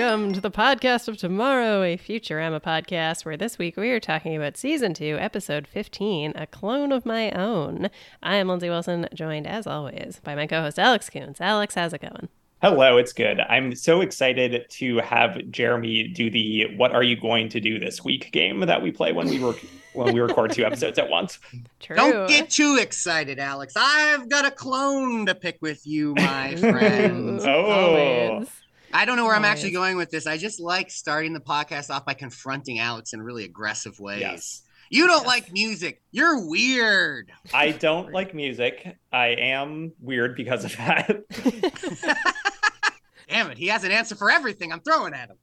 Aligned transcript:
Welcome 0.00 0.32
to 0.32 0.40
the 0.40 0.50
podcast 0.50 1.08
of 1.08 1.18
tomorrow, 1.18 1.82
a 1.82 1.98
Futurama 1.98 2.62
podcast 2.62 3.26
where 3.26 3.36
this 3.36 3.58
week 3.58 3.76
we 3.76 3.90
are 3.90 4.00
talking 4.00 4.34
about 4.34 4.56
season 4.56 4.94
two, 4.94 5.18
episode 5.20 5.66
15, 5.66 6.32
A 6.36 6.46
Clone 6.46 6.90
of 6.90 7.04
My 7.04 7.30
Own. 7.32 7.90
I 8.22 8.36
am 8.36 8.48
Lindsay 8.48 8.70
Wilson, 8.70 9.08
joined 9.12 9.46
as 9.46 9.66
always 9.66 10.18
by 10.24 10.34
my 10.34 10.46
co 10.46 10.62
host 10.62 10.78
Alex 10.78 11.10
Kuntz. 11.10 11.38
Alex, 11.38 11.74
how's 11.74 11.92
it 11.92 12.00
going? 12.00 12.30
Hello, 12.62 12.96
it's 12.96 13.12
good. 13.12 13.40
I'm 13.40 13.74
so 13.74 14.00
excited 14.00 14.64
to 14.70 14.96
have 15.00 15.38
Jeremy 15.50 16.08
do 16.08 16.30
the 16.30 16.74
"What 16.76 16.92
are 16.94 17.02
you 17.02 17.20
going 17.20 17.50
to 17.50 17.60
do 17.60 17.78
this 17.78 18.02
week?" 18.02 18.32
game 18.32 18.60
that 18.60 18.80
we 18.80 18.90
play 18.90 19.12
when 19.12 19.28
we 19.28 19.38
work 19.38 19.58
when 19.92 20.14
we 20.14 20.20
record 20.20 20.52
two 20.52 20.64
episodes 20.64 20.98
at 20.98 21.10
once. 21.10 21.38
True. 21.78 21.96
Don't 21.96 22.26
get 22.26 22.48
too 22.48 22.78
excited, 22.80 23.38
Alex. 23.38 23.74
I've 23.76 24.30
got 24.30 24.46
a 24.46 24.50
clone 24.50 25.26
to 25.26 25.34
pick 25.34 25.58
with 25.60 25.86
you, 25.86 26.14
my 26.14 26.56
friends. 26.56 27.44
Oh. 27.46 27.64
Always. 27.70 28.48
I 28.92 29.04
don't 29.04 29.16
know 29.16 29.24
where 29.24 29.34
I'm 29.34 29.44
actually 29.44 29.70
going 29.70 29.96
with 29.96 30.10
this. 30.10 30.26
I 30.26 30.36
just 30.36 30.60
like 30.60 30.90
starting 30.90 31.32
the 31.32 31.40
podcast 31.40 31.90
off 31.90 32.04
by 32.04 32.14
confronting 32.14 32.78
Alex 32.78 33.12
in 33.12 33.22
really 33.22 33.44
aggressive 33.44 33.98
ways. 34.00 34.20
Yes. 34.20 34.62
You 34.90 35.06
don't 35.06 35.18
Yes. 35.20 35.26
like 35.26 35.52
music. 35.52 36.02
You're 36.10 36.48
weird. 36.48 37.30
I 37.54 37.70
don't 37.70 38.12
like 38.12 38.34
music. 38.34 38.96
I 39.12 39.28
am 39.28 39.92
weird 40.00 40.34
because 40.36 40.64
of 40.64 40.76
that. 40.76 41.24
Damn 43.28 43.50
it. 43.52 43.58
He 43.58 43.68
has 43.68 43.84
an 43.84 43.92
answer 43.92 44.16
for 44.16 44.30
everything 44.30 44.72
I'm 44.72 44.80
throwing 44.80 45.14
at 45.14 45.28
him. 45.30 45.36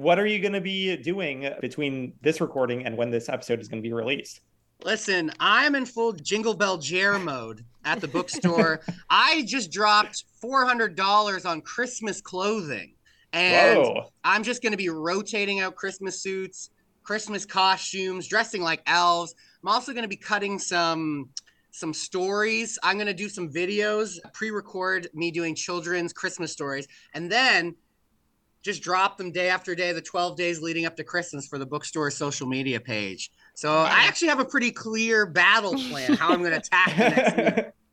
what 0.00 0.18
are 0.20 0.26
you 0.26 0.38
going 0.38 0.52
to 0.52 0.60
be 0.60 0.96
doing 0.96 1.48
between 1.60 2.12
this 2.22 2.40
recording 2.40 2.86
and 2.86 2.96
when 2.96 3.10
this 3.10 3.28
episode 3.28 3.60
is 3.60 3.66
going 3.68 3.82
to 3.82 3.88
be 3.88 3.92
released? 3.92 4.40
Listen, 4.84 5.32
I'm 5.40 5.74
in 5.74 5.86
full 5.86 6.12
Jingle 6.12 6.54
Bell 6.54 6.78
Jare 6.78 7.18
mode 7.18 7.64
at 7.86 8.00
the 8.00 8.08
bookstore. 8.08 8.80
I 9.10 9.42
just 9.46 9.70
dropped 9.70 10.24
$400 10.42 11.46
on 11.46 11.62
Christmas 11.62 12.20
clothing. 12.20 12.92
And 13.32 13.78
Whoa. 13.78 14.10
I'm 14.24 14.42
just 14.42 14.62
going 14.62 14.72
to 14.72 14.76
be 14.76 14.90
rotating 14.90 15.60
out 15.60 15.76
Christmas 15.76 16.20
suits, 16.20 16.70
Christmas 17.02 17.46
costumes, 17.46 18.26
dressing 18.26 18.62
like 18.62 18.82
elves. 18.86 19.34
I'm 19.62 19.68
also 19.68 19.92
going 19.92 20.02
to 20.02 20.08
be 20.08 20.16
cutting 20.16 20.58
some 20.58 21.30
some 21.70 21.92
stories. 21.92 22.78
I'm 22.82 22.96
going 22.96 23.06
to 23.06 23.12
do 23.12 23.28
some 23.28 23.50
videos, 23.50 24.18
pre-record 24.32 25.08
me 25.12 25.30
doing 25.30 25.54
children's 25.54 26.10
Christmas 26.10 26.50
stories, 26.50 26.88
and 27.12 27.30
then 27.30 27.74
just 28.66 28.82
drop 28.82 29.16
them 29.16 29.32
day 29.32 29.48
after 29.48 29.74
day, 29.74 29.92
the 29.92 30.02
12 30.02 30.36
days 30.36 30.60
leading 30.60 30.84
up 30.84 30.96
to 30.96 31.04
Christmas 31.04 31.46
for 31.46 31.58
the 31.58 31.64
bookstore 31.64 32.10
social 32.10 32.46
media 32.46 32.78
page. 32.78 33.30
So 33.54 33.72
I 33.72 34.04
actually 34.06 34.28
have 34.28 34.40
a 34.40 34.44
pretty 34.44 34.72
clear 34.72 35.24
battle 35.24 35.72
plan 35.72 36.12
how 36.14 36.30
I'm 36.30 36.40
going 36.40 36.50
to 36.50 36.58
attack 36.58 36.96
the 36.96 37.22
next 37.22 37.56
week. 37.56 37.66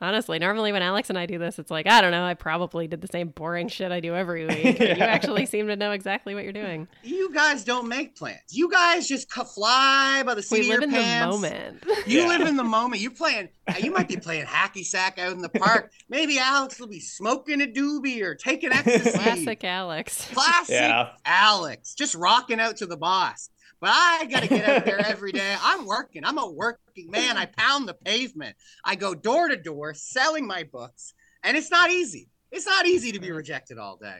Honestly, 0.00 0.38
normally 0.38 0.72
when 0.72 0.82
Alex 0.82 1.08
and 1.10 1.18
I 1.18 1.26
do 1.26 1.38
this, 1.38 1.58
it's 1.58 1.70
like, 1.70 1.86
I 1.86 2.00
don't 2.00 2.10
know, 2.10 2.24
I 2.24 2.34
probably 2.34 2.86
did 2.86 3.00
the 3.00 3.08
same 3.08 3.28
boring 3.28 3.68
shit 3.68 3.92
I 3.92 4.00
do 4.00 4.14
every 4.14 4.46
week. 4.46 4.78
But 4.78 4.96
You 4.98 5.02
actually 5.04 5.46
seem 5.46 5.66
to 5.68 5.76
know 5.76 5.92
exactly 5.92 6.34
what 6.34 6.44
you're 6.44 6.52
doing. 6.52 6.88
You 7.02 7.32
guys 7.32 7.64
don't 7.64 7.88
make 7.88 8.16
plans. 8.16 8.40
You 8.50 8.70
guys 8.70 9.06
just 9.08 9.30
cu- 9.30 9.44
fly 9.44 10.22
by 10.24 10.34
the 10.34 10.42
seat 10.42 10.60
We 10.60 10.60
of 10.74 10.80
live 10.80 10.90
your 10.90 10.98
in 10.98 11.04
pants. 11.04 11.24
the 11.26 11.30
moment. 11.42 11.84
You 12.06 12.20
Yeah. 12.22 12.28
live 12.28 12.40
in 12.48 12.56
the 12.56 12.64
moment. 12.64 13.02
You're 13.02 13.10
playing. 13.12 13.48
Uh, 13.68 13.74
you 13.82 13.90
might 13.92 14.08
be 14.08 14.16
playing 14.16 14.46
hacky 14.46 14.84
sack 14.84 15.18
out 15.18 15.32
in 15.32 15.40
the 15.42 15.48
park. 15.58 15.92
Maybe 16.08 16.38
Alex 16.38 16.78
will 16.80 16.86
be 16.88 17.00
smoking 17.00 17.60
a 17.62 17.66
doobie 17.66 18.22
or 18.22 18.34
taking 18.34 18.72
ecstasy. 18.72 19.10
Classic 19.10 19.64
Alex. 19.64 20.28
Classic 20.32 20.74
Yeah. 20.74 21.10
Alex, 21.24 21.94
just 21.94 22.14
rocking 22.14 22.60
out 22.60 22.76
to 22.78 22.86
the 22.86 22.96
boss. 22.96 23.50
But 23.80 23.90
I 23.92 24.26
gotta 24.30 24.48
get 24.48 24.68
out 24.68 24.84
there 24.84 24.98
every 25.00 25.32
day. 25.42 25.54
I'm 25.60 25.86
working. 25.86 26.24
I'm 26.24 26.38
a 26.38 26.50
working 26.50 27.10
man. 27.10 27.36
I 27.36 27.46
pound 27.46 27.86
the 27.88 27.94
pavement. 27.94 28.56
I 28.84 28.94
go 28.94 29.14
door 29.14 29.48
to 29.48 29.56
door 29.56 29.92
selling 29.94 30.46
my 30.46 30.62
books, 30.64 31.14
and 31.42 31.56
it's 31.56 31.70
not 31.70 31.90
easy. 31.90 32.28
It's 32.50 32.66
not 32.66 32.86
easy 32.86 33.12
to 33.12 33.20
be 33.20 33.30
rejected 33.32 33.76
all 33.78 33.96
day. 33.96 34.18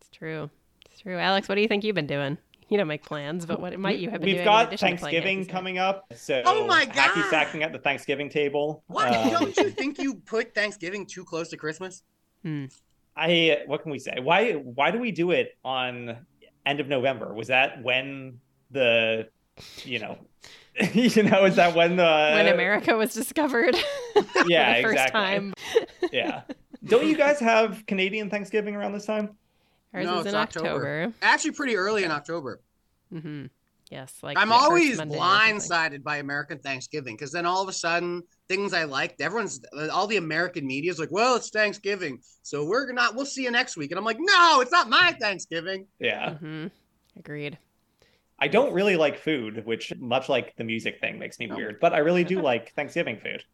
It's 0.00 0.10
true. 0.10 0.50
It's 0.90 1.00
true. 1.00 1.16
Alex, 1.18 1.48
what 1.48 1.54
do 1.54 1.60
you 1.60 1.68
think 1.68 1.84
you've 1.84 1.94
been 1.94 2.06
doing? 2.06 2.38
You 2.70 2.76
don't 2.76 2.88
make 2.88 3.02
plans, 3.04 3.46
but 3.46 3.60
what 3.60 3.78
might 3.78 3.98
you 3.98 4.10
have 4.10 4.20
been 4.20 4.26
We've 4.26 4.34
doing? 4.36 4.46
in 4.46 4.52
got 4.52 4.66
addition 4.68 4.90
to 4.90 4.96
playing 4.98 5.22
Thanksgiving 5.22 5.46
coming 5.46 5.78
up, 5.78 6.04
so 6.14 6.42
Oh 6.44 6.66
my 6.66 6.84
hacky 6.84 7.14
God. 7.22 7.30
sacking 7.30 7.62
at 7.62 7.72
the 7.72 7.78
Thanksgiving 7.78 8.28
table. 8.28 8.82
What? 8.88 9.14
Um, 9.14 9.30
Don't 9.30 9.56
you 9.56 9.70
think 9.70 9.98
you 9.98 10.16
put 10.16 10.54
Thanksgiving 10.54 11.06
too 11.06 11.24
close 11.24 11.48
to 11.50 11.56
Christmas? 11.56 12.02
I 13.16 13.58
what 13.66 13.82
can 13.82 13.90
we 13.90 13.98
say? 13.98 14.14
Why 14.22 14.52
why 14.52 14.90
do 14.90 14.98
we 14.98 15.12
do 15.12 15.30
it 15.30 15.56
on 15.64 16.16
end 16.66 16.80
of 16.80 16.88
November? 16.88 17.32
Was 17.34 17.48
that 17.48 17.82
when 17.82 18.38
the 18.70 19.28
you 19.84 19.98
know 19.98 20.18
you 20.92 21.22
know 21.24 21.44
is 21.44 21.56
that 21.56 21.74
when 21.74 21.96
the 21.96 22.30
when 22.34 22.48
America 22.48 22.96
was 22.96 23.12
discovered 23.12 23.74
yeah 24.46 24.74
for 24.74 24.76
the 24.76 24.82
first 24.82 24.92
exactly 24.92 25.20
time. 25.20 25.54
yeah 26.12 26.42
don't 26.84 27.06
you 27.06 27.16
guys 27.16 27.40
have 27.40 27.84
Canadian 27.86 28.30
Thanksgiving 28.30 28.76
around 28.76 28.92
this 28.92 29.04
time? 29.04 29.30
Ours 29.92 30.06
No, 30.06 30.14
is 30.14 30.26
it's 30.26 30.28
in 30.28 30.34
October. 30.36 30.68
October. 30.68 31.14
Actually, 31.22 31.50
pretty 31.52 31.76
early 31.76 32.04
in 32.04 32.10
October. 32.10 32.60
mm-hmm. 33.12 33.46
Yes, 33.90 34.14
like 34.22 34.36
I'm 34.38 34.52
always 34.52 34.98
Monday 34.98 35.16
blindsided 35.16 36.02
by 36.02 36.18
American 36.18 36.58
Thanksgiving 36.58 37.16
because 37.16 37.32
then 37.32 37.46
all 37.46 37.62
of 37.62 37.68
a 37.70 37.72
sudden 37.72 38.22
things 38.46 38.74
I 38.74 38.84
liked, 38.84 39.20
everyone's 39.22 39.60
all 39.90 40.06
the 40.06 40.18
American 40.18 40.66
media 40.66 40.90
is 40.90 40.98
like, 40.98 41.10
well, 41.10 41.36
it's 41.36 41.48
Thanksgiving, 41.48 42.20
so 42.42 42.66
we're 42.66 42.92
not. 42.92 43.14
We'll 43.16 43.24
see 43.24 43.44
you 43.44 43.50
next 43.50 43.76
week, 43.78 43.90
and 43.90 43.98
I'm 43.98 44.04
like, 44.04 44.18
no, 44.20 44.60
it's 44.60 44.70
not 44.70 44.90
my 44.90 45.16
Thanksgiving. 45.18 45.86
Yeah, 45.98 46.34
hmm 46.34 46.66
Agreed. 47.18 47.56
I 48.38 48.48
don't 48.48 48.72
really 48.72 48.96
like 48.96 49.18
food, 49.18 49.66
which 49.66 49.92
much 49.98 50.28
like 50.28 50.56
the 50.56 50.64
music 50.64 51.00
thing 51.00 51.18
makes 51.18 51.38
me 51.38 51.46
No. 51.46 51.56
weird, 51.56 51.80
but 51.80 51.92
I 51.92 51.98
really 51.98 52.24
do 52.24 52.40
like 52.42 52.72
Thanksgiving 52.74 53.18
food. 53.18 53.44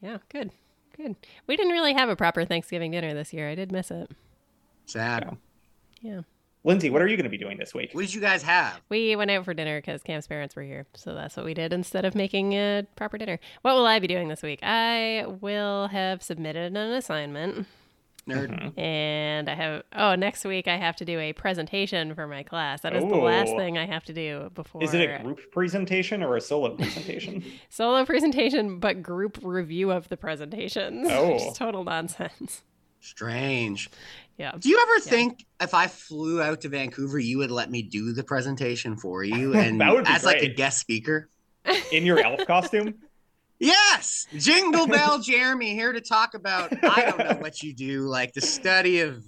Yeah, 0.00 0.18
good. 0.28 0.50
Good. 0.96 1.16
We 1.46 1.56
didn't 1.56 1.72
really 1.72 1.92
have 1.92 2.08
a 2.08 2.16
proper 2.16 2.44
Thanksgiving 2.44 2.90
dinner 2.90 3.12
this 3.14 3.32
year. 3.32 3.48
I 3.48 3.54
did 3.54 3.70
miss 3.70 3.90
it. 3.90 4.10
Sad. 4.86 5.38
Yeah. 6.02 6.14
Yeah. 6.14 6.20
Lindsay, 6.64 6.90
what 6.90 7.00
are 7.00 7.06
you 7.06 7.16
going 7.16 7.24
to 7.24 7.30
be 7.30 7.38
doing 7.38 7.58
this 7.58 7.72
week? 7.74 7.90
What 7.92 8.00
did 8.00 8.12
you 8.12 8.20
guys 8.20 8.42
have? 8.42 8.80
We 8.88 9.14
went 9.14 9.30
out 9.30 9.44
for 9.44 9.54
dinner 9.54 9.78
because 9.78 10.02
Cam's 10.02 10.26
parents 10.26 10.56
were 10.56 10.62
here. 10.62 10.86
So 10.94 11.14
that's 11.14 11.36
what 11.36 11.46
we 11.46 11.54
did 11.54 11.72
instead 11.72 12.04
of 12.04 12.16
making 12.16 12.54
a 12.54 12.84
proper 12.96 13.18
dinner. 13.18 13.38
What 13.62 13.76
will 13.76 13.86
I 13.86 14.00
be 14.00 14.08
doing 14.08 14.26
this 14.28 14.42
week? 14.42 14.58
I 14.64 15.24
will 15.40 15.86
have 15.88 16.24
submitted 16.24 16.76
an 16.76 16.92
assignment. 16.92 17.66
Nerd. 18.28 18.50
Mhm. 18.74 18.78
And 18.78 19.48
I 19.48 19.54
have, 19.54 19.82
oh, 19.94 20.14
next 20.16 20.44
week 20.44 20.66
I 20.66 20.76
have 20.76 20.96
to 20.96 21.04
do 21.04 21.18
a 21.20 21.32
presentation 21.32 22.14
for 22.14 22.26
my 22.26 22.42
class. 22.42 22.80
That 22.80 22.94
is 22.96 23.04
the 23.04 23.16
last 23.16 23.50
thing 23.56 23.78
I 23.78 23.86
have 23.86 24.04
to 24.06 24.12
do 24.12 24.50
before. 24.54 24.82
Is 24.82 24.94
it 24.94 25.08
a 25.08 25.22
group 25.22 25.38
presentation 25.52 26.22
or 26.22 26.36
a 26.36 26.40
solo 26.40 26.74
presentation? 26.76 27.44
Solo 27.68 28.04
presentation, 28.04 28.80
but 28.80 29.02
group 29.02 29.38
review 29.42 29.92
of 29.92 30.08
the 30.08 30.16
presentations. 30.16 31.06
Oh. 31.10 31.32
Which 31.34 31.42
is 31.42 31.56
total 31.56 31.84
nonsense. 31.84 32.62
Strange. 33.00 33.90
Yeah. 34.38 34.52
Do 34.58 34.68
you 34.68 34.78
ever 34.82 34.94
Yeah. 35.04 35.10
think 35.10 35.46
if 35.60 35.72
I 35.74 35.86
flew 35.86 36.42
out 36.42 36.62
to 36.62 36.68
Vancouver, 36.68 37.18
you 37.20 37.38
would 37.38 37.52
let 37.52 37.70
me 37.70 37.82
do 37.82 38.12
the 38.12 38.24
presentation 38.24 38.96
for 38.96 39.22
you 39.22 39.54
and 39.58 39.80
That 39.80 39.92
would 39.94 40.04
be 40.04 40.10
as 40.10 40.24
like 40.24 40.42
a 40.42 40.48
guest 40.48 40.80
speaker? 40.80 41.28
In 41.92 42.04
your 42.06 42.18
elf 42.20 42.44
costume? 42.46 42.94
Yes, 43.58 44.26
Jingle 44.36 44.86
Bell 44.88 45.18
Jeremy 45.18 45.74
here 45.74 45.92
to 45.92 46.00
talk 46.00 46.34
about 46.34 46.72
I 46.84 47.10
don't 47.10 47.18
know 47.18 47.36
what 47.40 47.62
you 47.62 47.72
do, 47.74 48.02
like 48.02 48.32
the 48.34 48.40
study 48.40 49.00
of 49.00 49.24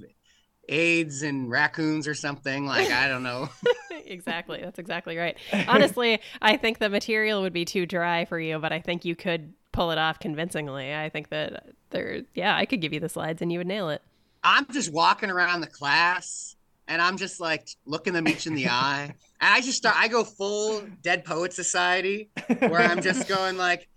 AIDS 0.69 1.23
and 1.23 1.51
raccoons 1.51 2.07
or 2.07 2.15
something. 2.15 2.67
Like 2.67 2.91
I 2.91 3.09
don't 3.09 3.23
know. 3.23 3.49
exactly. 4.07 4.61
That's 4.63 4.79
exactly 4.79 5.17
right. 5.17 5.37
Honestly, 5.67 6.21
I 6.43 6.57
think 6.57 6.79
the 6.79 6.91
material 6.91 7.43
would 7.43 7.53
be 7.53 7.65
too 7.65 7.87
dry 7.87 8.25
for 8.25 8.39
you, 8.39 8.59
but 8.59 8.73
I 8.73 8.81
think 8.81 9.05
you 9.05 9.17
could 9.17 9.55
pull 9.73 9.91
it 9.91 9.99
off 9.99 10.19
convincingly. 10.19 10.95
I 10.95 11.09
think 11.09 11.31
that 11.31 11.71
there, 11.91 12.23
yeah, 12.35 12.57
I 12.57 12.67
could 12.67 12.81
give 12.81 12.93
you 12.93 13.01
the 13.01 13.09
slides 13.09 13.43
and 13.43 13.51
you 13.53 13.59
would 13.59 13.67
nail 13.67 13.91
it. 13.91 14.03
I'm 14.43 14.67
just 14.71 14.93
walking 14.93 15.31
around 15.31 15.61
the 15.61 15.67
class 15.67 16.57
and 16.87 17.01
I'm 17.03 17.17
just 17.17 17.41
like 17.41 17.69
looking 17.87 18.13
them 18.13 18.29
each 18.29 18.47
in 18.47 18.55
the 18.55 18.69
eye. 18.69 19.15
And 19.41 19.55
I 19.55 19.61
just 19.61 19.79
start 19.79 19.97
I 19.97 20.09
go 20.09 20.25
full 20.25 20.83
Dead 21.03 21.25
Poet 21.25 21.53
Society 21.53 22.31
where 22.59 22.81
I'm 22.81 23.03
just 23.03 23.29
going 23.29 23.57
like 23.57 23.89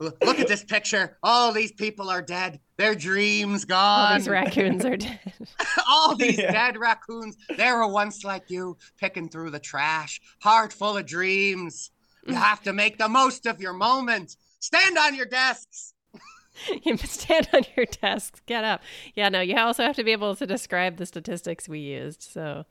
look 0.00 0.38
at 0.38 0.48
this 0.48 0.64
picture. 0.64 1.16
All 1.22 1.52
these 1.52 1.72
people 1.72 2.08
are 2.10 2.22
dead. 2.22 2.60
Their 2.76 2.94
dreams 2.94 3.64
gone. 3.64 3.78
All 3.78 4.08
gone. 4.08 4.18
these 4.18 4.28
raccoons 4.28 4.84
are 4.84 4.96
dead. 4.96 5.32
All 5.88 6.14
these 6.14 6.38
Yeah. 6.38 6.52
dead 6.52 6.78
raccoons. 6.78 7.36
They 7.56 7.70
were 7.72 7.86
once 7.86 8.24
like 8.24 8.48
you, 8.48 8.76
picking 8.98 9.28
through 9.28 9.50
the 9.50 9.58
trash, 9.58 10.20
heart 10.40 10.72
full 10.72 10.96
of 10.96 11.06
dreams. 11.06 11.90
You 12.26 12.34
mm. 12.34 12.36
have 12.36 12.62
to 12.62 12.72
make 12.72 12.98
the 12.98 13.08
most 13.08 13.46
of 13.46 13.60
your 13.60 13.72
moment. 13.72 14.36
Stand 14.60 14.96
on 14.98 15.14
your 15.14 15.26
desks. 15.26 15.94
you 16.82 16.96
stand 16.98 17.48
on 17.52 17.62
your 17.76 17.86
desks. 17.86 18.40
Get 18.46 18.64
up. 18.64 18.82
Yeah, 19.14 19.28
no, 19.28 19.40
you 19.40 19.56
also 19.56 19.82
have 19.84 19.96
to 19.96 20.04
be 20.04 20.12
able 20.12 20.36
to 20.36 20.46
describe 20.46 20.96
the 20.96 21.06
statistics 21.06 21.68
we 21.68 21.80
used. 21.80 22.22
So 22.22 22.64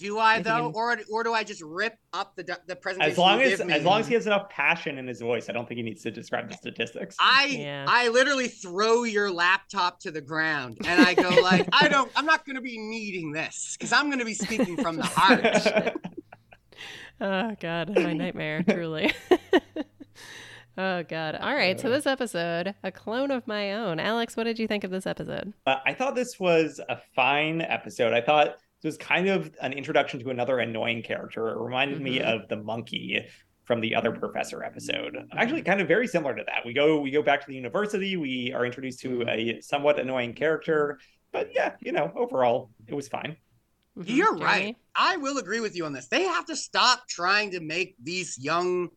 Do 0.00 0.18
I 0.18 0.40
though, 0.40 0.72
or 0.74 0.96
or 1.12 1.22
do 1.22 1.34
I 1.34 1.44
just 1.44 1.60
rip 1.62 1.96
up 2.12 2.34
the 2.34 2.58
the 2.66 2.74
presentation? 2.74 3.12
As 3.12 3.18
long 3.18 3.42
as 3.42 3.62
me? 3.62 3.72
as 3.72 3.84
long 3.84 4.00
as 4.00 4.08
he 4.08 4.14
has 4.14 4.26
enough 4.26 4.48
passion 4.48 4.96
in 4.96 5.06
his 5.06 5.20
voice, 5.20 5.50
I 5.50 5.52
don't 5.52 5.68
think 5.68 5.76
he 5.76 5.82
needs 5.82 6.02
to 6.04 6.10
describe 6.10 6.48
the 6.48 6.56
statistics. 6.56 7.16
I 7.20 7.56
Yeah. 7.58 7.84
I 7.86 8.08
literally 8.08 8.48
throw 8.48 9.04
your 9.04 9.30
laptop 9.30 10.00
to 10.00 10.10
the 10.10 10.22
ground 10.22 10.78
and 10.86 11.00
I 11.06 11.12
go 11.12 11.28
like 11.42 11.68
I 11.72 11.88
don't 11.88 12.10
I'm 12.16 12.24
not 12.24 12.46
going 12.46 12.56
to 12.56 12.62
be 12.62 12.78
needing 12.78 13.32
this 13.32 13.76
because 13.78 13.92
I'm 13.92 14.06
going 14.06 14.20
to 14.20 14.24
be 14.24 14.34
speaking 14.34 14.76
from 14.78 14.96
the 14.96 15.04
heart. 15.04 15.96
Oh 17.20 17.54
God, 17.60 17.94
my 17.94 18.12
nightmare, 18.14 18.62
truly. 18.62 19.12
oh 20.78 21.02
God. 21.02 21.34
All 21.34 21.54
right. 21.54 21.78
So 21.78 21.90
this 21.90 22.06
episode, 22.06 22.74
a 22.82 22.90
clone 22.90 23.30
of 23.30 23.46
my 23.46 23.74
own. 23.74 24.00
Alex, 24.00 24.36
what 24.36 24.44
did 24.44 24.58
you 24.58 24.66
think 24.66 24.84
of 24.84 24.90
this 24.90 25.06
episode? 25.06 25.52
Uh, 25.66 25.76
I 25.84 25.92
thought 25.92 26.14
this 26.14 26.40
was 26.40 26.80
a 26.88 26.98
fine 27.14 27.60
episode. 27.60 28.14
I 28.14 28.22
thought 28.22 28.56
So 28.80 28.88
it's 28.88 28.96
kind 28.96 29.28
of 29.28 29.50
an 29.60 29.72
introduction 29.72 30.20
to 30.20 30.30
another 30.30 30.58
annoying 30.58 31.02
character. 31.02 31.48
It 31.48 31.58
reminded 31.58 32.00
me 32.00 32.18
Mhm. 32.18 32.24
of 32.42 32.48
the 32.48 32.56
monkey 32.56 33.26
from 33.64 33.80
the 33.80 33.94
other 33.94 34.10
professor 34.10 34.64
episode. 34.64 35.16
Actually, 35.32 35.62
kind 35.62 35.80
of 35.80 35.86
very 35.88 36.06
similar 36.06 36.34
to 36.34 36.42
that. 36.44 36.64
We 36.64 36.72
go 36.72 37.00
we 37.00 37.10
go 37.10 37.22
back 37.22 37.40
to 37.42 37.46
the 37.46 37.54
university. 37.54 38.16
We 38.16 38.52
are 38.52 38.64
introduced 38.64 39.00
to 39.00 39.22
a 39.28 39.60
somewhat 39.60 40.00
annoying 40.00 40.32
character, 40.34 40.98
but 41.30 41.50
yeah, 41.54 41.76
you 41.80 41.92
know, 41.92 42.10
overall 42.16 42.70
it 42.88 42.94
was 42.94 43.06
fine. 43.08 43.36
Mhm. 43.98 44.04
You're 44.08 44.26
Jeremy? 44.38 44.44
right. 44.44 44.76
I 44.94 45.16
will 45.18 45.38
agree 45.38 45.60
with 45.60 45.76
you 45.76 45.84
on 45.84 45.92
this. 45.92 46.08
They 46.08 46.22
have 46.22 46.46
to 46.46 46.56
stop 46.56 47.06
trying 47.08 47.50
to 47.52 47.60
make 47.60 47.96
these 48.02 48.38
young 48.38 48.88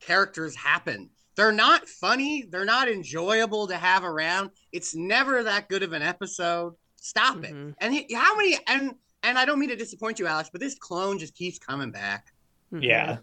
characters 0.00 0.54
happen. 0.56 1.10
They're 1.34 1.52
not 1.52 1.88
funny. 1.88 2.44
They're 2.48 2.64
not 2.64 2.88
enjoyable 2.88 3.66
to 3.68 3.76
have 3.76 4.04
around. 4.04 4.50
It's 4.70 4.94
never 4.94 5.42
that 5.42 5.68
good 5.68 5.82
of 5.82 5.92
an 5.94 6.02
episode. 6.02 6.74
Stop 6.96 7.42
it. 7.44 7.52
Mhm. 7.54 7.74
And 7.78 7.94
he, 7.94 8.14
how 8.14 8.36
many? 8.36 8.56
And 8.66 8.94
and 9.22 9.38
I 9.38 9.44
don't 9.44 9.58
mean 9.58 9.68
to 9.70 9.76
disappoint 9.76 10.18
you, 10.18 10.26
Alex, 10.26 10.48
but 10.50 10.60
this 10.60 10.74
clone 10.74 11.18
just 11.18 11.34
keeps 11.34 11.58
coming 11.58 11.90
back. 11.90 12.32
Mhm. 12.72 12.82
Yeah. 12.82 13.18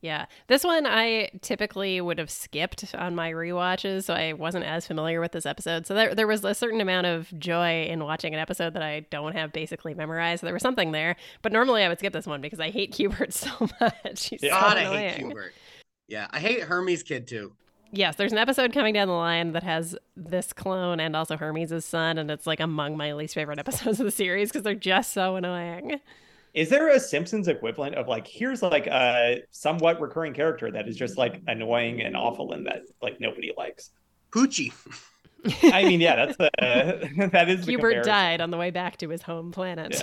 Yeah. 0.00 0.26
This 0.46 0.62
one 0.62 0.86
I 0.86 1.28
typically 1.42 2.00
would 2.00 2.18
have 2.18 2.30
skipped 2.30 2.94
on 2.94 3.16
my 3.16 3.32
rewatches, 3.32 4.04
so 4.04 4.14
I 4.14 4.32
wasn't 4.32 4.64
as 4.64 4.86
familiar 4.86 5.20
with 5.20 5.32
this 5.32 5.44
episode. 5.44 5.88
So 5.88 5.94
there, 5.94 6.14
there 6.14 6.26
was 6.28 6.44
a 6.44 6.54
certain 6.54 6.80
amount 6.80 7.08
of 7.08 7.36
joy 7.36 7.82
in 7.84 8.04
watching 8.04 8.32
an 8.32 8.38
episode 8.38 8.74
that 8.74 8.82
I 8.82 9.00
don't 9.10 9.34
have 9.34 9.52
basically 9.52 9.94
memorized. 9.94 10.44
There 10.44 10.52
was 10.52 10.62
something 10.62 10.92
there, 10.92 11.16
but 11.42 11.50
normally 11.52 11.82
I 11.82 11.88
would 11.88 11.98
skip 11.98 12.12
this 12.12 12.26
one 12.28 12.40
because 12.40 12.60
I 12.60 12.70
hate 12.70 12.92
Cubert 12.96 13.32
so 13.32 13.50
much. 13.80 14.28
He's 14.28 14.40
Yeah. 14.42 14.60
so 14.60 14.68
God, 14.68 14.76
I 14.76 14.84
hate 15.10 15.18
Cubert. 15.24 15.50
Yeah, 16.06 16.28
I 16.30 16.38
hate 16.38 16.60
Hermes' 16.62 17.02
kid 17.02 17.26
too. 17.26 17.52
Yes, 17.90 18.16
there's 18.16 18.32
an 18.32 18.38
episode 18.38 18.72
coming 18.72 18.92
down 18.94 19.08
the 19.08 19.14
line 19.14 19.52
that 19.52 19.62
has 19.62 19.96
this 20.16 20.52
clone 20.52 21.00
and 21.00 21.16
also 21.16 21.36
Hermes' 21.36 21.84
son, 21.84 22.18
and 22.18 22.30
it's 22.30 22.46
like 22.46 22.60
among 22.60 22.96
my 22.96 23.14
least 23.14 23.34
favorite 23.34 23.58
episodes 23.64 23.98
of 24.00 24.04
the 24.04 24.10
series 24.10 24.50
because 24.50 24.62
they're 24.62 24.74
just 24.74 25.12
so 25.12 25.36
annoying. 25.36 26.00
Is 26.54 26.70
there 26.70 26.88
a 26.88 26.98
Simpsons 27.00 27.46
equivalent 27.48 27.94
of 27.94 28.08
like 28.08 28.26
here's 28.26 28.62
like 28.62 28.86
a 28.86 29.42
somewhat 29.50 30.00
recurring 30.00 30.34
character 30.34 30.70
that 30.70 30.88
is 30.88 30.96
just 30.96 31.16
like 31.16 31.40
annoying 31.46 32.02
and 32.02 32.16
awful 32.16 32.52
and 32.52 32.66
that 32.66 32.82
like 33.02 33.20
nobody 33.20 33.52
likes? 33.56 33.90
Poochie. 34.32 34.72
I 35.62 35.84
mean, 35.84 36.00
yeah, 36.00 36.16
that's 36.16 36.36
the 36.36 36.50
that 37.32 37.48
is 37.48 37.64
the 37.64 37.72
Cubert 37.72 38.04
comparison. 38.04 38.10
died 38.12 38.40
on 38.40 38.50
the 38.50 38.56
way 38.56 38.70
back 38.70 38.96
to 38.98 39.08
his 39.08 39.22
home 39.22 39.52
planet. 39.52 40.02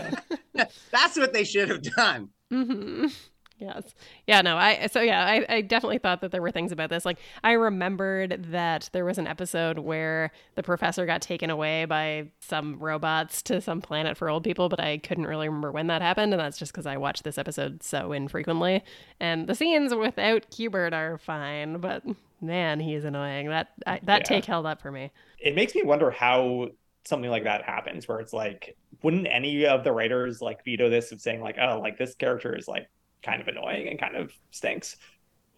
Yeah. 0.54 0.66
That's 0.92 1.18
what 1.18 1.34
they 1.34 1.44
should 1.44 1.70
have 1.70 1.82
done. 1.82 2.30
hmm 2.50 3.08
Yes. 3.58 3.96
Yeah, 4.28 4.42
no, 4.42 4.58
I 4.58 4.88
so 4.88 5.00
yeah, 5.00 5.26
I, 5.26 5.46
I 5.48 5.62
definitely 5.62 5.98
thought 6.00 6.20
that 6.22 6.32
there 6.32 6.42
were 6.42 6.52
things 6.52 6.74
about 6.74 6.90
this. 6.90 7.06
Like 7.06 7.20
I 7.44 7.54
remembered 7.54 8.48
that 8.52 8.90
there 8.92 9.06
was 9.06 9.18
an 9.18 9.28
episode 9.28 9.80
where 9.80 10.32
the 10.56 10.64
professor 10.64 11.06
got 11.06 11.22
taken 11.22 11.50
away 11.50 11.86
by 11.86 12.28
some 12.42 12.78
robots 12.80 13.42
to 13.44 13.62
some 13.62 13.80
planet 13.82 14.18
for 14.18 14.30
old 14.30 14.44
people, 14.44 14.68
but 14.68 14.82
I 14.82 14.98
couldn't 14.98 15.26
really 15.26 15.48
remember 15.48 15.72
when 15.72 15.88
that 15.88 16.02
happened, 16.02 16.34
and 16.34 16.40
that's 16.40 16.58
just 16.58 16.74
because 16.74 16.86
I 16.86 16.98
watched 16.98 17.24
this 17.24 17.38
episode 17.38 17.82
so 17.82 18.12
infrequently. 18.12 18.84
And 19.22 19.48
the 19.48 19.56
scenes 19.56 19.96
without 19.96 20.50
Cubert 20.52 20.94
are 20.94 21.18
fine, 21.18 21.78
but 21.78 22.04
man, 22.42 22.82
he 22.82 22.94
is 22.94 23.06
annoying. 23.06 23.48
That 23.48 23.70
I, 23.88 24.02
that 24.04 24.22
Yeah. 24.22 24.28
take 24.28 24.46
held 24.46 24.66
up 24.66 24.82
for 24.82 24.92
me. 24.92 25.12
It 25.40 25.56
makes 25.56 25.74
me 25.76 25.84
wonder 25.84 26.12
how 26.12 26.70
something 27.06 27.30
like 27.30 27.44
that 27.44 27.64
happens, 27.64 28.08
where 28.08 28.20
it's 28.20 28.34
like, 28.34 28.76
wouldn't 29.02 29.28
any 29.28 29.66
of 29.66 29.84
the 29.84 29.92
writers 29.94 30.42
like 30.42 30.66
veto 30.66 30.90
this 30.90 31.12
of 31.14 31.22
saying 31.22 31.40
like, 31.42 31.58
oh, 31.62 31.80
like 31.80 31.98
this 31.98 32.16
character 32.16 32.54
is 32.56 32.68
like 32.68 32.90
kind 33.24 33.42
of 33.42 33.48
annoying 33.48 33.88
and 33.88 34.00
kind 34.00 34.16
of 34.16 34.32
stinks. 34.52 34.98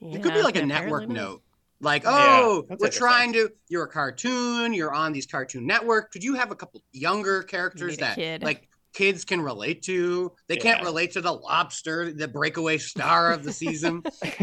It 0.02 0.22
could 0.22 0.34
be 0.34 0.42
like 0.44 0.56
a 0.56 0.66
network 0.66 1.08
not. 1.08 1.16
note. 1.16 1.42
Like, 1.80 2.04
oh, 2.06 2.66
that's 2.70 2.82
we're 2.82 2.90
trying 2.90 3.34
to. 3.34 3.50
You're 3.70 3.84
a 3.84 3.90
cartoon. 3.90 4.74
You're 4.74 4.94
on 4.94 5.14
these 5.14 5.28
Cartoon 5.28 5.68
Network. 5.68 6.12
Could 6.12 6.24
you 6.24 6.34
have 6.34 6.50
a 6.52 6.56
couple 6.56 6.82
younger 6.92 7.44
characters 7.44 7.98
that 7.98 8.16
kid. 8.16 8.42
like 8.42 8.68
kids 8.94 9.24
can 9.26 9.42
relate 9.42 9.84
to? 9.84 10.32
They 10.48 10.58
can't 10.58 10.84
relate 10.84 11.12
to 11.12 11.22
the 11.22 11.32
lobster, 11.32 12.12
the 12.12 12.28
breakaway 12.28 12.80
star 12.80 13.32
of 13.32 13.44
the 13.44 13.52
season. 13.52 14.02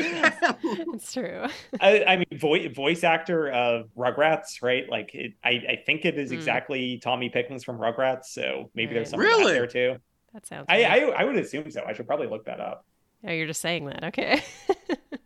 It's 0.00 1.12
true. 1.12 1.46
I, 1.80 2.04
I 2.04 2.16
mean, 2.16 2.38
voice 2.38 2.74
voice 2.74 3.04
actor 3.04 3.50
of 3.50 3.88
Rugrats, 3.96 4.62
right? 4.62 4.88
Like, 4.88 5.10
it, 5.14 5.32
I 5.44 5.50
I 5.50 5.82
think 5.86 6.04
it 6.04 6.18
is 6.18 6.30
Mm. 6.30 6.34
exactly 6.34 6.98
Tommy 6.98 7.28
Pickles 7.28 7.64
from 7.64 7.78
Rugrats, 7.78 8.26
so 8.26 8.70
maybe 8.74 8.94
there's 8.94 9.06
Right. 9.06 9.10
something 9.10 9.28
out 9.30 9.38
Really? 9.38 9.52
there 9.52 9.66
too. 9.66 9.96
That 10.34 10.46
sounds. 10.46 10.66
I. 10.68 10.84
I 10.84 10.98
I 11.20 11.24
would 11.24 11.36
assume 11.36 11.70
so. 11.70 11.82
I 11.86 11.92
should 11.92 12.06
probably 12.06 12.26
look 12.26 12.44
that 12.46 12.60
up. 12.60 12.84
oh, 13.26 13.32
you're 13.32 13.46
just 13.46 13.60
saying 13.60 13.86
that. 13.86 14.04
Okay. 14.04 14.42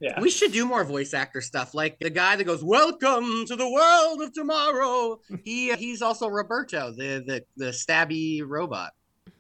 Yeah. 0.01 0.21
we 0.21 0.31
should 0.31 0.51
do 0.51 0.67
more 0.67 0.83
voice 0.83 1.15
actor 1.15 1.41
stuff, 1.41 1.75
like 1.75 2.01
the 2.01 2.11
guy 2.11 2.35
that 2.35 2.43
goes, 2.43 2.65
"Welcome 2.65 3.47
to 3.47 3.55
the 3.55 3.71
world 3.71 4.21
of 4.21 4.33
tomorrow." 4.33 5.21
He 5.45 5.73
he's 5.77 6.03
also 6.03 6.27
Roberto, 6.27 6.91
the 6.91 7.23
the 7.25 7.45
the 7.57 7.71
stabby 7.71 8.43
robot. 8.45 8.95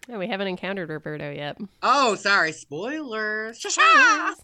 Oh, 0.08 0.18
we 0.18 0.28
haven't 0.28 0.46
encountered 0.46 0.88
Roberto 0.88 1.32
yet. 1.32 1.58
Oh, 1.82 2.14
sorry, 2.14 2.52
spoilers. 2.52 3.60
Shasha! 3.60 4.34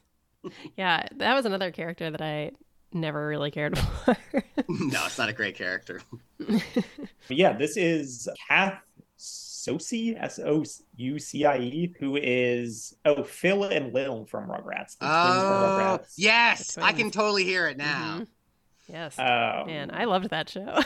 yeah, 0.76 1.06
that 1.16 1.34
was 1.34 1.46
another 1.46 1.70
character 1.70 2.10
that 2.10 2.20
I 2.20 2.50
never 2.92 3.28
really 3.28 3.52
cared 3.52 3.78
for. 3.78 4.16
no, 4.68 5.06
it's 5.06 5.18
not 5.18 5.28
a 5.28 5.32
great 5.32 5.56
character. 5.56 6.00
Yeah, 7.28 7.52
this 7.52 7.76
is 7.76 8.28
Kath 8.48 8.80
Soucie, 9.68 10.16
S 10.22 10.38
O 10.38 10.64
U 10.96 11.18
C 11.18 11.44
I 11.44 11.58
E, 11.58 11.94
who 12.00 12.16
is 12.16 12.94
oh 13.04 13.22
Phil 13.22 13.64
and 13.64 13.92
Lil 13.92 14.24
from 14.26 14.48
Rugrats. 14.48 14.96
the 14.98 15.06
twins 15.06 15.42
from 15.42 15.52
Oh, 15.52 15.98
Rugrats. 16.00 16.14
yes, 16.16 16.78
I 16.78 16.92
can 16.92 17.10
totally 17.10 17.44
hear 17.44 17.66
it 17.68 17.76
now. 17.76 18.20
Mhm. 18.20 18.26
Yes. 18.88 19.18
Um, 19.18 19.66
Man, 19.66 19.90
I 19.92 20.04
loved 20.04 20.30
that 20.30 20.48
show. 20.48 20.80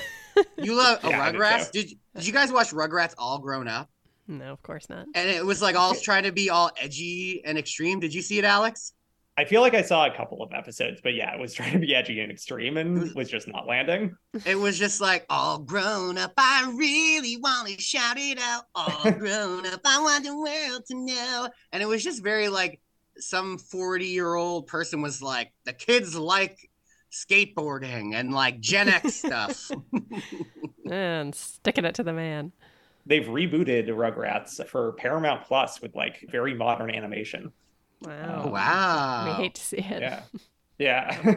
You 0.59 0.75
love 0.75 0.99
oh, 1.05 1.11
Yeah, 1.11 1.23
I 1.23 1.31
do 1.33 1.39
Rugrats? 1.39 1.71
too. 1.71 1.83
Did 1.83 1.91
did 2.17 2.27
you 2.27 2.33
guys 2.33 2.51
watch 2.51 2.71
Rugrats 2.73 3.15
all 3.19 3.39
grown 3.39 3.69
up? 3.69 3.89
no, 4.27 4.53
of 4.53 4.63
course 4.63 4.89
not. 4.89 5.07
And 5.15 5.29
it 5.29 5.45
was 5.45 5.61
like 5.61 5.77
all 5.77 5.95
trying 5.95 6.23
to 6.25 6.33
be 6.33 6.49
all 6.51 6.71
edgy 6.81 7.43
and 7.45 7.59
extreme. 7.59 8.01
Did 8.01 8.15
you 8.15 8.23
see 8.23 8.39
it, 8.39 8.45
Alex? 8.45 8.93
I 9.39 9.45
feel 9.47 9.63
like 9.63 9.73
I 9.75 9.81
saw 9.81 10.07
a 10.07 10.15
couple 10.15 10.43
of 10.43 10.53
episodes, 10.53 11.01
but 11.03 11.15
yeah, 11.15 11.35
it 11.35 11.41
was 11.41 11.55
trying 11.55 11.73
to 11.73 11.79
be 11.79 11.95
edgy 11.95 12.21
and 12.21 12.31
extreme 12.31 12.77
and 12.77 12.99
mm. 12.99 13.15
was 13.15 13.31
just 13.31 13.49
not 13.49 13.67
landing. 13.67 14.15
It 14.45 14.57
was 14.57 14.79
just 14.79 15.01
like 15.01 15.25
all 15.31 15.59
grown 15.59 16.19
up. 16.19 16.33
I 16.37 16.73
really 16.77 17.39
want 17.39 17.69
to 17.69 17.81
shout 17.81 18.19
it 18.19 18.39
out. 18.39 18.65
All 18.75 19.11
grown 19.19 19.67
up. 19.67 19.81
I 19.85 20.03
want 20.03 20.25
the 20.25 20.37
world 20.37 20.85
to 20.87 20.95
know. 20.95 21.49
And 21.73 21.83
it 21.83 21.87
was 21.87 22.05
just 22.05 22.23
very 22.23 22.49
like 22.49 22.81
some 23.19 23.59
40 23.59 24.07
year 24.07 24.35
old 24.35 24.67
person 24.67 25.01
was 25.01 25.23
like, 25.23 25.53
the 25.65 25.73
kids 25.73 26.15
like 26.15 26.71
skateboarding 27.11 28.15
and 28.15 28.33
like 28.33 28.61
Gen 28.61 28.89
X 28.89 29.15
stuff. 29.27 29.71
And 30.91 31.35
sticking 31.35 31.85
it 31.85 31.95
to 31.95 32.03
the 32.03 32.13
man. 32.13 32.53
They've 33.07 33.25
rebooted 33.25 33.89
Rugrats 33.89 34.65
for 34.69 34.93
Paramount 34.93 35.45
Plus 35.45 35.81
with 35.81 35.95
like 35.95 36.25
very 36.31 36.55
modern 36.55 36.91
animation. 36.91 37.53
Wow. 38.05 38.43
Oh, 38.45 38.49
wow. 38.49 39.25
We 39.27 39.43
hate 39.45 39.55
to 39.55 39.63
see 39.63 39.79
it. 39.79 40.03
Yeah. 40.03 40.23
Yeah. 40.79 41.35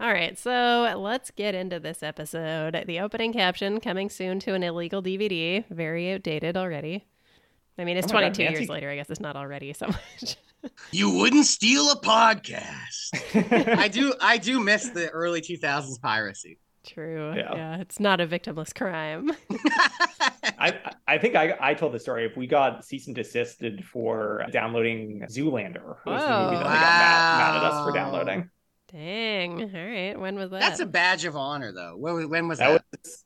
All 0.00 0.10
right, 0.10 0.38
so 0.38 0.94
let's 0.96 1.30
get 1.30 1.54
into 1.54 1.78
this 1.78 2.02
episode. 2.02 2.84
The 2.86 3.00
opening 3.00 3.34
caption 3.34 3.80
coming 3.80 4.08
soon 4.08 4.40
to 4.40 4.54
an 4.54 4.62
illegal 4.62 5.02
DVD, 5.02 5.62
very 5.68 6.10
outdated 6.12 6.56
already. 6.56 7.04
I 7.76 7.84
mean, 7.84 7.98
it's 7.98 8.10
Oh 8.10 8.14
my 8.14 8.22
God, 8.22 8.34
22 8.34 8.42
years 8.58 8.68
later. 8.70 8.88
I 8.88 8.96
guess 8.96 9.10
it's 9.10 9.20
not 9.20 9.36
already 9.36 9.74
so 9.74 9.86
much. 10.22 10.36
You 10.90 11.10
wouldn't 11.10 11.44
steal 11.44 11.90
a 11.90 12.00
podcast. 12.00 13.74
I 13.78 13.88
do 13.88 14.14
I 14.22 14.38
do 14.38 14.60
miss 14.60 14.88
the 14.88 15.10
early 15.10 15.42
2000s 15.42 16.00
piracy. 16.00 16.58
True. 16.86 17.34
Yeah. 17.36 17.54
Yeah. 17.54 17.80
it's 17.80 18.00
not 18.00 18.20
a 18.20 18.26
victimless 18.26 18.74
crime. 18.74 19.30
I 20.58 20.78
I 21.06 21.18
think 21.18 21.36
I 21.36 21.54
I 21.60 21.74
told 21.74 21.92
the 21.92 22.00
story. 22.00 22.24
If 22.24 22.36
we 22.36 22.46
got 22.46 22.84
cease 22.84 23.06
and 23.06 23.14
desisted 23.14 23.84
for 23.84 24.44
downloading 24.52 25.22
Zoolander, 25.30 25.76
it 26.06 26.10
was 26.10 26.22
the 26.22 26.28
movie 26.28 26.56
that 26.56 26.66
I 26.66 26.74
got 26.74 26.80
mad, 26.80 27.38
mad 27.38 27.56
at 27.56 27.64
us 27.64 27.86
for 27.86 27.92
downloading. 27.92 28.50
Dang. 28.90 29.62
All 29.62 29.68
right. 29.68 30.18
When 30.18 30.36
was 30.36 30.50
that? 30.50 30.60
That's 30.60 30.80
a 30.80 30.86
badge 30.86 31.24
of 31.24 31.36
honor 31.36 31.72
though. 31.72 31.96
When, 31.96 32.14
was- 32.14 32.26
when 32.26 32.48
was 32.48 32.58
That 32.58 32.82
that? 32.90 33.00
was 33.04 33.24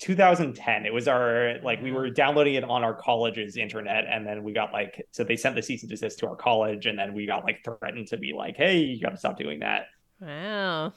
2010. 0.00 0.86
It 0.86 0.92
was 0.92 1.08
our 1.08 1.54
like 1.62 1.82
we 1.82 1.90
were 1.92 2.10
downloading 2.10 2.54
it 2.54 2.64
on 2.64 2.84
our 2.84 2.94
college's 2.94 3.56
internet, 3.56 4.04
and 4.08 4.26
then 4.26 4.42
we 4.42 4.52
got 4.52 4.72
like 4.72 5.06
so 5.10 5.24
they 5.24 5.36
sent 5.36 5.54
the 5.56 5.62
cease 5.62 5.82
and 5.82 5.90
desist 5.90 6.18
to 6.20 6.28
our 6.28 6.36
college, 6.36 6.86
and 6.86 6.98
then 6.98 7.14
we 7.14 7.26
got 7.26 7.44
like 7.44 7.64
threatened 7.64 8.08
to 8.08 8.16
be 8.18 8.32
like, 8.36 8.56
hey, 8.56 8.78
you 8.78 9.00
got 9.00 9.10
to 9.10 9.16
stop 9.16 9.38
doing 9.38 9.60
that. 9.60 9.86
Wow. 10.20 10.92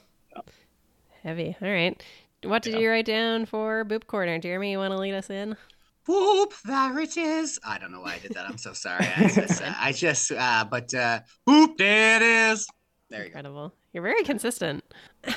Heavy. 1.28 1.54
All 1.60 1.68
right. 1.68 2.02
What 2.42 2.62
did 2.62 2.72
Yeah. 2.72 2.80
you 2.80 2.88
write 2.88 3.04
down 3.04 3.44
for 3.44 3.84
Boop 3.84 4.06
Corner? 4.06 4.38
Jeremy, 4.38 4.70
you 4.72 4.78
want 4.78 4.92
to 4.92 4.96
lead 4.98 5.12
us 5.12 5.28
in? 5.28 5.58
Whoop, 6.06 6.54
there 6.64 6.98
it 7.00 7.18
is. 7.18 7.60
I 7.62 7.76
don't 7.76 7.92
know 7.92 8.00
why 8.00 8.14
I 8.14 8.18
did 8.18 8.32
that. 8.32 8.46
I'm 8.48 8.56
so 8.56 8.72
sorry. 8.72 9.06
I 9.14 9.28
just, 9.28 9.60
uh, 9.62 9.74
I 9.78 9.92
just 9.92 10.32
uh, 10.32 10.64
but 10.70 10.94
uh, 10.94 11.20
whoop, 11.46 11.76
there 11.76 12.16
it 12.16 12.22
is. 12.22 12.66
There 13.10 13.18
you 13.18 13.24
go. 13.24 13.38
Incredible. 13.38 13.74
You're 13.92 14.02
very 14.02 14.22
consistent. 14.24 14.82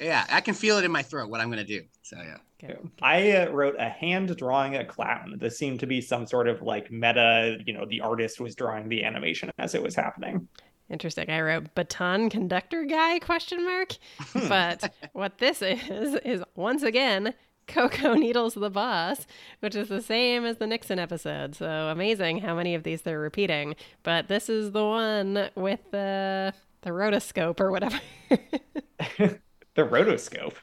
Yeah, 0.00 0.26
I 0.30 0.40
can 0.40 0.54
feel 0.54 0.78
it 0.78 0.84
in 0.84 0.90
my 0.90 1.02
throat 1.04 1.30
what 1.30 1.40
I'm 1.40 1.48
gonna 1.48 1.62
do. 1.62 1.82
So 2.02 2.16
yeah. 2.16 2.38
Okay. 2.64 2.76
I 3.00 3.30
uh, 3.36 3.50
wrote 3.52 3.76
a 3.78 3.88
hand 3.88 4.36
drawing 4.36 4.74
a 4.74 4.84
clown. 4.84 5.36
This 5.40 5.56
seemed 5.56 5.78
to 5.78 5.86
be 5.86 6.00
some 6.00 6.26
sort 6.26 6.48
of 6.48 6.60
like 6.60 6.90
meta. 6.90 7.58
You 7.64 7.74
know, 7.74 7.86
the 7.88 8.00
artist 8.00 8.40
was 8.40 8.56
drawing 8.56 8.88
the 8.88 9.04
animation 9.04 9.52
as 9.60 9.76
it 9.76 9.82
was 9.82 9.94
happening. 9.94 10.48
Interesting. 10.90 11.30
I 11.30 11.40
wrote 11.40 11.74
baton 11.74 12.28
conductor 12.30 12.84
guy 12.84 13.18
question 13.18 13.64
mark. 13.64 13.96
Hmm. 14.18 14.48
But 14.48 14.94
what 15.12 15.38
this 15.38 15.62
is 15.62 16.14
is 16.24 16.42
once 16.54 16.82
again 16.82 17.34
Koko 17.66 18.14
Needles 18.14 18.54
the 18.54 18.70
Boss, 18.70 19.26
which 19.60 19.74
is 19.74 19.88
the 19.88 20.02
same 20.02 20.44
as 20.44 20.58
the 20.58 20.66
Nixon 20.66 20.98
episode. 20.98 21.54
So 21.54 21.88
amazing 21.88 22.38
how 22.38 22.54
many 22.54 22.74
of 22.74 22.82
these 22.82 23.02
they're 23.02 23.18
repeating. 23.18 23.76
But 24.02 24.28
this 24.28 24.48
is 24.48 24.72
the 24.72 24.84
one 24.84 25.48
with 25.54 25.80
the 25.90 26.52
the 26.82 26.90
rotoscope 26.90 27.60
or 27.60 27.70
whatever. 27.70 28.00
the 28.28 29.38
rotoscope. 29.76 30.54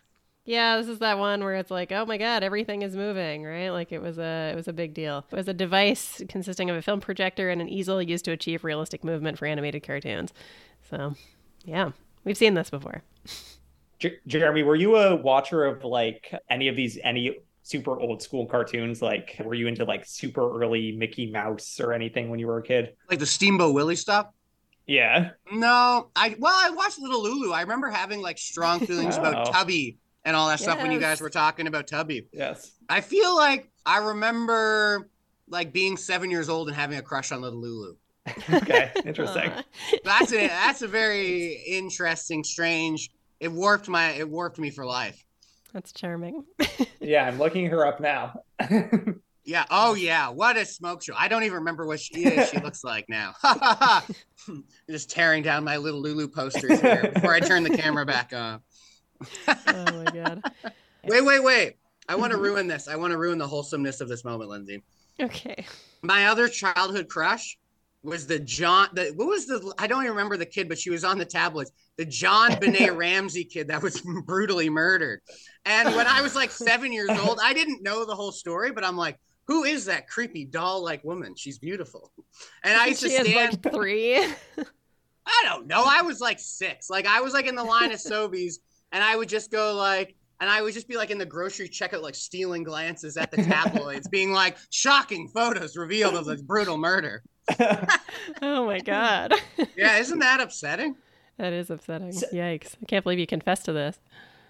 Yeah, 0.49 0.77
this 0.77 0.87
is 0.87 0.97
that 0.97 1.19
one 1.19 1.43
where 1.43 1.53
it's 1.53 1.69
like, 1.69 1.91
oh 1.91 2.07
my 2.07 2.17
god, 2.17 2.41
everything 2.41 2.81
is 2.81 2.95
moving, 2.95 3.43
right? 3.43 3.69
Like 3.69 3.91
it 3.91 4.01
was 4.01 4.17
a 4.17 4.49
it 4.51 4.55
was 4.55 4.67
a 4.67 4.73
big 4.73 4.95
deal. 4.95 5.23
It 5.31 5.35
was 5.35 5.47
a 5.47 5.53
device 5.53 6.23
consisting 6.27 6.71
of 6.71 6.75
a 6.75 6.81
film 6.81 7.01
projector 7.01 7.51
and 7.51 7.61
an 7.61 7.69
easel 7.69 8.01
used 8.01 8.25
to 8.25 8.31
achieve 8.31 8.63
realistic 8.63 9.03
movement 9.03 9.37
for 9.37 9.45
animated 9.45 9.83
cartoons. 9.85 10.33
So, 10.89 11.13
yeah, 11.65 11.91
we've 12.23 12.35
seen 12.35 12.55
this 12.55 12.71
before. 12.71 13.03
J- 13.99 14.17
Jeremy, 14.25 14.63
were 14.63 14.75
you 14.75 14.95
a 14.95 15.15
watcher 15.17 15.65
of 15.65 15.83
like 15.83 16.33
any 16.49 16.67
of 16.67 16.75
these 16.75 16.97
any 17.03 17.37
super 17.61 17.99
old 17.99 18.23
school 18.23 18.47
cartoons? 18.47 19.03
Like, 19.03 19.39
were 19.45 19.53
you 19.53 19.67
into 19.67 19.85
like 19.85 20.03
super 20.03 20.59
early 20.59 20.93
Mickey 20.93 21.29
Mouse 21.29 21.79
or 21.79 21.93
anything 21.93 22.27
when 22.31 22.39
you 22.39 22.47
were 22.47 22.57
a 22.57 22.63
kid? 22.63 22.95
Like 23.07 23.19
the 23.19 23.27
Steamboat 23.27 23.75
Willie 23.75 23.95
stuff? 23.95 24.25
Yeah. 24.87 25.29
No, 25.51 26.09
I 26.15 26.35
well, 26.39 26.55
I 26.55 26.71
watched 26.71 26.97
Little 26.97 27.21
Lulu. 27.21 27.51
I 27.53 27.61
remember 27.61 27.91
having 27.91 28.19
like 28.19 28.39
strong 28.39 28.79
feelings 28.79 29.15
about 29.15 29.47
Oh. 29.47 29.51
Tubby 29.51 29.99
and 30.25 30.35
all 30.35 30.47
that 30.49 30.59
stuff 30.59 30.81
when 30.81 30.91
you 30.91 30.99
guys 30.99 31.21
were 31.21 31.29
talking 31.29 31.67
about 31.67 31.87
Tubby. 31.87 32.27
Yes. 32.31 32.71
I 32.89 33.01
feel 33.01 33.35
like 33.35 33.69
I 33.85 33.97
remember 33.99 35.09
like 35.47 35.73
being 35.73 35.97
seven 35.97 36.29
years 36.29 36.49
old 36.49 36.67
and 36.67 36.75
having 36.77 36.97
a 36.97 37.01
crush 37.01 37.31
on 37.31 37.41
Little 37.41 37.59
Lulu. 37.61 37.95
Okay. 38.53 38.91
Interesting. 39.05 39.49
Uh-huh. 39.49 39.63
Aw. 39.91 39.97
That's 40.03 40.31
a 40.33 40.47
that's 40.47 40.81
a 40.83 40.87
very 40.99 41.53
interesting, 41.67 42.43
strange. 42.43 43.09
It 43.39 43.47
warped 43.51 43.87
my 43.89 44.11
it 44.11 44.29
warped 44.29 44.59
me 44.59 44.69
for 44.69 44.85
life. 44.85 45.23
that's 45.73 45.91
charming. 45.93 46.43
yeah, 46.99 47.25
I'm 47.25 47.39
looking 47.39 47.65
her 47.67 47.85
up 47.87 47.99
now. 47.99 48.41
Yeah. 49.45 49.65
Oh 49.71 49.95
yeah. 49.95 50.29
What 50.29 50.57
a 50.57 50.65
smoke 50.65 51.01
show. 51.01 51.13
I 51.17 51.27
don't 51.27 51.41
even 51.43 51.55
remember 51.59 51.87
what 51.87 51.99
she 51.99 52.23
is. 52.25 52.49
she 52.49 52.59
looks 52.59 52.83
like 52.83 53.05
now. 53.09 53.33
Just 54.89 55.09
tearing 55.09 55.41
down 55.41 55.63
my 55.63 55.77
little 55.77 56.01
Lulu 56.01 56.27
posters 56.27 56.79
here 56.81 57.09
before 57.13 57.33
I 57.33 57.39
turn 57.39 57.63
the 57.63 57.75
camera 57.75 58.05
back 58.05 58.31
on. 58.33 58.61
Oh 59.47 59.55
my 59.67 60.11
god. 60.13 60.43
Wait, 61.05 61.23
wait, 61.23 61.41
wait. 61.41 61.75
I 62.09 62.15
want 62.15 62.33
to 62.33 62.37
ruin 62.47 62.67
this. 62.67 62.87
I 62.87 62.97
want 62.97 63.11
to 63.11 63.17
ruin 63.17 63.37
the 63.37 63.47
wholesomeness 63.47 64.01
of 64.01 64.09
this 64.09 64.25
moment, 64.25 64.49
Lindsay. 64.49 64.83
Okay. 65.19 65.65
My 66.01 66.27
other 66.27 66.49
childhood 66.49 67.07
crush 67.07 67.57
was 68.03 68.27
the 68.27 68.39
John. 68.39 68.89
The 68.93 69.11
what 69.15 69.27
was 69.27 69.45
the? 69.47 69.73
I 69.77 69.87
don't 69.87 70.03
even 70.03 70.11
remember 70.15 70.37
the 70.37 70.45
kid, 70.45 70.67
but 70.67 70.77
she 70.77 70.89
was 70.89 71.03
on 71.03 71.17
the 71.17 71.25
tablets. 71.25 71.71
The 71.97 72.05
JonBenét 72.05 72.95
Ramsey 72.97 73.45
kid 73.45 73.69
that 73.69 73.81
was 73.81 74.01
brutally 74.25 74.69
murdered. 74.69 75.21
And 75.65 75.95
when 75.95 76.05
I 76.05 76.21
was 76.21 76.35
like 76.35 76.51
seven 76.51 76.91
years 76.91 77.09
old, 77.09 77.39
I 77.41 77.53
didn't 77.53 77.81
know 77.81 78.05
the 78.05 78.15
whole 78.15 78.31
story, 78.31 78.71
but 78.71 78.83
I'm 78.83 78.97
like, 78.97 79.17
who 79.47 79.63
is 79.63 79.85
that 79.85 80.07
creepy 80.07 80.45
doll-like 80.45 81.03
woman? 81.03 81.35
She's 81.35 81.57
beautiful. 81.57 82.11
And 82.63 82.77
I 82.77 82.87
used 82.87 83.01
to 83.01 83.09
she 83.09 83.15
had 83.15 83.25
stand. 83.25 83.65
like 83.65 83.73
three. 83.73 84.17
I 85.25 85.43
don't 85.45 85.67
know. 85.67 85.83
I 85.85 86.01
was 86.01 86.19
like 86.19 86.39
six. 86.39 86.89
Like 86.89 87.05
I 87.05 87.21
was 87.21 87.33
like 87.33 87.47
in 87.47 87.55
the 87.55 87.63
line 87.63 87.91
of 87.91 87.99
Sobeys, 87.99 88.55
and 88.91 89.03
I 89.03 89.15
would 89.15 89.29
just 89.29 89.51
go 89.51 89.73
like, 89.75 90.15
and 90.41 90.49
I 90.49 90.61
would 90.61 90.73
just 90.73 90.87
be 90.87 90.95
like 90.97 91.09
in 91.11 91.17
the 91.17 91.25
grocery 91.25 91.67
checkout, 91.69 92.01
like 92.01 92.15
stealing 92.15 92.63
glances 92.63 93.17
at 93.17 93.29
the 93.31 93.37
tabloids, 93.43 94.07
being 94.11 94.31
like, 94.31 94.57
shocking 94.69 95.27
photos 95.27 95.75
revealed 95.75 96.15
of 96.15 96.25
this 96.25 96.41
brutal 96.41 96.77
murder. 96.77 97.23
oh 98.41 98.65
my 98.65 98.79
god. 98.79 99.33
Yeah, 99.75 99.97
isn't 99.97 100.19
that 100.19 100.39
upsetting? 100.41 100.95
That 101.37 101.53
is 101.53 101.69
upsetting. 101.69 102.11
So- 102.11 102.27
Yikes. 102.33 102.75
I 102.81 102.85
can't 102.87 103.03
believe 103.03 103.19
you 103.19 103.27
confessed 103.27 103.65
to 103.65 103.73
this. 103.73 103.99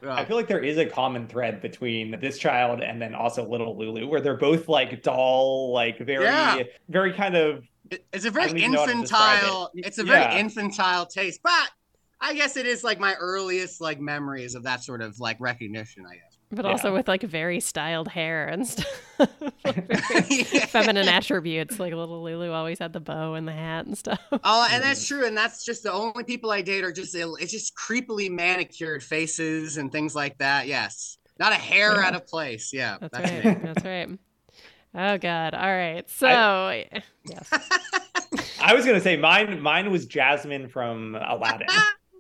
I 0.08 0.24
feel 0.24 0.38
like 0.38 0.48
there 0.48 0.64
is 0.64 0.78
a 0.78 0.86
common 0.86 1.28
thread 1.28 1.62
between 1.62 2.18
this 2.22 2.38
child 2.38 2.80
and 2.82 3.02
then 3.02 3.14
also 3.14 3.46
little 3.48 3.78
Lulu, 3.78 4.08
where 4.08 4.22
they're 4.22 4.38
both 4.38 4.70
like 4.70 5.04
doll, 5.04 5.74
like 5.74 5.98
very, 6.00 6.24
Yeah. 6.24 6.64
very 6.88 7.12
kind 7.12 7.36
of. 7.36 7.66
It's 8.14 8.24
a 8.24 8.32
very 8.32 8.48
don't 8.48 8.58
even 8.60 8.72
know 8.72 8.86
how 8.86 8.94
to 8.94 9.02
describe 9.02 9.40
infantile. 9.40 9.72
it. 9.76 9.86
It's 9.88 9.98
a 9.98 10.04
very 10.06 10.22
Yeah. 10.22 10.38
infantile 10.40 11.06
taste, 11.06 11.42
but 11.44 11.70
I 12.22 12.34
guess 12.34 12.58
it 12.58 12.66
is 12.66 12.84
like 12.84 13.00
my 13.00 13.14
earliest 13.16 13.80
like 13.82 14.00
memories 14.00 14.56
of 14.56 14.64
that 14.64 14.84
sort 14.84 15.02
of 15.02 15.20
like 15.20 15.38
recognition. 15.40 16.06
I 16.06 16.16
guess. 16.16 16.38
But 16.52 16.66
Yeah. 16.66 16.72
also 16.72 16.94
with 16.94 17.08
like 17.08 17.22
very 17.24 17.60
styled 17.60 18.08
hair 18.08 18.48
and 18.48 18.68
stuff. 18.68 18.88
Very 19.64 20.44
Feminine 20.44 21.08
attributes. 21.08 21.80
Like 21.80 21.94
little 21.94 22.24
Lulu 22.24 22.52
always 22.52 22.80
had 22.80 22.92
the 22.92 23.00
bow 23.00 23.36
and 23.36 23.48
the 23.48 23.52
hat 23.54 23.86
and 23.86 23.98
stuff. 23.98 24.20
Oh, 24.44 24.68
and 24.72 24.84
that's 24.84 25.06
true, 25.08 25.26
and 25.28 25.38
that's 25.38 25.64
just 25.64 25.84
the 25.84 25.92
only 25.94 26.24
people 26.24 26.50
I 26.52 26.62
date 26.62 26.84
are 26.84 26.92
just 26.92 27.16
it's 27.16 27.52
just 27.52 27.76
creepily 27.76 28.30
manicured 28.32 29.04
faces 29.04 29.78
and 29.78 29.92
things 29.92 30.16
like 30.16 30.38
that. 30.40 30.68
Yes, 30.68 31.18
not 31.40 31.52
a 31.52 31.56
hair 31.56 31.96
Yeah. 31.96 32.08
out 32.08 32.16
of 32.16 32.26
place. 32.28 32.74
Yeah, 32.74 32.98
That's, 33.00 33.14
that's, 33.14 33.32
right. 33.32 33.46
me. 33.46 33.72
That's 33.74 33.86
right. 33.86 34.10
Oh 34.96 35.18
god. 35.20 35.54
All 35.54 35.72
right. 35.72 36.10
So 36.10 36.28
eh, 36.28 37.00
yes. 37.26 37.50
I 38.60 38.74
was 38.74 38.86
gonna 38.86 39.00
say 39.02 39.16
mine. 39.18 39.62
Mine 39.62 39.92
was 39.92 40.08
Jasmine 40.08 40.68
from 40.68 41.16
Aladdin. 41.16 41.68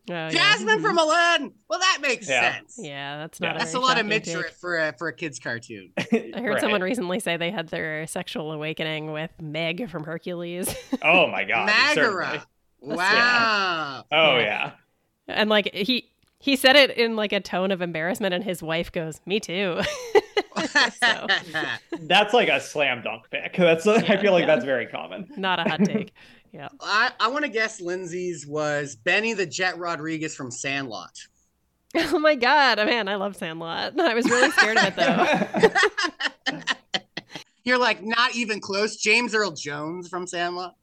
Oh, 0.10 0.14
yeah. 0.14 0.30
Jasmine 0.30 0.82
from 0.82 0.98
mm-hmm. 0.98 1.08
Aladdin. 1.08 1.54
Well, 1.70 1.80
that 1.80 2.00
makes 2.02 2.28
Yeah. 2.28 2.54
sense. 2.56 2.80
Yeah, 2.82 3.18
that's 3.18 3.40
Yeah. 3.40 3.50
not. 3.50 3.60
That's 3.60 3.74
a 3.76 3.80
lot 3.80 3.92
of 3.92 3.98
shocking 3.98 4.10
mixture 4.10 4.44
take. 4.44 4.52
for 4.54 4.78
a, 4.78 4.94
for 4.98 5.08
a 5.08 5.14
kids 5.14 5.38
cartoon. 5.40 5.92
I 5.98 6.04
heard 6.36 6.50
Right. 6.54 6.62
someone 6.62 6.82
recently 6.82 7.20
say 7.20 7.38
they 7.38 7.52
had 7.52 7.68
their 7.70 8.08
sexual 8.08 8.52
awakening 8.52 9.12
with 9.12 9.32
Meg 9.40 9.90
from 9.90 10.04
Hercules. 10.04 10.74
Oh 11.04 11.28
my 11.28 11.44
god. 11.46 11.70
certainly. 11.94 12.16
Megara. 12.18 12.32
That's- 12.32 12.46
Wow. 12.82 14.06
Oh 14.12 14.38
Yeah. 14.38 14.42
yeah. 14.42 14.72
and 15.28 15.50
like 15.50 15.74
he 15.74 16.10
he 16.40 16.56
said 16.56 16.76
it 16.78 16.92
in 16.98 17.16
like 17.16 17.34
a 17.34 17.40
tone 17.42 17.72
of 17.72 17.82
embarrassment 17.82 18.34
and 18.34 18.44
his 18.44 18.64
wife 18.64 18.92
goes, 18.92 19.20
"Me 19.26 19.40
too." 19.42 19.82
so, 21.02 21.28
That's 22.00 22.34
like 22.34 22.48
a 22.48 22.62
slam 22.62 23.02
dunk 23.02 23.30
pick. 23.30 23.56
That's 23.58 23.86
I 23.86 24.18
feel 24.18 24.32
like 24.32 24.42
yeah. 24.42 24.48
that's 24.48 24.64
very 24.66 24.88
common. 24.88 25.28
not 25.36 25.60
a 25.60 25.70
hot 25.70 25.84
take. 25.84 26.14
Yeah. 26.52 26.70
I, 26.82 27.12
I 27.20 27.28
want 27.28 27.46
to 27.46 27.50
guess 27.50 27.80
Lindsay's 27.80 28.46
was 28.48 28.96
Benny 28.96 29.34
the 29.34 29.46
Jet 29.46 29.78
Rodriguez 29.78 30.36
from 30.36 30.52
Sandlot. 30.52 31.12
Oh 31.96 32.20
my 32.20 32.36
god, 32.36 32.78
oh 32.78 32.86
man, 32.86 33.08
I 33.08 33.16
love 33.16 33.36
Sandlot. 33.36 34.00
I 34.00 34.14
was 34.14 34.30
really 34.30 34.52
scared 34.52 34.78
of 34.78 34.94
it 34.96 34.96
though. 36.46 36.62
You're 37.64 37.80
like 37.80 38.04
not 38.04 38.36
even 38.36 38.60
close. 38.60 38.98
James 38.98 39.34
Earl 39.34 39.54
Jones 39.54 40.08
from 40.08 40.28
Sandlot. 40.28 40.76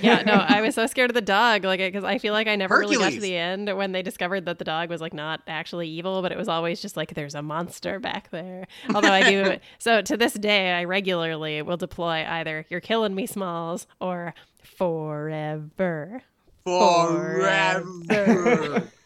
Yeah, 0.00 0.22
no, 0.22 0.32
I 0.48 0.60
was 0.60 0.74
so 0.74 0.86
scared 0.86 1.10
of 1.10 1.14
the 1.14 1.20
dog, 1.20 1.64
like, 1.64 1.80
because 1.80 2.04
I 2.04 2.18
feel 2.18 2.32
like 2.32 2.46
I 2.46 2.56
never 2.56 2.78
really 2.78 2.96
got 2.96 3.12
to 3.12 3.20
the 3.20 3.36
end 3.36 3.74
when 3.76 3.92
they 3.92 4.02
discovered 4.02 4.44
that 4.46 4.58
the 4.58 4.64
dog 4.64 4.90
was 4.90 5.00
like 5.00 5.14
not 5.14 5.40
actually 5.46 5.88
evil, 5.88 6.22
but 6.22 6.32
it 6.32 6.38
was 6.38 6.48
always 6.48 6.80
just 6.80 6.96
like 6.96 7.14
there's 7.14 7.34
a 7.34 7.42
monster 7.42 7.98
back 7.98 8.30
there. 8.30 8.66
Although 8.94 9.12
I 9.12 9.28
do, 9.28 9.56
so 9.78 10.02
to 10.02 10.16
this 10.16 10.34
day, 10.34 10.72
I 10.72 10.84
regularly 10.84 11.62
will 11.62 11.76
deploy 11.76 12.26
either 12.28 12.66
"You're 12.68 12.80
killing 12.80 13.14
me, 13.14 13.26
Smalls" 13.26 13.86
or 14.00 14.34
"Forever." 14.62 16.22
Forever. 16.64 17.84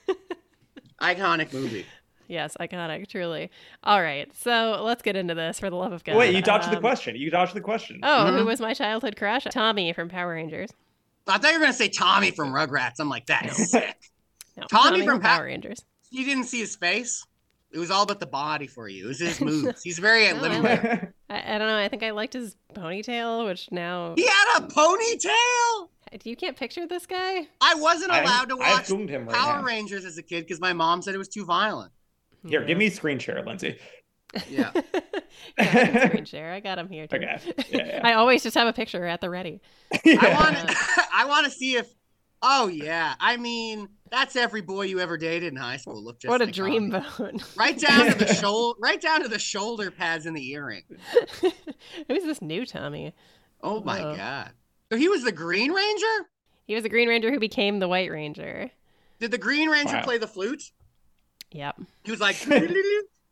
Iconic 1.01 1.53
movie. 1.53 1.87
Yes, 2.33 2.57
iconic, 2.59 3.09
truly. 3.09 3.51
All 3.85 4.01
right, 4.01 4.35
so 4.35 4.81
let's 4.83 5.03
get 5.03 5.17
into 5.17 5.35
this 5.35 5.61
for 5.61 5.69
the 5.69 5.77
love 5.77 5.93
of 5.93 6.03
God. 6.03 6.17
Wait, 6.17 6.35
you 6.35 6.41
dodged 6.41 6.71
the 6.71 6.77
Um, 6.77 6.81
question. 6.83 7.15
You 7.15 7.31
dodged 7.31 7.53
the 7.55 7.61
question. 7.61 8.01
Oh, 8.03 8.33
who 8.33 8.39
Mhm. 8.43 8.47
was 8.47 8.59
my 8.59 8.73
childhood 8.73 9.17
crush? 9.17 9.45
Tommy 9.51 9.93
from 9.93 10.09
Power 10.09 10.33
Rangers. 10.33 10.71
I 11.27 11.37
thought 11.37 11.53
you 11.53 11.59
were 11.59 11.65
gonna 11.67 11.75
say 11.75 11.89
Tommy 11.91 12.31
from 12.31 12.49
Rugrats. 12.53 12.95
I'm 13.01 13.11
like, 13.11 13.27
that's 13.27 13.71
sick. 13.71 13.97
No, 14.57 14.65
Tommy 14.67 15.05
from 15.07 15.21
Pa- 15.21 15.37
Power 15.37 15.45
Rangers. 15.47 15.83
You 16.11 16.25
didn't 16.27 16.45
see 16.45 16.61
his 16.61 16.75
face. 16.77 17.25
It 17.71 17.79
was 17.79 17.91
all 17.91 18.03
about 18.03 18.21
the 18.21 18.27
body 18.27 18.67
for 18.67 18.87
you. 18.89 19.05
It 19.07 19.09
was 19.09 19.19
his 19.19 19.41
moves. 19.43 19.83
He's 19.83 19.99
very 19.99 20.31
No, 20.33 20.43
I 20.45 21.09
I, 21.31 21.55
I 21.55 21.59
don't 21.59 21.69
know. 21.69 21.77
I 21.79 21.89
think 21.89 22.03
I 22.03 22.11
liked 22.11 22.33
his 22.35 22.55
ponytail, 22.75 23.47
which 23.47 23.71
now 23.73 24.15
He 24.17 24.25
had 24.27 24.59
a 24.59 24.61
ponytail. 24.67 25.89
you 26.25 26.37
can't 26.37 26.57
picture 26.57 26.87
this 26.87 27.07
guy. 27.07 27.47
I 27.63 27.75
wasn't 27.77 28.11
allowed 28.13 28.51
to 28.51 28.59
I've 28.61 28.75
watch 28.79 28.87
zoomed 28.87 29.09
him 29.09 29.27
right 29.27 29.35
Power 29.37 29.59
now. 29.61 29.65
Rangers 29.65 30.05
as 30.05 30.19
a 30.19 30.23
kid 30.23 30.43
because 30.43 30.61
my 30.61 30.73
mom 30.75 31.01
said 31.03 31.15
it 31.15 31.19
was 31.19 31.29
too 31.29 31.45
violent. 31.47 31.93
Here, 32.47 32.65
give 32.65 32.79
me 32.79 32.87
a 32.87 32.91
screen 32.91 33.19
share, 33.19 33.43
Lindsay. 33.45 33.79
Yeah. 34.49 34.73
yeah, 35.59 36.07
screen 36.09 36.25
share. 36.25 36.53
I 36.53 36.61
got 36.61 36.79
him 36.79 36.89
here 36.89 37.07
too. 37.07 37.17
Okay. 37.17 37.39
Yeah, 37.71 37.87
yeah. 37.87 38.01
I 38.05 38.15
always 38.15 38.43
just 38.43 38.57
have 38.57 38.67
a 38.67 38.73
picture 38.73 39.05
at 39.07 39.21
the 39.21 39.29
ready. 39.31 39.61
I 39.93 40.01
Yeah. 40.05 40.35
want 40.41 40.57
uh, 40.57 41.03
I 41.15 41.25
want 41.27 41.45
to 41.45 41.51
see 41.51 41.77
if 41.77 41.89
Oh 42.45 42.67
yeah. 42.67 43.15
I 43.21 43.37
mean, 43.37 43.89
that's 44.11 44.35
every 44.35 44.63
boy 44.63 44.83
you 44.87 44.99
ever 45.01 45.17
dated 45.17 45.53
in 45.53 45.57
high 45.57 45.77
school. 45.77 46.03
Look 46.03 46.19
just 46.19 46.31
what 46.31 46.41
a 46.41 46.47
like 46.47 46.55
dream 46.55 46.91
Tommy. 46.91 47.05
bone. 47.19 47.41
Right 47.57 47.79
down 47.79 48.07
to 48.07 48.15
the 48.17 48.33
shoulder 48.35 48.79
right 48.83 49.01
down 49.01 49.23
to 49.23 49.29
the 49.29 49.39
shoulder 49.39 49.91
pads 49.91 50.27
and 50.27 50.37
the 50.37 50.51
earring. 50.51 50.83
Who's 52.09 52.25
this 52.25 52.43
new 52.43 52.65
Tommy? 52.67 53.15
Oh 53.63 53.81
my 53.83 54.01
Whoa. 54.01 54.17
god. 54.17 54.53
So 54.91 54.99
he 54.99 55.09
was 55.09 55.23
the 55.25 55.33
Green 55.33 55.73
Ranger? 55.73 56.29
He 56.67 56.75
was 56.75 56.85
a 56.85 56.89
Green 56.89 57.09
Ranger 57.09 57.31
who 57.31 57.39
became 57.39 57.79
the 57.79 57.89
White 57.89 58.11
Ranger. 58.11 58.71
Did 59.21 59.31
the 59.31 59.39
Green 59.39 59.69
Ranger 59.69 59.97
Wow. 59.97 60.03
play 60.03 60.19
the 60.19 60.27
flute? 60.27 60.71
Yep, 61.53 61.81
He 62.05 62.11
was 62.11 62.21
like 62.21 62.37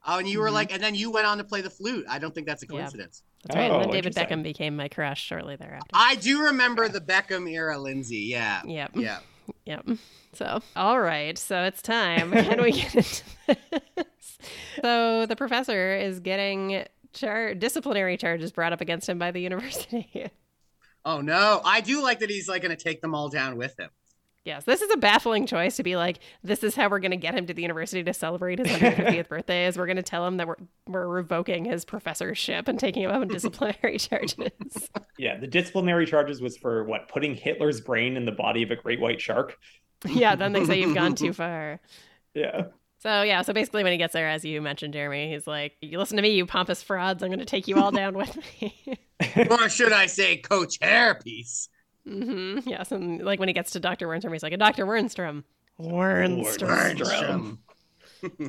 Oh, 0.06 0.18
and 0.18 0.26
you 0.26 0.40
were 0.40 0.48
Mhm. 0.48 0.52
like, 0.52 0.72
and 0.72 0.82
then 0.82 0.94
you 0.94 1.10
went 1.10 1.26
on 1.26 1.36
to 1.38 1.44
play 1.44 1.60
the 1.60 1.68
flute. 1.68 2.06
I 2.08 2.18
don't 2.18 2.34
think 2.34 2.46
that's 2.46 2.62
a 2.62 2.66
Yeah. 2.66 2.70
coincidence. 2.78 3.22
that's 3.44 3.56
right. 3.56 3.70
Oh, 3.70 3.80
and 3.80 3.84
then 3.92 4.02
David. 4.02 4.14
Beckham 4.14 4.42
became 4.42 4.74
my 4.74 4.88
crush 4.88 5.22
shortly 5.22 5.56
thereafter. 5.56 5.90
I 5.92 6.14
do 6.16 6.42
remember 6.46 6.88
the 6.88 7.00
Beckham 7.02 7.50
era, 7.50 7.78
Lindsay. 7.78 8.16
Yeah. 8.30 8.62
Yep. 8.64 8.92
Yeah. 8.94 9.18
Yep. 9.66 9.86
So, 10.32 10.60
all 10.76 11.00
right. 11.00 11.36
So 11.36 11.64
it's 11.64 11.82
time. 11.82 12.30
Can 12.32 12.62
we 12.62 12.70
get 12.72 12.94
into 12.94 13.22
this? 13.46 14.38
so 14.82 15.26
the 15.26 15.34
professor 15.36 15.96
is 15.96 16.20
getting 16.20 16.84
char- 17.12 17.54
disciplinary 17.54 18.16
charges 18.16 18.52
brought 18.52 18.72
up 18.72 18.80
against 18.80 19.08
him 19.08 19.18
by 19.18 19.32
the 19.32 19.40
university. 19.40 20.30
Oh 21.04 21.20
no, 21.20 21.60
I 21.64 21.80
do 21.80 22.02
like 22.02 22.20
that 22.20 22.30
he's 22.30 22.48
like 22.48 22.62
going 22.62 22.76
to 22.76 22.82
take 22.82 23.00
them 23.00 23.14
all 23.14 23.28
down 23.28 23.56
with 23.56 23.78
him. 23.78 23.90
Yes, 24.44 24.64
this 24.64 24.80
is 24.80 24.90
a 24.90 24.96
baffling 24.96 25.46
choice 25.46 25.76
to 25.76 25.82
be 25.82 25.96
like, 25.96 26.18
this 26.42 26.64
is 26.64 26.74
how 26.74 26.88
we're 26.88 26.98
going 26.98 27.10
to 27.10 27.16
get 27.18 27.34
him 27.34 27.46
to 27.46 27.52
the 27.52 27.60
university 27.60 28.02
to 28.02 28.14
celebrate 28.14 28.58
his 28.58 28.68
150th 28.68 29.28
birthday. 29.28 29.66
Is 29.66 29.76
we're 29.76 29.84
going 29.86 29.96
to 29.96 30.02
tell 30.02 30.26
him 30.26 30.38
that 30.38 30.46
we're 30.46 30.56
we're 30.86 31.06
revoking 31.06 31.66
his 31.66 31.84
professorship 31.84 32.66
and 32.66 32.78
taking 32.80 33.02
him 33.02 33.10
up 33.10 33.20
on 33.20 33.28
disciplinary 33.28 33.98
charges. 33.98 34.90
Yeah, 35.18 35.36
the 35.38 35.46
disciplinary 35.46 36.06
charges 36.06 36.40
was 36.40 36.56
for 36.56 36.84
what 36.84 37.08
putting 37.08 37.34
Hitler's 37.34 37.82
brain 37.82 38.16
in 38.16 38.24
the 38.24 38.32
body 38.32 38.62
of 38.62 38.70
a 38.70 38.76
great 38.76 38.98
white 38.98 39.20
shark. 39.20 39.58
yeah, 40.06 40.34
then 40.36 40.52
they 40.52 40.64
say 40.64 40.80
you've 40.80 40.94
gone 40.94 41.14
too 41.14 41.32
far. 41.34 41.78
Yeah. 42.32 42.68
So 43.00 43.22
yeah, 43.22 43.42
so 43.42 43.52
basically 43.52 43.82
when 43.82 43.92
he 43.92 43.98
gets 43.98 44.14
there, 44.14 44.28
as 44.28 44.42
you 44.44 44.62
mentioned, 44.62 44.94
Jeremy, 44.94 45.32
he's 45.32 45.46
like, 45.46 45.74
"You 45.82 45.98
listen 45.98 46.16
to 46.16 46.22
me, 46.22 46.30
you 46.30 46.46
pompous 46.46 46.82
frauds. 46.82 47.22
I'm 47.22 47.28
going 47.28 47.40
to 47.40 47.44
take 47.44 47.68
you 47.68 47.76
all 47.76 47.90
down 47.90 48.14
with 48.14 48.38
me." 48.60 48.98
or 49.50 49.68
should 49.68 49.92
I 49.92 50.06
say, 50.06 50.38
Coach 50.38 50.78
Hairpiece? 50.80 51.68
Mm-hmm. 52.10 52.60
Yes, 52.68 52.92
and 52.92 53.22
like 53.24 53.38
when 53.38 53.48
he 53.48 53.52
gets 53.54 53.72
to 53.72 53.80
Doctor 53.80 54.08
Wernstrom, 54.08 54.32
he's 54.32 54.42
like, 54.42 54.52
a 54.52 54.56
"Doctor 54.56 54.84
Wernstrom, 54.86 55.44
Wernstrom." 55.80 56.98
Wernstrom. 56.98 57.58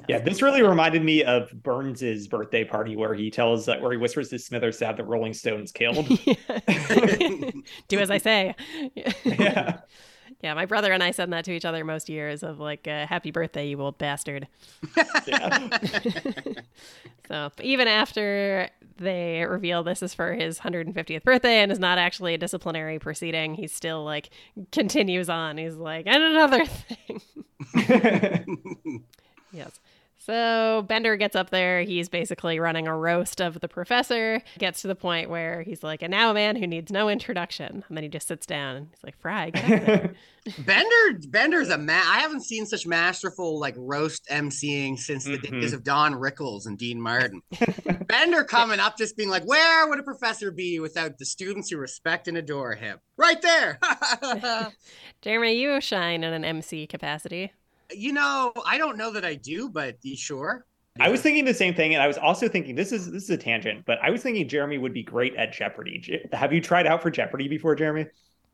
Yeah, 0.09 0.19
this 0.19 0.41
really 0.41 0.61
reminded 0.61 1.01
me 1.01 1.23
of 1.23 1.49
Burns's 1.63 2.27
birthday 2.27 2.65
party 2.65 2.97
where 2.97 3.13
he 3.13 3.31
tells 3.31 3.69
uh, 3.69 3.77
where 3.77 3.93
he 3.93 3.97
whispers 3.97 4.27
to 4.31 4.37
Smithers 4.37 4.77
to 4.79 4.85
have 4.85 4.97
the 4.97 5.05
Rolling 5.05 5.33
Stones 5.33 5.71
killed. 5.71 6.07
Do 7.87 7.99
as 7.99 8.11
I 8.11 8.17
say. 8.17 8.53
yeah. 9.23 9.77
Yeah, 10.41 10.53
my 10.55 10.65
brother 10.65 10.91
and 10.91 11.03
I 11.03 11.11
send 11.11 11.31
that 11.33 11.45
to 11.45 11.51
each 11.51 11.65
other 11.65 11.83
most 11.85 12.09
years 12.09 12.41
of 12.43 12.59
like, 12.59 12.87
uh, 12.87 13.05
"Happy 13.05 13.31
birthday, 13.31 13.67
you 13.67 13.81
old 13.81 13.97
bastard." 13.97 14.47
So 17.31 17.49
even 17.61 17.87
after 17.87 18.69
they 18.97 19.45
reveal 19.45 19.83
this 19.83 20.03
is 20.03 20.13
for 20.13 20.33
his 20.33 20.59
150th 20.59 21.23
birthday 21.23 21.61
and 21.61 21.71
is 21.71 21.79
not 21.79 21.97
actually 21.97 22.33
a 22.33 22.37
disciplinary 22.37 22.99
proceeding, 22.99 23.55
he 23.55 23.67
still 23.67 24.03
like 24.03 24.31
continues 24.73 25.29
on. 25.29 25.57
He's 25.57 25.75
like, 25.75 26.07
and 26.07 26.21
another 26.21 26.65
thing. 26.65 27.21
yes. 29.53 29.79
So 30.23 30.85
Bender 30.87 31.15
gets 31.17 31.35
up 31.35 31.49
there. 31.49 31.81
He's 31.81 32.07
basically 32.07 32.59
running 32.59 32.87
a 32.87 32.95
roast 32.95 33.41
of 33.41 33.59
the 33.59 33.67
professor. 33.67 34.41
Gets 34.59 34.83
to 34.83 34.87
the 34.87 34.93
point 34.95 35.31
where 35.31 35.63
he's 35.63 35.81
like, 35.81 36.03
and 36.03 36.11
now 36.11 36.29
a 36.29 36.33
man 36.35 36.55
who 36.55 36.67
needs 36.67 36.91
no 36.91 37.09
introduction. 37.09 37.83
And 37.87 37.97
then 37.97 38.03
he 38.03 38.09
just 38.09 38.27
sits 38.27 38.45
down 38.45 38.75
and 38.75 38.87
he's 38.91 39.03
like, 39.03 39.19
Fry, 39.19 39.49
get. 39.49 40.13
Bender, 40.65 41.19
Bender's 41.29 41.69
a 41.69 41.77
man. 41.77 42.03
I 42.05 42.19
haven't 42.19 42.43
seen 42.43 42.67
such 42.67 42.85
masterful 42.85 43.59
like 43.59 43.73
roast 43.77 44.27
emceeing 44.29 44.97
since 44.99 45.23
the 45.25 45.37
Mhm. 45.39 45.61
days 45.61 45.73
of 45.73 45.83
Don 45.83 46.13
Rickles 46.13 46.67
and 46.67 46.77
Dean 46.77 47.01
Martin. 47.01 47.41
Bender 48.07 48.43
coming 48.43 48.79
up, 48.79 48.97
just 48.97 49.17
being 49.17 49.29
like, 49.29 49.43
"Where 49.45 49.87
would 49.87 49.99
a 49.99 50.03
professor 50.03 50.51
be 50.51 50.79
without 50.79 51.17
the 51.17 51.25
students 51.25 51.69
who 51.71 51.77
respect 51.77 52.27
and 52.27 52.37
adore 52.37 52.75
him?" 52.75 52.99
Right 53.17 53.41
there. 53.41 53.79
Jeremy, 55.21 55.53
you 55.53 55.79
shine 55.81 56.23
in 56.23 56.33
an 56.33 56.43
MC 56.45 56.85
capacity. 56.87 57.51
You 57.93 58.13
know, 58.13 58.53
I 58.65 58.77
don't 58.77 58.97
know 58.97 59.11
that 59.11 59.25
I 59.25 59.35
do, 59.35 59.69
but 59.69 59.97
you 60.01 60.15
sure? 60.15 60.65
I 60.99 61.09
was 61.09 61.21
thinking 61.21 61.45
the 61.45 61.53
same 61.53 61.73
thing, 61.73 61.93
and 61.93 62.03
I 62.03 62.07
was 62.07 62.17
also 62.17 62.49
thinking 62.49 62.75
this 62.75 62.91
is 62.91 63.09
this 63.09 63.23
is 63.23 63.29
a 63.29 63.37
tangent, 63.37 63.85
but 63.85 63.97
I 64.03 64.09
was 64.09 64.21
thinking 64.21 64.47
Jeremy 64.47 64.77
would 64.77 64.93
be 64.93 65.03
great 65.03 65.35
at 65.35 65.53
Jeopardy. 65.53 66.21
Have 66.33 66.51
you 66.51 66.59
tried 66.59 66.85
out 66.85 67.01
for 67.01 67.09
Jeopardy 67.09 67.47
before, 67.47 67.75
Jeremy? 67.75 68.07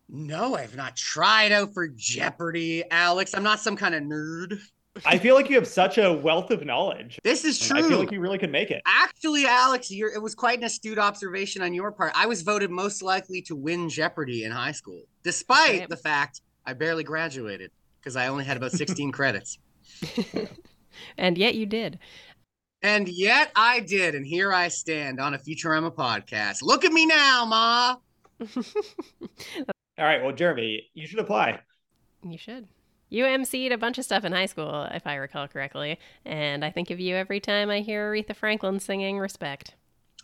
No, 0.10 0.56
I've 0.56 0.76
not 0.76 0.96
tried 0.96 1.52
out 1.52 1.74
for 1.74 1.88
Jeopardy, 1.88 2.84
Alex. 2.92 3.34
I'm 3.34 3.44
not 3.44 3.60
some 3.60 3.76
kind 3.76 3.96
of 3.96 4.04
nerd. 4.04 4.60
I 5.06 5.18
feel 5.18 5.36
like 5.36 5.50
you 5.50 5.56
have 5.56 5.68
such 5.68 5.98
a 5.98 6.12
wealth 6.14 6.50
of 6.50 6.66
knowledge. 6.66 7.20
This 7.24 7.44
is 7.44 7.60
true. 7.60 7.78
I 7.78 7.82
feel 7.84 8.00
like 8.00 8.12
you 8.12 8.20
really 8.20 8.38
could 8.40 8.52
make 8.52 8.72
it. 8.72 8.82
Actually, 8.86 9.46
Alex, 9.46 9.92
you're, 9.92 10.12
it 10.12 10.22
was 10.22 10.34
quite 10.34 10.58
an 10.58 10.64
astute 10.64 10.98
observation 10.98 11.62
on 11.62 11.74
your 11.74 11.92
part. 11.92 12.14
I 12.16 12.26
was 12.26 12.42
voted 12.42 12.72
most 12.72 13.04
likely 13.04 13.42
to 13.44 13.56
win 13.56 13.90
Jeopardy 13.90 14.44
in 14.44 14.52
high 14.52 14.72
school, 14.72 15.04
despite 15.24 15.80
Right. 15.82 15.90
the 15.90 15.98
fact 15.98 16.42
I 16.66 16.74
barely 16.74 17.04
graduated 17.04 17.72
because 18.00 18.16
I 18.16 18.28
only 18.28 18.46
had 18.46 18.58
about 18.58 18.72
16 18.72 19.12
credits. 19.12 19.58
And 21.18 21.38
yet 21.38 21.56
you 21.56 21.66
did. 21.66 22.00
And 22.82 23.08
yet 23.08 23.52
I 23.56 23.80
did, 23.80 24.14
and 24.16 24.26
here 24.26 24.54
I 24.54 24.68
stand 24.68 25.20
on 25.20 25.34
a 25.34 25.38
Futurama 25.38 25.94
podcast. 25.94 26.62
Look 26.62 26.86
at 26.86 26.92
me 26.92 27.06
now, 27.06 27.46
Ma. 27.46 27.96
All 30.00 30.06
right, 30.06 30.24
well, 30.24 30.32
Jeremy, 30.34 30.90
you 30.94 31.08
should 31.08 31.20
apply. 31.20 31.60
You 32.24 32.38
should. 32.38 32.68
You 33.10 33.24
MC'd 33.24 33.72
a 33.72 33.78
bunch 33.78 33.98
of 33.98 34.06
stuff 34.06 34.26
in 34.26 34.32
high 34.32 34.46
school, 34.46 34.88
if 34.92 35.08
I 35.08 35.16
recall 35.16 35.48
correctly, 35.48 35.98
and 36.24 36.64
I 36.64 36.70
think 36.70 36.92
of 36.92 37.00
you 37.00 37.16
every 37.16 37.40
time 37.40 37.70
I 37.70 37.80
hear 37.80 38.12
Aretha 38.12 38.36
Franklin 38.36 38.80
singing 38.80 39.18
Respect. 39.18 39.76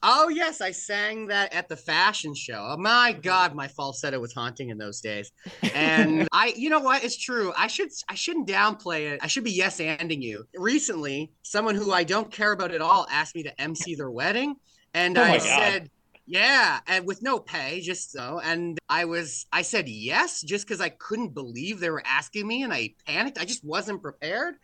Oh 0.06 0.28
yes, 0.28 0.60
I 0.60 0.72
sang 0.72 1.28
that 1.28 1.54
at 1.54 1.70
the 1.70 1.78
fashion 1.78 2.36
show. 2.36 2.68
Oh, 2.72 2.78
my 2.78 3.14
mm-hmm. 3.14 3.22
God, 3.22 3.56
my 3.56 3.70
falsetto 3.70 4.20
was 4.20 4.34
haunting 4.34 4.70
in 4.70 4.78
those 4.78 5.00
days. 5.00 5.32
And 5.74 6.28
I, 6.32 6.54
you 6.56 6.70
know 6.70 6.82
what? 6.82 7.04
It's 7.04 7.18
true. 7.18 7.54
I 7.58 7.68
should, 7.68 7.90
I 8.10 8.16
shouldn't 8.16 8.48
downplay 8.48 9.14
it. 9.14 9.20
I 9.24 9.28
should 9.28 9.46
be 9.46 9.52
yes 9.52 9.80
anding 9.80 10.22
you. 10.22 10.46
Recently, 10.56 11.32
someone 11.42 11.74
who 11.74 11.92
I 11.92 12.04
don't 12.04 12.30
care 12.30 12.52
about 12.52 12.72
at 12.72 12.82
all 12.82 13.08
asked 13.10 13.34
me 13.34 13.44
to 13.44 13.62
MC 13.62 13.96
their 13.96 14.12
wedding, 14.12 14.56
and 14.94 15.18
Oh 15.18 15.24
I 15.24 15.38
God. 15.38 15.42
said. 15.42 15.90
Yeah, 16.26 16.80
and 16.88 17.06
with 17.06 17.22
no 17.22 17.38
pay, 17.38 17.82
just 17.82 18.14
so. 18.14 18.40
And 18.42 18.80
I 18.88 19.04
was, 19.04 19.46
I 19.52 19.62
said 19.62 19.90
yes, 19.90 20.42
just 20.42 20.66
because 20.66 20.80
I 20.80 20.88
couldn't 20.88 21.34
believe 21.34 21.82
they 21.82 21.90
were 21.90 22.04
asking 22.06 22.48
me, 22.48 22.64
and 22.64 22.74
I 22.74 22.94
panicked. 23.06 23.38
I 23.38 23.44
just 23.44 23.66
wasn't 23.66 24.02
prepared. 24.02 24.56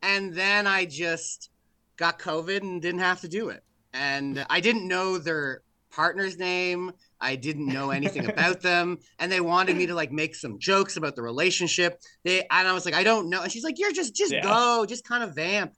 And 0.00 0.32
then 0.32 0.68
I 0.68 0.84
just 0.84 1.50
got 1.96 2.20
COVID 2.20 2.60
and 2.60 2.80
didn't 2.80 3.00
have 3.00 3.22
to 3.22 3.28
do 3.28 3.48
it 3.48 3.64
and 3.92 4.44
I 4.50 4.60
didn't 4.60 4.86
know 4.86 5.18
their 5.18 5.62
partner's 5.90 6.38
name. 6.38 6.92
I 7.20 7.34
didn't 7.36 7.66
know 7.66 7.90
anything 7.90 8.26
about 8.30 8.60
them, 8.60 8.98
and 9.18 9.30
they 9.32 9.40
wanted 9.40 9.76
me 9.76 9.86
to 9.86 9.94
like 9.94 10.12
make 10.12 10.34
some 10.34 10.58
jokes 10.58 10.96
about 10.96 11.16
the 11.16 11.22
relationship. 11.22 12.00
They 12.24 12.40
and 12.50 12.68
I 12.68 12.72
was 12.72 12.84
like, 12.84 12.94
I 12.94 13.02
don't 13.04 13.28
know, 13.28 13.42
and 13.42 13.50
she's 13.50 13.64
like, 13.64 13.78
You're 13.78 13.92
just 13.92 14.14
just 14.14 14.32
Yeah. 14.32 14.42
go, 14.42 14.86
just 14.88 15.04
kind 15.04 15.22
of 15.22 15.34
vamp. 15.34 15.72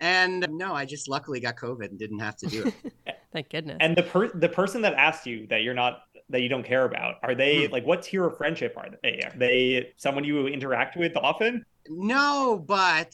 And 0.00 0.46
no, 0.50 0.74
I 0.74 0.84
just 0.84 1.08
luckily 1.08 1.40
got 1.40 1.56
COVID 1.56 1.86
and 1.90 1.98
didn't 1.98 2.18
have 2.18 2.36
to 2.38 2.46
do 2.46 2.64
it. 2.66 3.16
Thank 3.32 3.48
goodness. 3.50 3.78
And 3.80 3.96
the 3.96 4.02
per- 4.02 4.32
the 4.32 4.48
person 4.48 4.82
that 4.82 4.94
asked 4.94 5.26
you 5.26 5.46
that 5.48 5.62
you're 5.62 5.74
not 5.74 6.00
that 6.30 6.40
you 6.40 6.48
don't 6.48 6.64
care 6.64 6.84
about, 6.84 7.16
are 7.22 7.34
they 7.34 7.66
Hmm. 7.66 7.72
like 7.72 7.86
what 7.86 8.02
tier 8.02 8.24
of 8.24 8.36
friendship 8.36 8.74
are 8.76 8.88
they? 9.02 9.20
Are 9.24 9.36
they 9.38 9.92
someone 9.96 10.24
you 10.24 10.46
interact 10.46 10.96
with 10.96 11.16
often? 11.16 11.64
no, 11.88 12.62
but 12.66 13.12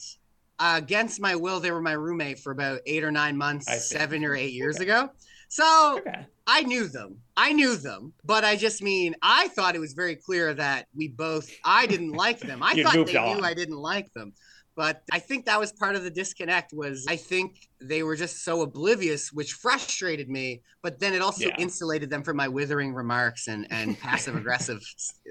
uh, 0.61 0.77
against 0.77 1.19
my 1.19 1.35
will, 1.35 1.59
they 1.59 1.71
were 1.71 1.81
my 1.81 1.93
roommate 1.93 2.39
for 2.39 2.51
about 2.51 2.79
eight 2.85 3.03
or 3.03 3.11
nine 3.11 3.35
months, 3.35 3.67
seven 3.89 4.23
or 4.23 4.35
eight 4.35 4.53
years 4.53 4.79
ago. 4.79 5.09
So 5.49 5.97
Okay. 5.99 6.25
I 6.47 6.61
knew 6.63 6.87
them. 6.87 7.17
I 7.37 7.53
knew 7.53 7.75
them, 7.75 8.13
but 8.23 8.43
I 8.43 8.55
just 8.55 8.81
mean 8.81 9.15
I 9.21 9.47
thought 9.49 9.75
it 9.75 9.79
was 9.79 9.93
very 9.93 10.15
clear 10.15 10.53
that 10.53 10.87
we 10.95 11.07
both 11.07 11.49
I 11.63 11.85
didn't 11.87 12.11
like 12.13 12.39
them. 12.39 12.63
I 12.63 12.73
thought 12.83 13.05
they 13.05 13.15
on. 13.17 13.37
knew 13.37 13.43
I 13.43 13.53
didn't 13.53 13.77
like 13.77 14.11
them. 14.13 14.33
But 14.75 15.01
I 15.11 15.19
think 15.19 15.45
that 15.45 15.59
was 15.59 15.73
part 15.73 15.95
of 15.95 16.03
the 16.03 16.09
disconnect 16.09 16.71
was 16.73 17.05
I 17.07 17.17
think 17.17 17.57
they 17.81 18.03
were 18.03 18.15
just 18.15 18.43
so 18.45 18.61
oblivious, 18.61 19.31
which 19.31 19.53
frustrated 19.53 20.29
me. 20.29 20.61
But 20.81 20.99
then 20.99 21.13
it 21.13 21.21
also 21.21 21.49
Yeah. 21.49 21.55
insulated 21.59 22.09
them 22.09 22.23
from 22.23 22.37
my 22.37 22.47
withering 22.47 22.93
remarks 22.93 23.47
and, 23.47 23.67
and 23.69 23.99
passive 23.99 24.35
aggressive 24.35 24.79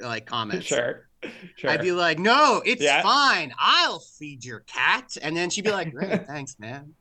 like 0.00 0.26
comments. 0.36 0.66
Sure. 0.66 1.08
Sure. 1.56 1.70
I'd 1.70 1.82
be 1.82 1.92
like, 1.92 2.18
no, 2.18 2.62
it's 2.64 2.82
Yeah. 2.82 3.02
fine. 3.02 3.52
I'll 3.58 3.98
feed 4.00 4.44
your 4.44 4.60
cat. 4.60 5.16
And 5.20 5.36
then 5.36 5.50
she'd 5.50 5.64
be 5.64 5.70
like, 5.70 5.92
great, 5.92 6.26
thanks, 6.26 6.56
man. 6.58 6.94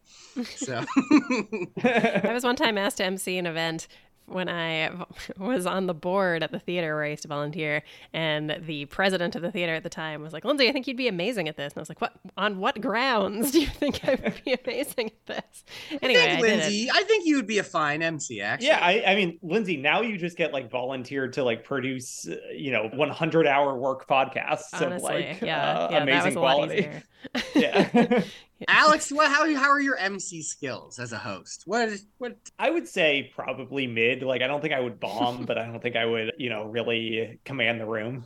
So 0.55 0.84
I 1.84 2.32
was 2.34 2.43
one 2.43 2.55
time 2.55 2.77
asked 2.77 2.97
to 2.97 3.05
MC 3.05 3.38
an 3.38 3.45
event 3.45 3.88
when 4.31 4.49
I 4.49 4.91
was 5.37 5.65
on 5.65 5.87
the 5.87 5.93
board 5.93 6.43
at 6.43 6.51
the 6.51 6.59
theater 6.59 6.95
where 6.95 7.03
I 7.03 7.09
used 7.09 7.23
to 7.23 7.27
volunteer, 7.27 7.83
and 8.13 8.61
the 8.65 8.85
president 8.85 9.35
of 9.35 9.41
the 9.41 9.51
theater 9.51 9.73
at 9.73 9.83
the 9.83 9.89
time 9.89 10.21
was 10.21 10.33
like, 10.33 10.45
"Lindsay, 10.45 10.69
I 10.69 10.71
think 10.71 10.87
you'd 10.87 10.97
be 10.97 11.07
amazing 11.07 11.47
at 11.47 11.57
this." 11.57 11.73
And 11.73 11.79
I 11.79 11.81
was 11.81 11.89
like, 11.89 12.01
"What? 12.01 12.13
On 12.37 12.59
what 12.59 12.79
grounds 12.81 13.51
do 13.51 13.61
you 13.61 13.67
think 13.67 14.07
I 14.07 14.15
would 14.23 14.41
be 14.43 14.53
amazing 14.65 15.07
at 15.07 15.25
this?" 15.25 15.63
Anyway, 16.01 16.21
I 16.21 16.25
I, 16.25 16.27
think, 16.29 16.41
did 16.41 16.49
it. 16.49 16.57
Lindsay, 16.61 16.89
I 16.91 17.03
think 17.03 17.25
you 17.25 17.35
would 17.35 17.47
be 17.47 17.57
a 17.59 17.63
fine 17.63 18.01
MC, 18.01 18.41
actually. 18.41 18.67
Yeah, 18.67 18.79
I, 18.81 19.03
I 19.11 19.15
mean, 19.15 19.39
Lindsay, 19.41 19.77
now 19.77 20.01
you 20.01 20.17
just 20.17 20.37
get 20.37 20.53
like 20.53 20.69
volunteered 20.69 21.33
to 21.33 21.43
like 21.43 21.63
produce, 21.63 22.27
uh, 22.27 22.35
you 22.53 22.71
know, 22.71 22.89
100 22.93 23.47
hour 23.47 23.77
work 23.77 24.07
podcasts 24.07 24.73
Honestly, 24.73 24.95
of 24.95 25.01
like 25.01 25.41
yeah, 25.41 25.69
uh, 25.69 25.87
yeah, 25.91 25.99
that 25.99 26.01
amazing 26.03 26.25
was 26.25 26.35
a 26.35 26.39
quality. 26.39 26.75
easier. 26.75 27.03
Yeah. 27.55 28.21
Alex, 28.67 29.12
what? 29.12 29.30
How 29.30 29.52
how 29.56 29.69
are 29.69 29.80
your 29.82 29.95
MC 29.98 30.41
skills 30.41 31.00
as 31.00 31.12
a 31.13 31.17
host? 31.17 31.63
What 31.65 31.89
what? 32.17 32.38
I 32.58 32.69
would 32.69 32.88
say 32.88 33.32
probably 33.36 33.88
mid. 33.88 34.22
Like, 34.24 34.41
I 34.41 34.48
don't 34.48 34.62
think 34.62 34.74
I 34.74 34.80
would 34.80 35.00
bomb, 35.00 35.45
but 35.45 35.58
I 35.58 35.65
don't 35.65 35.82
think 35.82 35.95
I 35.95 36.06
would, 36.06 36.34
you 36.38 36.50
know, 36.50 36.65
really 36.65 37.39
command 37.45 37.80
the 37.80 37.86
room. 37.86 38.26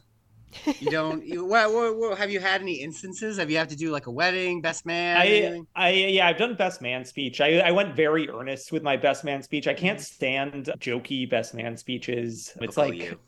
You 0.79 0.91
don't? 0.91 1.25
You, 1.25 1.45
what, 1.45 1.73
what, 1.73 1.97
what? 1.97 2.17
Have 2.19 2.29
you 2.29 2.39
had 2.39 2.61
any 2.61 2.75
instances? 2.75 3.37
Have 3.37 3.49
you 3.49 3.57
have 3.57 3.69
to 3.69 3.75
do 3.75 3.91
like 3.91 4.05
a 4.05 4.11
wedding, 4.11 4.61
best 4.61 4.85
man? 4.85 5.17
I. 5.17 5.61
I, 5.75 5.89
yeah, 5.91 6.27
I've 6.27 6.37
done 6.37 6.55
best 6.55 6.79
man 6.81 7.05
speech. 7.05 7.41
I, 7.41 7.57
I 7.59 7.71
went 7.71 7.95
very 7.95 8.29
earnest 8.29 8.71
with 8.71 8.83
my 8.83 8.95
best 8.95 9.23
man 9.23 9.41
speech. 9.41 9.67
I 9.67 9.73
can't 9.73 9.97
Mm-hmm. 9.97 10.03
stand 10.03 10.65
jokey 10.79 11.27
best 11.29 11.55
man 11.55 11.75
speeches. 11.75 12.55
It's 12.61 12.77
Oh, 12.77 12.81
like, 12.83 12.95
you. 12.95 13.19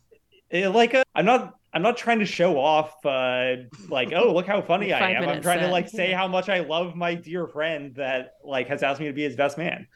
Eh, 0.51 0.67
like 0.67 0.93
uh, 0.93 1.03
I'm 1.15 1.25
not 1.25 1.55
I'm 1.73 1.81
not 1.81 1.97
trying 1.97 2.19
to 2.19 2.25
show 2.25 2.57
off 2.59 2.93
uh 3.05 3.55
like 3.89 4.11
oh 4.15 4.33
look 4.33 4.45
how 4.47 4.61
funny 4.61 4.93
I 4.93 5.11
am. 5.11 5.23
I'm 5.23 5.25
minutes 5.27 5.43
trying 5.43 5.59
to 5.59 5.67
like 5.67 5.89
say 5.89 6.11
yeah. 6.11 6.17
how 6.17 6.27
much 6.27 6.49
I 6.49 6.59
love 6.61 6.95
my 6.95 7.15
dear 7.15 7.47
friend 7.47 7.95
that 7.95 8.31
like 8.43 8.67
has 8.67 8.83
asked 8.83 8.99
me 8.99 9.07
to 9.07 9.13
be 9.13 9.23
his 9.23 9.35
best 9.35 9.57
man. 9.57 9.87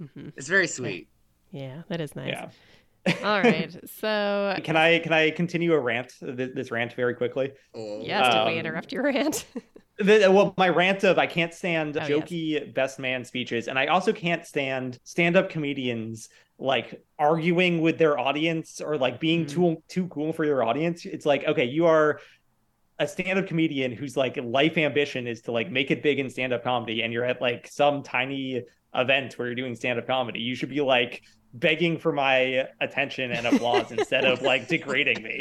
Mhm. 0.00 0.32
It's 0.36 0.48
very 0.48 0.66
sweet. 0.68 1.08
Yeah, 1.50 1.82
that 1.88 2.00
is 2.00 2.14
nice. 2.14 2.28
Yeah. 2.28 2.50
All 3.24 3.40
right. 3.40 3.74
So, 3.88 4.54
Can 4.62 4.76
I 4.76 4.98
can 4.98 5.12
I 5.12 5.30
continue 5.30 5.72
a 5.72 5.80
rant 5.80 6.12
this, 6.20 6.50
this 6.54 6.70
rant 6.70 6.92
very 6.92 7.14
quickly? 7.14 7.52
Oh. 7.74 8.00
yes, 8.02 8.32
did 8.34 8.44
we 8.44 8.52
Um, 8.52 8.58
interrupt 8.58 8.92
your 8.92 9.04
rant? 9.04 9.46
The, 10.00 10.30
well, 10.30 10.54
my 10.56 10.68
rant 10.68 11.02
of 11.02 11.18
I 11.18 11.26
can't 11.26 11.52
stand 11.52 11.96
Oh, 11.96 12.06
yes. 12.06 12.08
jokey 12.08 12.72
best 12.72 13.00
man 13.00 13.24
speeches, 13.24 13.66
and 13.66 13.76
I 13.76 13.86
also 13.86 14.12
can't 14.12 14.46
stand 14.46 14.96
stand-up 15.02 15.50
comedians 15.50 16.28
like 16.58 17.00
arguing 17.18 17.80
with 17.80 17.98
their 17.98 18.18
audience 18.18 18.80
or 18.80 18.96
like 18.98 19.20
being 19.20 19.44
Mhm. 19.44 19.48
too 19.50 19.82
too 19.88 20.08
cool 20.08 20.32
for 20.32 20.44
your 20.44 20.64
audience. 20.64 21.04
It's 21.06 21.24
like, 21.26 21.44
okay, 21.46 21.64
you 21.64 21.86
are 21.86 22.20
a 22.98 23.06
stand-up 23.06 23.46
comedian 23.46 23.92
whose 23.92 24.16
like 24.16 24.36
life 24.42 24.76
ambition 24.76 25.28
is 25.28 25.40
to 25.42 25.52
like 25.52 25.70
make 25.70 25.90
it 25.92 26.02
big 26.02 26.18
in 26.18 26.28
stand-up 26.28 26.64
comedy, 26.64 27.02
and 27.02 27.12
you're 27.12 27.24
at 27.24 27.40
like 27.40 27.68
some 27.68 28.02
tiny 28.02 28.62
event 28.94 29.34
where 29.38 29.46
you're 29.46 29.54
doing 29.54 29.76
stand-up 29.76 30.06
comedy. 30.06 30.40
You 30.40 30.56
should 30.56 30.70
be 30.70 30.80
like 30.80 31.22
begging 31.54 31.96
for 31.96 32.10
my 32.12 32.66
attention 32.80 33.30
and 33.32 33.46
applause 33.46 33.90
instead 33.92 34.24
of 34.24 34.42
like 34.42 34.66
degrading 34.74 35.22
me. 35.22 35.40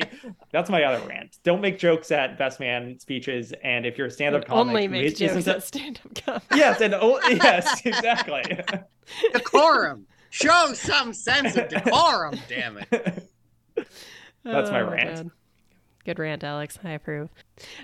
That's 0.52 0.70
my 0.70 0.84
other 0.84 1.06
rant. 1.08 1.38
Don't 1.44 1.60
make 1.62 1.80
jokes 1.80 2.12
at 2.12 2.38
best 2.38 2.60
man 2.60 3.00
speeches, 3.00 3.54
and 3.64 3.88
if 3.88 3.98
you're 3.98 4.08
a 4.08 4.12
stand-up 4.12 4.46
comic, 4.46 4.70
Only 4.70 4.86
who 4.86 4.90
make 4.92 5.06
is- 5.06 5.14
isn't 5.22 5.36
jokes 5.44 5.48
a- 5.48 5.56
at 5.56 5.64
stand-up 5.64 6.14
comedy. 6.24 6.46
yes, 6.56 6.80
and 6.80 6.94
oh, 6.94 7.20
yes, 7.30 7.84
exactly. 7.86 8.44
Decorum. 9.34 10.06
Show 10.38 10.74
some 10.74 11.14
sense 11.14 11.56
of 11.58 11.70
decorum, 11.70 12.38
damn 12.48 12.78
it. 12.78 12.90
That's 14.44 14.72
my 14.72 14.82
Oh, 14.82 14.90
rant. 14.90 15.16
God. 15.16 15.32
Good 16.06 16.20
rant, 16.20 16.42
Alex. 16.44 16.80
I 16.86 16.92
approve. 16.92 17.30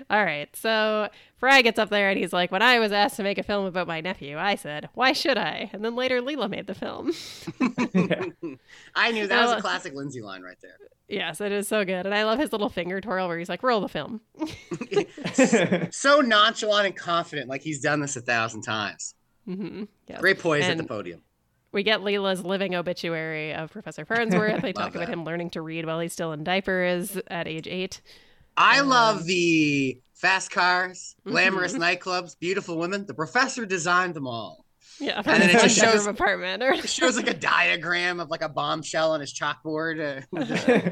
All 0.08 0.24
right. 0.24 0.48
So 0.56 1.10
Fry 1.36 1.60
gets 1.60 1.78
up 1.78 1.90
there 1.90 2.08
and 2.08 2.18
he's 2.18 2.32
like, 2.32 2.50
When 2.50 2.62
I 2.62 2.78
was 2.78 2.90
asked 2.90 3.16
to 3.16 3.22
make 3.22 3.36
a 3.36 3.42
film 3.42 3.66
about 3.66 3.86
my 3.86 4.00
nephew, 4.00 4.38
I 4.38 4.54
said, 4.54 4.88
Why 4.94 5.12
should 5.12 5.36
I? 5.36 5.68
And 5.74 5.84
then 5.84 5.94
later 5.94 6.22
Leela 6.22 6.48
made 6.48 6.66
the 6.66 6.74
film. 6.74 7.12
I 8.94 9.12
knew 9.12 9.26
that 9.26 9.42
was 9.44 9.52
a 9.52 9.60
classic 9.60 9.92
Lindsay 9.94 10.22
line 10.22 10.40
right 10.42 10.56
there. 10.62 10.76
yes, 11.06 11.42
it 11.42 11.52
is 11.52 11.68
so 11.68 11.84
good. 11.84 12.06
And 12.06 12.14
I 12.14 12.24
love 12.24 12.38
his 12.38 12.50
little 12.52 12.70
finger 12.70 12.98
twirl 13.00 13.28
where 13.28 13.38
he's 13.38 13.50
like, 13.50 13.62
Roll 13.62 13.82
the 13.82 13.88
film. 13.90 14.22
so 15.90 16.20
nonchalant 16.20 16.86
and 16.86 16.96
confident, 16.96 17.48
like 17.50 17.60
he's 17.62 17.80
done 17.80 18.00
this 18.00 18.16
a 18.16 18.20
thousand 18.22 18.62
times. 18.62 19.14
hmm 19.44 19.84
Yes. 20.08 20.20
Great 20.20 20.38
poise 20.38 20.64
at 20.64 20.78
the 20.78 20.84
podium. 20.84 21.20
We 21.74 21.82
get 21.82 22.00
Leela's 22.00 22.44
living 22.44 22.74
obituary 22.74 23.52
of 23.52 23.70
Professor 23.72 24.04
Farnsworth. 24.04 24.62
They 24.62 24.72
talk 24.72 24.84
Love 24.94 24.96
about 24.96 25.08
him 25.08 25.24
learning 25.24 25.50
to 25.50 25.60
read 25.60 25.84
while 25.84 26.00
he's 26.00 26.12
still 26.12 26.32
in 26.32 26.44
diapers 26.44 27.18
at 27.26 27.46
age 27.48 27.66
eight. 27.66 28.00
I 28.56 28.78
Um, 28.80 28.88
love 28.88 29.24
the 29.24 30.00
fast 30.14 30.52
cars, 30.52 31.16
glamorous 31.26 31.72
nightclubs, 31.86 32.38
beautiful 32.38 32.78
women. 32.78 33.04
The 33.06 33.14
professor 33.14 33.66
designed 33.66 34.14
them 34.14 34.26
all. 34.28 34.64
Yeah, 35.00 35.20
And 35.26 35.42
then 35.42 35.50
it 35.50 35.60
just 35.60 35.76
shows- 35.80 36.06
apartment. 36.06 36.62
Or... 36.62 36.72
It 36.72 36.88
shows 36.88 37.16
like 37.16 37.26
a 37.28 37.34
diagram 37.34 38.20
of 38.20 38.30
like 38.30 38.42
a 38.42 38.48
bombshell 38.48 39.10
on 39.10 39.20
his 39.20 39.34
chalkboard. 39.34 40.24
Uh, 40.32 40.90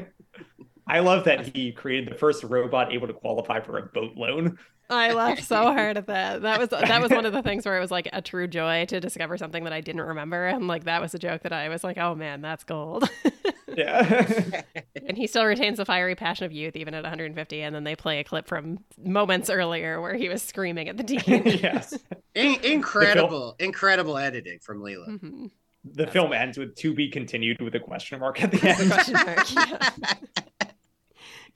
I 0.85 0.99
love 0.99 1.23
that 1.23 1.55
he 1.55 1.71
created 1.71 2.13
the 2.13 2.17
first 2.17 2.43
robot 2.43 2.91
able 2.91 3.07
to 3.07 3.13
qualify 3.13 3.61
for 3.61 3.77
a 3.77 3.83
boat 3.83 4.17
loan. 4.17 4.57
I 4.93 5.13
laughed 5.13 5.43
so 5.43 5.55
hard 5.63 5.97
at 5.97 6.07
that. 6.07 6.41
That 6.41 6.59
was 6.59 6.69
that 6.69 7.01
was 7.01 7.11
one 7.11 7.25
of 7.25 7.33
the 7.33 7.41
things 7.41 7.65
where 7.65 7.77
it 7.77 7.81
was 7.81 7.91
like 7.91 8.09
a 8.13 8.21
true 8.21 8.47
joy 8.47 8.85
to 8.85 8.99
discover 8.99 9.37
something 9.37 9.63
that 9.65 9.73
I 9.73 9.81
didn't 9.81 10.01
remember, 10.01 10.45
and 10.45 10.67
like 10.67 10.85
that 10.85 11.01
was 11.01 11.13
a 11.13 11.19
joke 11.19 11.43
that 11.43 11.53
I 11.53 11.69
was 11.69 11.83
like, 11.83 11.97
"Oh 11.97 12.15
man, 12.15 12.41
that's 12.41 12.63
gold." 12.63 13.09
Yeah. 13.75 14.61
and 15.07 15.17
he 15.17 15.27
still 15.27 15.45
retains 15.45 15.77
the 15.77 15.85
fiery 15.85 16.15
passion 16.15 16.45
of 16.45 16.51
youth 16.51 16.75
even 16.75 16.93
at 16.93 17.03
150. 17.03 17.61
And 17.61 17.75
then 17.75 17.83
they 17.83 17.95
play 17.95 18.19
a 18.19 18.23
clip 18.23 18.47
from 18.47 18.79
moments 19.03 19.49
earlier 19.49 20.01
where 20.01 20.15
he 20.15 20.29
was 20.29 20.41
screaming 20.41 20.89
at 20.89 20.97
the 20.97 21.03
dean. 21.03 21.21
yes. 21.27 21.97
in- 22.35 22.59
incredible, 22.63 23.55
incredible 23.59 24.17
editing 24.17 24.59
from 24.59 24.81
Leela. 24.81 25.07
Mhm. 25.19 25.51
The 25.85 26.07
film 26.07 26.31
ends 26.31 26.57
with 26.57 26.75
to 26.77 26.93
be 26.93 27.09
continued 27.09 27.61
with 27.61 27.75
a 27.75 27.79
question 27.79 28.19
mark 28.19 28.41
at 28.43 28.51
the 28.51 28.69
end. 28.69 28.91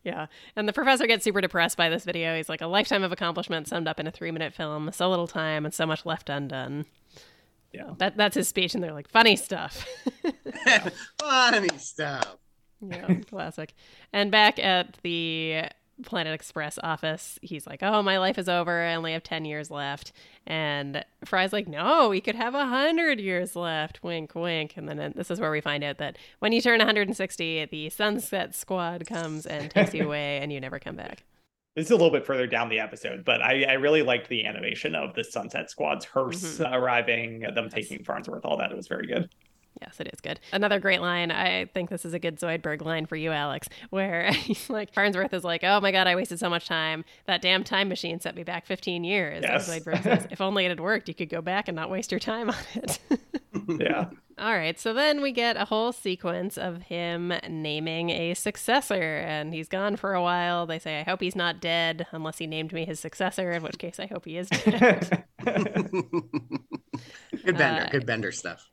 Question 0.08 0.16
mark, 0.16 0.28
yeah. 0.28 0.28
Yeah. 0.56 0.56
And 0.56 0.68
the 0.68 0.74
professor 0.74 1.08
gets 1.08 1.24
super 1.24 1.42
depressed 1.42 1.78
by 1.78 1.90
this 1.90 2.04
video. 2.04 2.36
He's 2.36 2.50
like, 2.50 2.62
a 2.62 2.68
lifetime 2.68 3.04
of 3.04 3.12
accomplishment 3.12 3.68
summed 3.68 3.88
up 3.88 4.00
in 4.00 4.08
a 4.08 4.12
three 4.12 4.32
minute 4.32 4.54
film, 4.54 4.90
so 4.92 5.10
little 5.10 5.28
time 5.28 5.66
and 5.66 5.74
so 5.74 5.86
much 5.86 6.06
left 6.06 6.30
undone. 6.30 6.86
Yeah. 7.74 7.92
That, 7.98 8.18
that's 8.18 8.36
his 8.36 8.48
speech. 8.48 8.74
And 8.74 8.84
they're 8.84 8.94
like, 8.94 9.10
funny 9.10 9.36
stuff. 9.36 9.86
Funny 11.20 11.78
stuff. 11.78 12.38
yeah, 12.82 13.14
classic. 13.30 13.74
And 14.14 14.32
back 14.32 14.60
at 14.60 14.98
the 15.04 15.66
Planet 16.04 16.34
Express 16.34 16.78
office, 16.84 17.40
he's 17.42 17.66
like, 17.68 17.82
"Oh, 17.82 18.02
my 18.02 18.18
life 18.20 18.38
is 18.38 18.48
over. 18.50 18.84
I 18.84 18.96
only 18.96 19.14
have 19.14 19.24
ten 19.24 19.46
years 19.46 19.72
left." 19.72 20.12
And 20.46 21.04
Fry's 21.26 21.54
like, 21.54 21.68
"No, 21.68 22.10
we 22.10 22.22
could 22.22 22.36
have 22.36 22.54
a 22.56 22.66
hundred 22.66 23.20
years 23.20 23.56
left." 23.56 24.04
Wink, 24.04 24.36
wink. 24.36 24.74
And 24.78 24.88
then 24.88 25.00
uh, 25.00 25.12
this 25.16 25.30
is 25.32 25.40
where 25.40 25.52
we 25.52 25.62
find 25.62 25.84
out 25.84 25.98
that 25.98 26.18
when 26.40 26.52
you 26.52 26.62
turn 26.62 26.80
160, 26.80 27.66
the 27.66 27.90
Sunset 27.90 28.56
Squad 28.56 29.06
comes 29.08 29.46
and 29.46 29.72
takes 29.72 29.94
you 29.94 30.06
away, 30.06 30.38
and 30.40 30.52
you 30.54 30.60
never 30.60 30.80
come 30.80 30.96
back. 30.96 31.24
This 31.76 31.86
is 31.86 31.92
a 31.92 31.96
little 31.96 32.10
bit 32.10 32.26
further 32.26 32.48
down 32.48 32.70
the 32.70 32.80
episode, 32.80 33.24
but 33.24 33.40
I, 33.40 33.64
I 33.66 33.74
really 33.74 34.02
liked 34.02 34.30
the 34.30 34.48
animation 34.48 34.96
of 34.96 35.14
the 35.14 35.24
Sunset 35.24 35.70
Squad's 35.70 36.06
hearse 36.06 36.58
Mhm. 36.58 36.74
arriving, 36.74 37.42
them 37.42 37.70
taking 37.70 38.04
Farnsworth, 38.04 38.46
all 38.46 38.58
that. 38.58 38.72
It 38.72 38.76
was 38.76 38.88
very 38.88 39.06
good. 39.06 39.30
Yes, 39.82 40.00
it 40.00 40.10
is 40.14 40.22
good. 40.22 40.40
Another 40.52 40.80
great 40.80 41.02
line. 41.02 41.32
I 41.32 41.66
think 41.66 41.90
this 41.90 42.06
is 42.06 42.14
a 42.14 42.20
good 42.20 42.40
Zoidberg 42.40 42.82
line 42.84 43.06
for 43.06 43.16
you, 43.16 43.32
Alex, 43.32 43.68
where 43.90 44.32
he's 44.32 44.70
like, 44.70 44.94
Farnsworth 44.94 45.34
is 45.34 45.44
like, 45.44 45.64
oh 45.64 45.80
my 45.82 45.92
God, 45.92 46.08
I 46.08 46.16
wasted 46.16 46.40
so 46.40 46.50
much 46.50 46.68
time. 46.68 47.06
That 47.26 47.42
damn 47.42 47.64
time 47.64 47.90
machine 47.90 48.20
set 48.20 48.36
me 48.36 48.44
back 48.44 48.66
15 48.66 49.04
years. 49.04 49.44
Yes. 49.44 49.68
And 49.70 49.84
Zoidberg 49.86 50.04
says, 50.04 50.28
if 50.32 50.42
only 50.42 50.66
it 50.66 50.70
had 50.70 50.80
worked, 50.80 51.08
you 51.08 51.16
could 51.16 51.30
go 51.30 51.42
back 51.42 51.68
and 51.68 51.76
not 51.76 51.90
waste 51.90 52.12
your 52.12 52.20
time 52.20 52.50
on 52.50 52.56
it. 52.76 53.00
Yeah. 53.80 54.10
All 54.38 54.54
right, 54.54 54.80
so 54.80 54.94
then 54.94 55.20
we 55.22 55.32
get 55.32 55.58
a 55.58 55.66
whole 55.66 55.92
sequence 55.92 56.60
of 56.60 56.84
him 56.84 57.34
naming 57.50 58.12
a 58.12 58.36
successor, 58.36 59.18
and 59.18 59.52
he's 59.52 59.68
gone 59.68 59.96
for 59.96 60.14
a 60.14 60.22
while. 60.22 60.68
They 60.68 60.78
say, 60.78 61.00
I 61.00 61.04
hope 61.04 61.22
he's 61.22 61.36
not 61.36 61.60
dead, 61.60 62.06
unless 62.12 62.38
he 62.38 62.46
named 62.46 62.72
me 62.72 62.86
his 62.86 63.00
successor, 63.00 63.52
in 63.52 63.64
which 63.64 63.80
case 63.80 64.00
I 64.00 64.06
hope 64.06 64.26
he 64.26 64.38
is 64.38 64.48
dead. 64.50 65.24
good 65.44 67.58
bender, 67.58 67.84
Uh, 67.84 67.90
good 67.90 68.06
bender 68.06 68.32
stuff. 68.32 68.70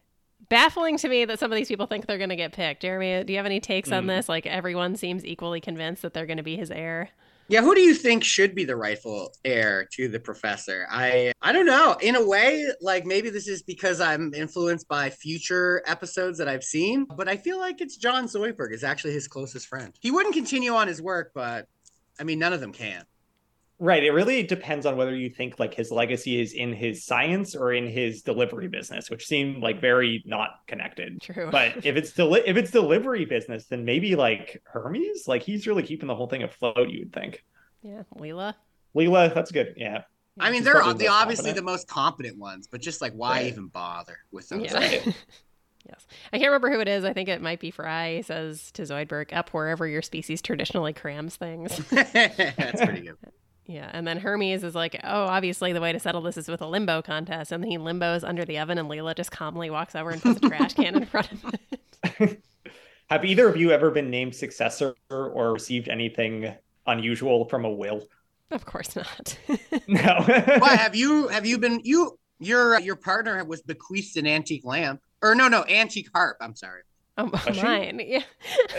Baffling 0.48 0.96
to 0.98 1.08
me 1.08 1.24
that 1.24 1.38
some 1.38 1.50
of 1.52 1.56
these 1.56 1.68
people 1.68 1.86
think 1.86 2.06
they're 2.06 2.18
going 2.18 2.30
to 2.30 2.36
get 2.36 2.52
picked. 2.52 2.82
Jeremy, 2.82 3.24
do 3.24 3.32
you 3.32 3.38
have 3.38 3.46
any 3.46 3.60
takes 3.60 3.90
on 3.92 4.04
Mm. 4.04 4.08
this? 4.08 4.28
Like 4.28 4.46
everyone 4.46 4.96
seems 4.96 5.24
equally 5.24 5.60
convinced 5.60 6.02
that 6.02 6.14
they're 6.14 6.26
going 6.26 6.36
to 6.38 6.42
be 6.42 6.56
his 6.56 6.70
heir. 6.70 7.10
Yeah, 7.48 7.60
who 7.60 7.74
do 7.74 7.82
you 7.82 7.92
think 7.94 8.24
should 8.24 8.54
be 8.54 8.64
the 8.64 8.74
rightful 8.74 9.30
heir 9.44 9.86
to 9.92 10.08
the 10.08 10.18
professor? 10.18 10.86
I 10.90 11.32
I 11.42 11.52
don't 11.52 11.66
know. 11.66 11.94
In 12.00 12.16
a 12.16 12.26
way, 12.26 12.64
like 12.80 13.04
maybe 13.04 13.28
this 13.28 13.48
is 13.48 13.62
because 13.62 14.00
I'm 14.00 14.32
influenced 14.32 14.88
by 14.88 15.10
future 15.10 15.82
episodes 15.86 16.38
that 16.38 16.48
I've 16.48 16.64
seen, 16.64 17.04
but 17.04 17.28
I 17.28 17.36
feel 17.36 17.58
like 17.58 17.82
it's 17.82 17.98
John 17.98 18.24
Zoidberg 18.28 18.72
is 18.72 18.82
actually 18.82 19.12
his 19.12 19.28
closest 19.28 19.66
friend. 19.66 19.92
He 20.00 20.10
wouldn't 20.10 20.34
continue 20.34 20.72
on 20.72 20.88
his 20.88 21.02
work, 21.02 21.32
but 21.34 21.68
I 22.18 22.24
mean, 22.24 22.38
none 22.38 22.54
of 22.54 22.60
them 22.60 22.72
can. 22.72 23.04
Right. 23.80 24.04
It 24.04 24.12
really 24.12 24.42
depends 24.44 24.86
on 24.86 24.96
whether 24.96 25.14
you 25.14 25.28
think 25.28 25.58
like 25.58 25.74
his 25.74 25.90
legacy 25.90 26.40
is 26.40 26.52
in 26.52 26.72
his 26.72 27.04
science 27.04 27.56
or 27.56 27.72
in 27.72 27.88
his 27.88 28.22
delivery 28.22 28.68
business, 28.68 29.10
which 29.10 29.26
seem 29.26 29.60
like 29.60 29.80
very 29.80 30.22
not 30.26 30.50
connected. 30.68 31.20
True. 31.20 31.48
But 31.50 31.78
if 31.84 31.96
it's 31.96 32.12
deli- 32.12 32.44
if 32.46 32.56
it's 32.56 32.70
delivery 32.70 33.24
business, 33.24 33.66
then 33.66 33.84
maybe 33.84 34.14
like 34.14 34.62
Hermes, 34.64 35.26
like 35.26 35.42
he's 35.42 35.66
really 35.66 35.82
keeping 35.82 36.06
the 36.06 36.14
whole 36.14 36.28
thing 36.28 36.44
afloat. 36.44 36.88
You 36.88 37.00
would 37.00 37.12
think. 37.12 37.44
yeah, 37.82 38.02
Leela. 38.16 38.54
Leela, 38.96 39.34
that's 39.34 39.50
good. 39.50 39.74
Yeah. 39.76 40.02
I 40.38 40.46
mean, 40.50 40.62
He's 40.62 40.64
they're 40.64 40.74
the 40.74 41.08
obviously 41.08 41.44
competent. 41.50 41.56
the 41.56 41.62
most 41.62 41.88
competent 41.88 42.38
ones, 42.38 42.66
but 42.68 42.80
just 42.80 43.00
like 43.00 43.12
why 43.12 43.38
Right. 43.38 43.46
even 43.46 43.66
bother 43.68 44.18
with 44.32 44.48
those? 44.48 44.62
Yeah. 44.72 44.78
Right. 44.78 45.16
yes. 45.88 46.06
I 46.32 46.38
can't 46.38 46.48
remember 46.48 46.70
who 46.72 46.80
it 46.80 46.88
is. 46.88 47.04
I 47.04 47.12
think 47.12 47.28
it 47.28 47.42
might 47.42 47.60
be 47.60 47.70
Fry. 47.70 48.16
He 48.16 48.22
says 48.22 48.70
to 48.72 48.82
Zoidberg, 48.82 49.32
up 49.32 49.50
wherever 49.50 49.86
your 49.86 50.00
species 50.02 50.40
traditionally 50.42 50.92
crams 50.92 51.36
things. 51.36 51.76
That's 51.90 52.84
pretty 52.84 53.02
good. 53.02 53.16
Yeah. 53.66 53.90
And 53.92 54.06
then 54.06 54.18
Hermes 54.18 54.62
is 54.64 54.74
like, 54.74 55.00
oh, 55.04 55.24
obviously 55.24 55.72
the 55.72 55.80
way 55.80 55.92
to 55.92 55.98
settle 55.98 56.22
this 56.22 56.36
is 56.36 56.48
with 56.48 56.60
a 56.60 56.66
limbo 56.66 57.02
contest. 57.02 57.52
And 57.52 57.62
then 57.62 57.70
he 57.70 57.78
limbos 57.78 58.26
under 58.26 58.44
the 58.44 58.58
oven, 58.58 58.78
and 58.78 58.88
Leela 58.88 59.14
just 59.16 59.30
calmly 59.30 59.70
walks 59.70 59.94
over 59.94 60.10
and 60.10 60.22
puts 60.22 60.38
a 60.38 60.48
trash 60.48 60.74
can 60.74 60.96
in 60.96 61.06
front 61.06 61.30
of 61.32 61.54
it. 62.20 62.42
Have 63.10 63.24
either 63.24 63.48
of 63.48 63.56
you 63.56 63.70
ever 63.70 63.90
been 63.90 64.10
named 64.10 64.34
successor 64.34 64.94
or 65.10 65.52
received 65.52 65.88
anything 65.88 66.54
unusual 66.86 67.46
from 67.48 67.64
a 67.64 67.70
will? 67.70 68.08
Of 68.50 68.64
course 68.64 68.96
not. 68.96 69.38
No. 69.86 70.24
Why 70.58 70.76
have 70.76 70.96
you 70.96 71.28
have 71.28 71.44
you 71.44 71.58
been 71.58 71.80
you 71.84 72.18
your 72.38 72.80
your 72.80 72.96
partner 72.96 73.44
was 73.44 73.60
bequeathed 73.60 74.16
an 74.16 74.26
antique 74.26 74.64
lamp 74.64 75.02
or 75.20 75.34
no 75.34 75.48
no 75.48 75.64
antique 75.64 76.08
harp? 76.14 76.38
I'm 76.40 76.56
sorry. 76.56 76.82
Oh, 77.16 77.30
Was 77.46 77.56
she? 77.56 77.62
mine. 77.62 78.00
Yeah. 78.06 78.22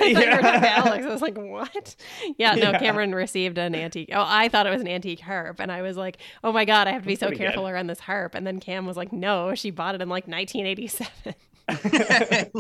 I 0.02 0.14
thought 0.14 0.24
you 0.26 0.30
were 0.36 0.42
talking 0.42 0.64
Yeah. 0.64 0.84
Alex. 0.86 1.06
I 1.06 1.10
was 1.10 1.22
like, 1.22 1.38
what? 1.38 1.96
Yeah, 2.38 2.56
no, 2.56 2.72
Yeah. 2.72 2.80
Cameron 2.80 3.16
received 3.16 3.58
an 3.58 3.74
antique. 3.76 4.10
Oh, 4.12 4.26
I 4.28 4.50
thought 4.50 4.68
it 4.68 4.72
was 4.72 4.82
an 4.82 4.88
antique 4.90 5.22
harp. 5.22 5.60
And 5.62 5.72
I 5.72 5.82
was 5.82 5.96
like, 5.96 6.18
oh 6.44 6.52
my 6.52 6.66
God, 6.66 6.88
I 6.88 6.92
have 6.92 7.04
to 7.04 7.08
be 7.08 7.16
That's 7.16 7.32
so 7.32 7.38
careful 7.38 7.64
good. 7.64 7.72
around 7.72 7.88
this 7.88 8.00
harp. 8.00 8.36
And 8.36 8.46
then 8.46 8.60
Cam 8.60 8.86
was 8.86 8.98
like, 8.98 9.14
no, 9.14 9.56
she 9.56 9.72
bought 9.72 9.96
it 9.96 10.02
in 10.02 10.10
like 10.10 10.28
1987. 10.28 11.36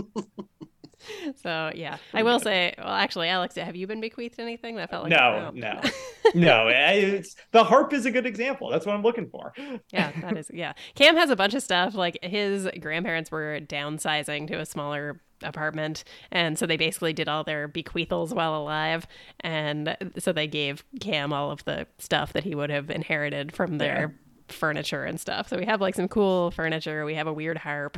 so 1.43 1.71
yeah, 1.75 1.97
I 2.13 2.23
will 2.23 2.39
say. 2.39 2.73
Well, 2.77 2.87
actually, 2.87 3.29
Alex, 3.29 3.55
have 3.55 3.75
you 3.75 3.85
been 3.85 4.01
bequeathed 4.01 4.39
anything 4.39 4.75
that 4.77 4.89
felt 4.89 5.03
like 5.03 5.11
no, 5.11 5.51
no, 5.53 5.81
no? 6.33 6.67
It's 6.69 7.35
the 7.51 7.63
harp 7.63 7.93
is 7.93 8.05
a 8.05 8.11
good 8.11 8.25
example. 8.25 8.69
That's 8.69 8.85
what 8.85 8.95
I'm 8.95 9.03
looking 9.03 9.27
for. 9.29 9.53
yeah, 9.91 10.11
that 10.21 10.37
is. 10.37 10.49
Yeah, 10.53 10.73
Cam 10.95 11.15
has 11.17 11.29
a 11.29 11.35
bunch 11.35 11.53
of 11.53 11.61
stuff. 11.61 11.93
Like 11.95 12.17
his 12.23 12.67
grandparents 12.79 13.29
were 13.29 13.59
downsizing 13.61 14.47
to 14.47 14.59
a 14.59 14.65
smaller 14.65 15.21
apartment. 15.41 16.03
And 16.31 16.57
so 16.57 16.65
they 16.65 16.77
basically 16.77 17.13
did 17.13 17.27
all 17.27 17.43
their 17.43 17.67
bequeathals 17.67 18.33
while 18.33 18.55
alive. 18.55 19.07
And 19.41 19.95
so 20.17 20.31
they 20.31 20.47
gave 20.47 20.83
cam 20.99 21.33
all 21.33 21.51
of 21.51 21.63
the 21.65 21.87
stuff 21.97 22.33
that 22.33 22.43
he 22.43 22.55
would 22.55 22.69
have 22.69 22.89
inherited 22.89 23.55
from 23.55 23.77
their 23.77 24.13
yeah. 24.49 24.55
furniture 24.55 25.03
and 25.03 25.19
stuff. 25.19 25.49
So 25.49 25.57
we 25.57 25.65
have 25.65 25.81
like 25.81 25.95
some 25.95 26.07
cool 26.07 26.51
furniture. 26.51 27.05
We 27.05 27.15
have 27.15 27.27
a 27.27 27.33
weird 27.33 27.57
harp 27.57 27.97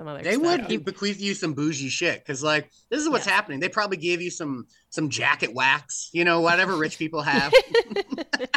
some 0.00 0.06
other 0.06 0.22
they 0.22 0.34
stuff. 0.34 0.68
would 0.68 0.84
bequeath 0.84 1.20
you 1.20 1.34
some 1.34 1.52
bougie 1.52 1.88
shit 1.88 2.20
because 2.20 2.42
like 2.42 2.70
this 2.90 3.00
is 3.00 3.08
what's 3.08 3.26
yeah. 3.26 3.32
happening. 3.32 3.60
They 3.60 3.68
probably 3.68 3.96
gave 3.96 4.20
you 4.20 4.30
some 4.30 4.66
some 4.90 5.08
jacket 5.08 5.52
wax 5.52 6.10
you 6.12 6.24
know 6.24 6.40
whatever 6.40 6.76
rich 6.76 6.98
people 6.98 7.22
have. 7.22 7.52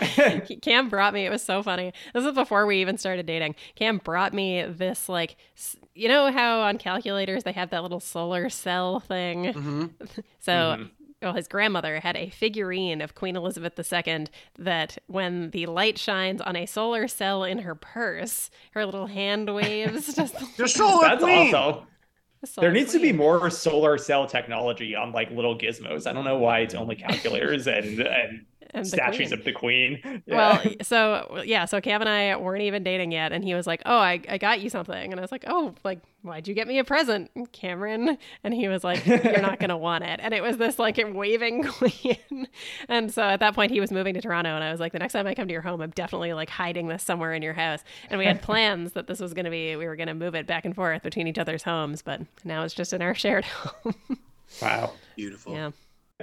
Cam 0.61 0.89
brought 0.89 1.13
me 1.13 1.25
it 1.25 1.31
was 1.31 1.41
so 1.41 1.63
funny. 1.63 1.93
This 2.13 2.25
is 2.25 2.33
before 2.33 2.65
we 2.65 2.81
even 2.81 2.97
started 2.97 3.25
dating. 3.25 3.55
Cam 3.75 3.97
brought 3.97 4.33
me 4.33 4.63
this 4.63 5.09
like 5.09 5.35
you 5.95 6.07
know 6.07 6.31
how 6.31 6.61
on 6.61 6.77
calculators 6.77 7.43
they 7.43 7.51
have 7.51 7.69
that 7.69 7.81
little 7.83 7.99
solar 7.99 8.49
cell 8.49 8.99
thing 8.99 9.45
mm-hmm. 9.45 9.85
so 10.39 10.51
mm-hmm 10.51 10.83
well, 11.23 11.33
his 11.33 11.47
grandmother 11.47 11.99
had 11.99 12.17
a 12.17 12.29
figurine 12.29 13.01
of 13.01 13.15
Queen 13.15 13.35
Elizabeth 13.35 13.79
II 13.79 14.27
that 14.59 14.97
when 15.07 15.49
the 15.51 15.65
light 15.65 15.97
shines 15.97 16.41
on 16.41 16.55
a 16.55 16.65
solar 16.65 17.07
cell 17.07 17.43
in 17.43 17.59
her 17.59 17.75
purse, 17.75 18.51
her 18.71 18.85
little 18.85 19.07
hand 19.07 19.53
waves. 19.53 20.13
Just 20.15 20.35
the 20.57 20.67
solar 20.67 21.07
That's 21.07 21.23
queen. 21.23 21.55
awesome. 21.55 21.85
there 22.57 22.71
needs 22.71 22.91
queen. 22.91 23.01
to 23.01 23.11
be 23.11 23.17
more 23.17 23.49
solar 23.49 23.97
cell 23.97 24.27
technology 24.27 24.95
on 24.95 25.11
like 25.13 25.31
little 25.31 25.57
gizmos. 25.57 26.05
I 26.05 26.13
don't 26.13 26.25
know 26.25 26.37
why 26.37 26.59
it's 26.59 26.75
only 26.75 26.95
calculators 26.95 27.67
and 27.67 28.01
and 28.01 28.45
and 28.73 28.87
statues 28.87 29.29
the 29.29 29.37
of 29.37 29.43
the 29.43 29.51
queen. 29.51 29.99
Yeah. 30.25 30.35
Well, 30.35 30.73
so 30.81 31.41
yeah, 31.45 31.65
so 31.65 31.79
Cam 31.81 32.01
and 32.01 32.09
I 32.09 32.35
weren't 32.37 32.63
even 32.63 32.83
dating 32.83 33.11
yet, 33.11 33.31
and 33.31 33.43
he 33.43 33.53
was 33.53 33.67
like, 33.67 33.81
"Oh, 33.85 33.97
I, 33.97 34.19
I 34.27 34.37
got 34.37 34.61
you 34.61 34.69
something," 34.69 35.11
and 35.11 35.19
I 35.19 35.21
was 35.21 35.31
like, 35.31 35.45
"Oh, 35.47 35.73
like 35.83 35.99
why'd 36.21 36.47
you 36.47 36.53
get 36.53 36.67
me 36.67 36.79
a 36.79 36.83
present, 36.83 37.31
Cameron?" 37.51 38.17
And 38.43 38.53
he 38.53 38.67
was 38.67 38.83
like, 38.83 39.05
"You're 39.05 39.41
not 39.41 39.59
gonna 39.59 39.77
want 39.89 40.03
it," 40.03 40.19
and 40.21 40.33
it 40.33 40.41
was 40.41 40.57
this 40.57 40.79
like 40.79 40.99
waving 41.03 41.63
queen. 41.67 42.47
and 42.89 43.13
so 43.13 43.21
at 43.23 43.39
that 43.39 43.53
point, 43.53 43.71
he 43.71 43.79
was 43.79 43.91
moving 43.91 44.13
to 44.15 44.21
Toronto, 44.21 44.55
and 44.55 44.63
I 44.63 44.71
was 44.71 44.79
like, 44.79 44.91
"The 44.91 44.99
next 44.99 45.13
time 45.13 45.27
I 45.27 45.35
come 45.35 45.47
to 45.47 45.53
your 45.53 45.61
home, 45.61 45.81
I'm 45.81 45.91
definitely 45.91 46.33
like 46.33 46.49
hiding 46.49 46.87
this 46.87 47.03
somewhere 47.03 47.33
in 47.33 47.41
your 47.41 47.53
house." 47.53 47.83
And 48.09 48.19
we 48.19 48.25
had 48.25 48.41
plans 48.43 48.93
that 48.93 49.07
this 49.07 49.19
was 49.19 49.33
gonna 49.33 49.51
be 49.51 49.75
we 49.75 49.85
were 49.85 49.95
gonna 49.95 50.15
move 50.15 50.35
it 50.35 50.47
back 50.47 50.65
and 50.65 50.75
forth 50.75 51.03
between 51.03 51.27
each 51.27 51.37
other's 51.37 51.63
homes, 51.63 52.01
but 52.01 52.21
now 52.43 52.63
it's 52.63 52.73
just 52.73 52.93
in 52.93 53.01
our 53.01 53.13
shared 53.13 53.45
home. 53.45 53.95
wow, 54.61 54.93
beautiful. 55.15 55.53
Yeah 55.53 55.71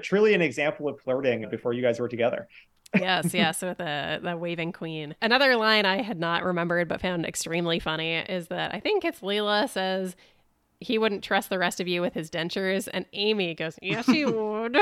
truly 0.02 0.34
an 0.34 0.42
example 0.42 0.88
of 0.88 1.00
flirting 1.00 1.46
before 1.50 1.72
you 1.72 1.82
guys 1.82 2.00
were 2.00 2.08
together. 2.08 2.48
yes, 2.94 3.32
yes, 3.34 3.62
with 3.62 3.78
the 3.78 4.20
the 4.22 4.36
waving 4.36 4.72
queen. 4.72 5.14
Another 5.22 5.56
line 5.56 5.86
I 5.86 6.02
had 6.02 6.18
not 6.18 6.44
remembered 6.44 6.88
but 6.88 7.00
found 7.00 7.24
extremely 7.26 7.78
funny 7.78 8.16
is 8.16 8.48
that 8.48 8.74
I 8.74 8.80
think 8.80 9.04
it's 9.04 9.20
Leela 9.20 9.68
says 9.68 10.16
he 10.80 10.98
wouldn't 10.98 11.22
trust 11.22 11.50
the 11.50 11.58
rest 11.58 11.80
of 11.80 11.88
you 11.88 12.00
with 12.00 12.14
his 12.14 12.30
dentures, 12.30 12.88
and 12.92 13.04
Amy 13.12 13.54
goes, 13.54 13.78
"Yes, 13.82 14.06
he 14.06 14.24
would." 14.24 14.76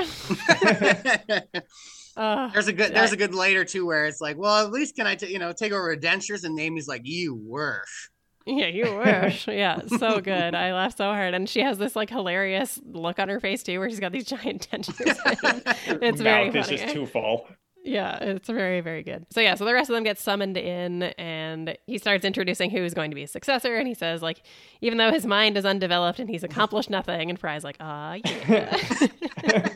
uh, 2.17 2.49
there's 2.53 2.69
a 2.69 2.73
good 2.73 2.95
there's 2.95 3.13
a 3.13 3.17
good 3.17 3.35
later 3.35 3.65
too 3.65 3.85
where 3.85 4.07
it's 4.07 4.21
like, 4.21 4.39
well, 4.39 4.65
at 4.65 4.73
least 4.73 4.97
can 4.97 5.07
I 5.07 5.17
t- 5.17 5.33
you 5.33 5.39
know 5.39 5.53
take 5.53 5.73
over 5.73 5.95
dentures, 5.97 6.45
and 6.45 6.59
Amy's 6.59 6.89
like, 6.89 7.03
"You 7.05 7.35
wish." 7.35 8.11
Yeah, 8.49 8.67
you 8.69 8.97
wish. 9.05 9.47
yeah, 9.49 9.81
so 9.99 10.21
good. 10.21 10.55
I 10.55 10.73
laughed 10.73 10.97
so 10.97 11.05
hard, 11.05 11.35
and 11.35 11.49
she 11.49 11.61
has 11.61 11.77
this 11.79 11.95
like 11.95 12.09
hilarious 12.09 12.81
look 12.85 13.19
on 13.19 13.29
her 13.29 13.41
face 13.41 13.63
too, 13.63 13.79
where 13.79 13.91
she's 13.91 14.01
got 14.01 14.13
these 14.13 14.25
giant 14.27 14.69
dentures. 14.71 14.95
it's 16.03 16.21
very 16.21 16.47
Mouth 16.51 16.55
funny. 16.65 16.75
is 16.75 16.81
just 16.81 16.95
too 16.95 17.07
full. 17.07 17.47
Yeah, 17.85 18.17
it's 18.19 18.49
very, 18.49 18.81
very 18.81 19.03
good. 19.03 19.27
So 19.31 19.41
yeah, 19.41 19.55
so 19.55 19.65
the 19.65 19.73
rest 19.73 19.89
of 19.89 19.95
them 19.95 20.03
get 20.05 20.19
summoned 20.19 20.57
in, 20.57 21.05
and 21.19 21.77
he 21.87 21.99
starts 21.99 22.25
introducing 22.25 22.71
who's 22.71 22.93
going 22.95 23.11
to 23.11 23.15
be 23.15 23.23
a 23.23 23.29
successor, 23.29 23.77
and 23.77 23.87
he 23.87 23.95
says 23.95 24.23
like, 24.23 24.43
even 24.81 24.99
though 24.99 25.13
his 25.13 25.27
mind 25.27 25.57
is 25.57 25.65
undeveloped 25.65 26.19
and 26.19 26.29
he's 26.29 26.43
accomplished 26.43 26.91
nothing, 26.91 27.31
and 27.31 27.39
Fry's 27.39 27.65
like, 27.65 27.77
ah, 27.81 28.17
yeah. 28.49 29.69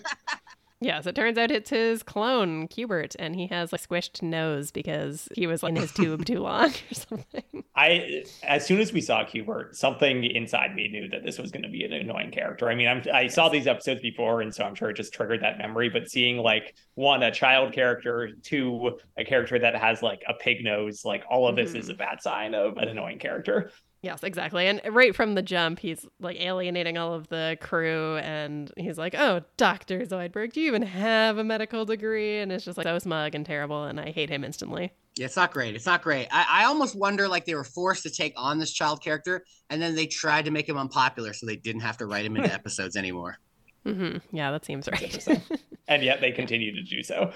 Yes, 0.83 1.07
it 1.07 1.15
turns 1.15 1.39
out 1.39 1.53
it's 1.53 1.71
his 1.71 2.03
clone, 2.03 2.67
Cubert, 2.67 3.15
and 3.17 3.37
he 3.37 3.47
has 3.47 3.73
a 3.73 3.77
squished 3.77 4.21
nose 4.21 4.73
because 4.73 5.29
he 5.37 5.47
was 5.47 5.63
in 5.63 5.77
his 5.77 5.93
tube 5.93 6.25
too 6.25 6.41
long 6.41 6.71
or 6.91 6.95
something. 6.95 7.65
I, 7.77 8.25
as 8.43 8.67
soon 8.67 8.81
as 8.81 8.93
we 8.93 9.01
saw 9.01 9.25
Cubert, 9.25 9.77
something 9.77 10.25
inside 10.25 10.75
me 10.75 10.89
knew 10.89 11.09
that 11.11 11.23
this 11.25 11.39
was 11.39 11.53
going 11.53 11.63
to 11.63 11.69
be 11.69 11.85
an 11.85 11.93
annoying 11.93 12.33
character. 12.33 12.69
I 12.69 12.75
mean, 12.75 12.89
I'm, 12.89 13.03
I 13.15 13.29
saw 13.29 13.49
these 13.49 13.69
episodes 13.69 14.01
before, 14.01 14.41
and 14.41 14.53
so 14.53 14.65
I'm 14.65 14.75
sure 14.75 14.91
it 14.91 14.97
just 14.97 15.15
triggered 15.15 15.43
that 15.43 15.57
memory. 15.57 15.89
But 15.89 16.11
seeing 16.11 16.39
like 16.39 16.75
one, 16.95 17.23
a 17.23 17.31
child 17.31 17.73
character, 17.73 18.31
two, 18.43 18.99
a 19.17 19.25
character 19.25 19.61
that 19.61 19.77
has 19.77 20.03
like 20.03 20.25
a 20.29 20.35
pig 20.35 20.65
nose, 20.65 21.05
like 21.05 21.23
all 21.31 21.47
of 21.47 21.55
this 21.55 21.71
mm-hmm. 21.71 21.79
is 21.79 21.91
a 21.91 21.95
bad 21.95 22.21
sign 22.21 22.55
of 22.55 22.77
an 22.79 22.89
annoying 22.89 23.21
character. 23.21 23.71
Yes, 24.03 24.25
exactly. 24.25 24.67
And 24.67 24.81
right 24.91 25.15
from 25.15 25.37
the 25.37 25.43
jump, 25.43 25.79
he's 25.79 26.05
like 26.19 26.41
alienating 26.41 26.99
all 26.99 27.15
of 27.15 27.29
the 27.29 27.57
crew 27.61 28.17
and 28.17 28.73
he's 28.77 28.99
like, 28.99 29.15
Oh, 29.15 29.43
Dr. 29.57 30.01
Zoidberg, 30.01 30.53
do 30.53 30.61
you 30.61 30.67
even 30.67 30.83
have 30.83 31.39
a 31.39 31.45
medical 31.45 31.85
degree? 31.85 32.41
And 32.41 32.51
it's 32.51 32.65
just 32.65 32.77
like 32.77 32.85
so 32.85 32.99
smug 32.99 33.37
and 33.37 33.47
terrible. 33.47 33.85
And 33.85 34.01
I 34.01 34.11
hate 34.11 34.29
him 34.29 34.43
instantly. 34.43 34.93
Yeah, 35.15 35.27
it's 35.27 35.37
not 35.37 35.53
great. 35.53 35.77
It's 35.77 35.87
not 35.87 36.03
great. 36.03 36.27
I, 36.33 36.47
I 36.49 36.65
almost 36.65 36.97
wonder 36.97 37.29
like 37.29 37.45
they 37.45 37.55
were 37.55 37.63
forced 37.63 38.03
to 38.03 38.11
take 38.11 38.33
on 38.37 38.59
this 38.59 38.73
child 38.73 39.01
character 39.03 39.45
and 39.71 39.81
then 39.81 39.95
they 39.95 40.07
tried 40.07 40.47
to 40.47 40.51
make 40.51 40.69
him 40.69 40.77
unpopular 40.77 41.33
so 41.33 41.47
they 41.47 41.57
didn't 41.57 41.83
have 41.83 41.99
to 41.99 42.07
write 42.07 42.27
him 42.27 42.37
into 42.37 42.53
episodes 42.53 42.97
anymore. 42.97 43.39
Mm-hmm. 43.87 44.37
Yeah, 44.37 44.51
that 44.51 44.65
seems 44.65 44.89
right. 44.91 45.29
and 45.89 46.03
yet 46.03 46.21
they 46.21 46.33
continue 46.33 46.75
to 46.75 46.83
do 46.83 47.05
so. 47.05 47.33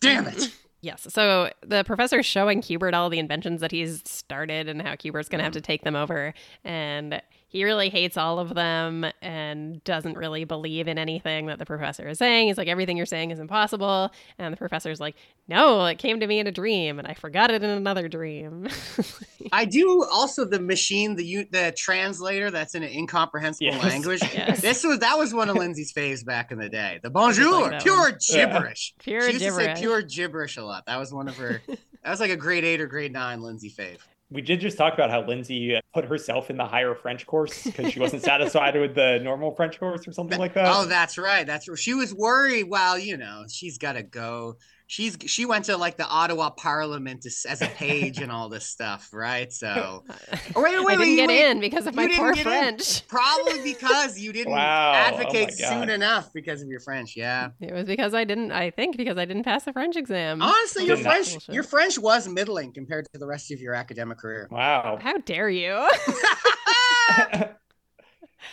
Damn 0.00 0.26
it. 0.26 0.52
Yes. 0.80 1.06
So 1.10 1.50
the 1.60 1.82
professor's 1.84 2.26
showing 2.26 2.62
Cubert 2.62 2.94
all 2.94 3.10
the 3.10 3.18
inventions 3.18 3.60
that 3.60 3.72
he's 3.72 4.02
started 4.04 4.68
and 4.68 4.80
how 4.80 4.94
Cubert's 4.94 5.28
going 5.28 5.38
to 5.38 5.44
have 5.44 5.52
to 5.54 5.58
mm-hmm. 5.58 5.66
take 5.66 5.82
them 5.82 5.96
over. 5.96 6.34
And 6.64 7.20
he 7.50 7.64
really 7.64 7.88
hates 7.88 8.18
all 8.18 8.38
of 8.38 8.54
them 8.54 9.06
and 9.22 9.82
doesn't 9.82 10.18
really 10.18 10.44
believe 10.44 10.86
in 10.86 10.98
anything 10.98 11.46
that 11.46 11.58
the 11.58 11.64
professor 11.64 12.06
is 12.06 12.18
saying. 12.18 12.48
He's 12.48 12.58
like, 12.58 12.68
everything 12.68 12.98
you're 12.98 13.06
saying 13.06 13.30
is 13.30 13.38
impossible. 13.38 14.12
And 14.38 14.52
the 14.52 14.58
professor's 14.58 15.00
like, 15.00 15.16
no, 15.48 15.86
it 15.86 15.98
came 15.98 16.20
to 16.20 16.26
me 16.26 16.40
in 16.40 16.46
a 16.46 16.52
dream 16.52 16.98
and 16.98 17.08
I 17.08 17.14
forgot 17.14 17.50
it 17.50 17.62
in 17.62 17.70
another 17.70 18.06
dream. 18.06 18.68
I 19.52 19.64
do 19.64 20.04
also 20.12 20.44
the 20.44 20.60
machine, 20.60 21.16
the 21.16 21.48
the 21.50 21.72
translator 21.74 22.50
that's 22.50 22.74
in 22.74 22.82
an 22.82 22.90
incomprehensible 22.90 23.72
yes. 23.72 23.82
language. 23.82 24.22
Yes. 24.34 24.60
This 24.60 24.84
was 24.84 24.98
that 24.98 25.16
was 25.16 25.32
one 25.32 25.48
of 25.48 25.56
Lindsay's 25.56 25.92
faves 25.92 26.22
back 26.22 26.52
in 26.52 26.58
the 26.58 26.68
day. 26.68 27.00
The 27.02 27.08
bonjour, 27.08 27.70
like 27.70 27.82
pure 27.82 28.10
one. 28.10 28.18
gibberish. 28.28 28.94
Yeah. 28.98 29.02
Pure 29.08 29.20
she 29.22 29.26
used 29.32 29.38
gibberish. 29.40 29.66
to 29.68 29.76
say 29.76 29.80
pure 29.80 30.02
gibberish 30.02 30.56
a 30.58 30.64
lot. 30.64 30.84
That 30.84 30.98
was 30.98 31.14
one 31.14 31.28
of 31.28 31.36
her. 31.38 31.62
that 31.66 32.10
was 32.10 32.20
like 32.20 32.30
a 32.30 32.36
grade 32.36 32.64
eight 32.64 32.80
or 32.80 32.86
grade 32.86 33.12
nine 33.12 33.40
Lindsay 33.40 33.70
fave 33.70 34.00
we 34.30 34.42
did 34.42 34.60
just 34.60 34.76
talk 34.76 34.94
about 34.94 35.10
how 35.10 35.22
Lindsay 35.26 35.80
put 35.94 36.04
herself 36.04 36.50
in 36.50 36.56
the 36.56 36.66
higher 36.66 36.94
French 36.94 37.26
course 37.26 37.64
because 37.64 37.92
she 37.92 38.00
wasn't 38.00 38.22
satisfied 38.22 38.78
with 38.78 38.94
the 38.94 39.20
normal 39.22 39.54
French 39.54 39.80
course 39.80 40.06
or 40.06 40.12
something 40.12 40.38
like 40.38 40.54
that. 40.54 40.66
Oh, 40.68 40.84
that's 40.84 41.16
right. 41.16 41.46
That's 41.46 41.68
she 41.78 41.94
was 41.94 42.14
worried. 42.14 42.64
Well, 42.64 42.98
you 42.98 43.16
know, 43.16 43.44
she's 43.48 43.78
got 43.78 43.92
to 43.94 44.02
go 44.02 44.56
she's 44.88 45.16
she 45.26 45.44
went 45.44 45.66
to 45.66 45.76
like 45.76 45.96
the 45.96 46.06
Ottawa 46.06 46.50
Parliament 46.50 47.24
as 47.26 47.62
a 47.62 47.68
page 47.68 48.18
and 48.18 48.32
all 48.32 48.48
this 48.48 48.66
stuff, 48.66 49.10
right? 49.12 49.52
So, 49.52 50.02
oh, 50.56 50.62
wait, 50.62 50.84
wait, 50.84 50.94
I 50.94 50.96
didn't 50.96 50.98
wait, 50.98 51.16
get 51.16 51.28
wait. 51.28 51.50
in 51.50 51.60
because 51.60 51.86
of 51.86 51.94
my 51.94 52.08
poor 52.08 52.34
French. 52.34 53.02
In. 53.02 53.06
Probably 53.08 53.62
because 53.62 54.18
you 54.18 54.32
didn't 54.32 54.54
wow. 54.54 54.90
Oh 54.90 54.94
advocate 54.94 55.50
oh 55.52 55.68
soon 55.68 55.90
enough 55.90 56.32
because 56.32 56.62
of 56.62 56.68
your 56.68 56.80
French. 56.80 57.16
Yeah, 57.16 57.50
it 57.60 57.72
was 57.72 57.86
because 57.86 58.14
I 58.14 58.24
didn't. 58.24 58.50
I 58.50 58.70
think 58.70 58.96
because 58.96 59.16
I 59.16 59.24
didn't 59.24 59.44
pass 59.44 59.62
the 59.64 59.72
French 59.72 59.94
exam. 59.94 60.42
Honestly, 60.42 60.86
your 60.86 60.96
French 60.96 61.30
bullshit. 61.30 61.54
your 61.54 61.62
French 61.62 61.98
was 61.98 62.26
middling 62.26 62.72
compared 62.72 63.06
to 63.12 63.18
the 63.18 63.26
rest 63.26 63.52
of 63.52 63.60
your 63.60 63.74
academic 63.74 64.18
career. 64.18 64.48
Wow! 64.50 64.98
How 65.00 65.18
dare 65.18 65.50
you? 65.50 65.88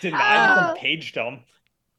Denied 0.02 0.50
uh, 0.50 0.67
from 0.67 0.78
pagedom. 0.78 1.39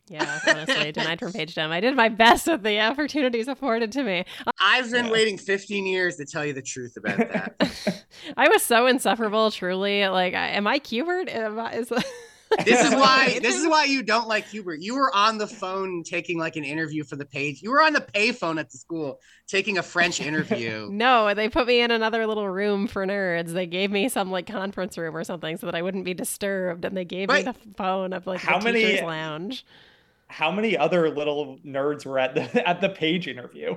Yeah, 0.08 0.38
honestly, 0.46 0.92
denied 0.92 1.18
from 1.18 1.32
pagedom. 1.32 1.72
I 1.72 1.80
did 1.80 1.96
my 1.96 2.08
best 2.08 2.46
with 2.46 2.62
the 2.62 2.80
opportunities 2.80 3.48
afforded 3.48 3.90
to 3.92 4.04
me. 4.04 4.24
I've 4.60 4.90
been 4.90 5.06
yeah. 5.06 5.10
waiting 5.10 5.36
15 5.36 5.84
years 5.84 6.16
to 6.16 6.24
tell 6.24 6.44
you 6.44 6.52
the 6.52 6.62
truth 6.62 6.96
about 6.96 7.16
that. 7.18 8.04
I 8.36 8.48
was 8.48 8.62
so 8.62 8.86
insufferable, 8.86 9.50
truly. 9.50 10.06
Like, 10.06 10.34
am 10.34 10.66
I 10.66 10.78
Cubert? 10.78 11.28
Am 11.28 11.58
I, 11.58 11.72
is, 11.72 11.88
this 12.64 12.86
is 12.86 12.94
why 12.94 13.38
this 13.42 13.56
is 13.56 13.66
why 13.66 13.84
you 13.84 14.02
don't 14.02 14.28
like 14.28 14.48
Cubert. 14.48 14.80
You 14.80 14.94
were 14.94 15.14
on 15.14 15.38
the 15.38 15.46
phone 15.46 16.04
taking 16.04 16.38
like 16.38 16.54
an 16.54 16.64
interview 16.64 17.02
for 17.02 17.16
the 17.16 17.24
page. 17.24 17.60
You 17.60 17.70
were 17.70 17.82
on 17.82 17.92
the 17.92 18.00
payphone 18.00 18.60
at 18.60 18.70
the 18.70 18.78
school 18.78 19.20
taking 19.48 19.78
a 19.78 19.82
French 19.82 20.20
interview. 20.20 20.88
no, 20.92 21.34
they 21.34 21.48
put 21.48 21.66
me 21.66 21.80
in 21.80 21.90
another 21.90 22.26
little 22.26 22.48
room 22.48 22.86
for 22.86 23.04
nerds. 23.04 23.52
They 23.52 23.66
gave 23.66 23.90
me 23.90 24.08
some 24.08 24.30
like 24.30 24.46
conference 24.46 24.96
room 24.96 25.16
or 25.16 25.24
something 25.24 25.56
so 25.56 25.66
that 25.66 25.74
I 25.74 25.82
wouldn't 25.82 26.04
be 26.04 26.14
disturbed, 26.14 26.84
and 26.84 26.96
they 26.96 27.04
gave 27.04 27.26
but 27.26 27.38
me 27.38 27.42
the 27.42 27.56
phone 27.76 28.12
of 28.12 28.26
like 28.26 28.40
how 28.40 28.58
the 28.58 28.72
many 28.72 29.00
lounge 29.02 29.64
how 30.28 30.50
many 30.50 30.76
other 30.76 31.10
little 31.10 31.58
nerds 31.64 32.04
were 32.04 32.18
at 32.18 32.34
the 32.34 32.68
at 32.68 32.80
the 32.80 32.88
page 32.88 33.28
interview? 33.28 33.76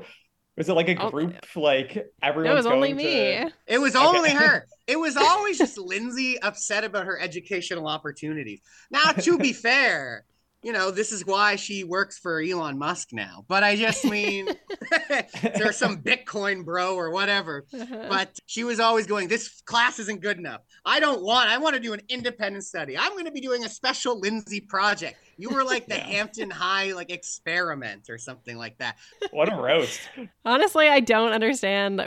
Was 0.57 0.67
it 0.67 0.73
like 0.73 0.89
a 0.89 0.97
oh, 0.97 1.09
group? 1.09 1.35
Oh, 1.55 1.61
like 1.61 2.11
everyone? 2.21 2.51
It 2.51 2.55
was 2.55 2.65
only 2.65 2.93
me. 2.93 3.03
To... 3.03 3.51
It 3.67 3.79
was 3.79 3.95
only 3.95 4.31
her. 4.31 4.65
It 4.89 4.99
was 4.99 5.15
always 5.15 5.59
just 5.59 5.77
Lindsay 5.77 6.41
upset 6.41 6.83
about 6.83 7.05
her 7.05 7.19
educational 7.19 7.87
opportunities. 7.87 8.59
Now, 8.89 9.11
to 9.11 9.37
be 9.37 9.53
fair, 9.67 10.25
you 10.61 10.73
know, 10.73 10.91
this 10.91 11.11
is 11.11 11.25
why 11.25 11.55
she 11.55 11.83
works 11.83 12.17
for 12.17 12.41
Elon 12.41 12.77
Musk 12.77 13.09
now. 13.13 13.45
But 13.47 13.63
I 13.63 13.75
just 13.75 14.03
mean, 14.03 14.47
there's 15.55 15.77
some 15.77 16.01
Bitcoin 16.01 16.65
bro 16.65 16.95
or 16.95 17.11
whatever. 17.11 17.65
Uh-huh. 17.73 18.07
But 18.09 18.37
she 18.45 18.63
was 18.63 18.79
always 18.79 19.07
going, 19.07 19.27
this 19.27 19.61
class 19.61 19.99
isn't 19.99 20.21
good 20.21 20.37
enough. 20.37 20.61
I 20.85 20.99
don't 20.99 21.23
want, 21.23 21.49
I 21.49 21.57
want 21.57 21.75
to 21.75 21.79
do 21.81 21.93
an 21.93 22.01
independent 22.09 22.65
study. 22.65 22.97
I'm 22.97 23.13
going 23.13 23.25
to 23.25 23.31
be 23.31 23.41
doing 23.41 23.63
a 23.63 23.69
special 23.69 24.19
Lindsay 24.19 24.59
project. 24.59 25.17
You 25.37 25.49
were 25.49 25.63
like 25.63 25.87
the 25.87 25.95
Yeah. 25.99 26.05
Hampton 26.05 26.49
High 26.49 26.93
like 26.93 27.09
experiment 27.09 28.09
or 28.09 28.17
something 28.17 28.57
like 28.57 28.77
that. 28.79 28.97
What 29.31 29.51
a 29.51 29.55
roast. 29.55 29.99
Honestly, 30.45 30.87
I 30.87 30.99
don't 30.99 31.31
understand 31.31 32.01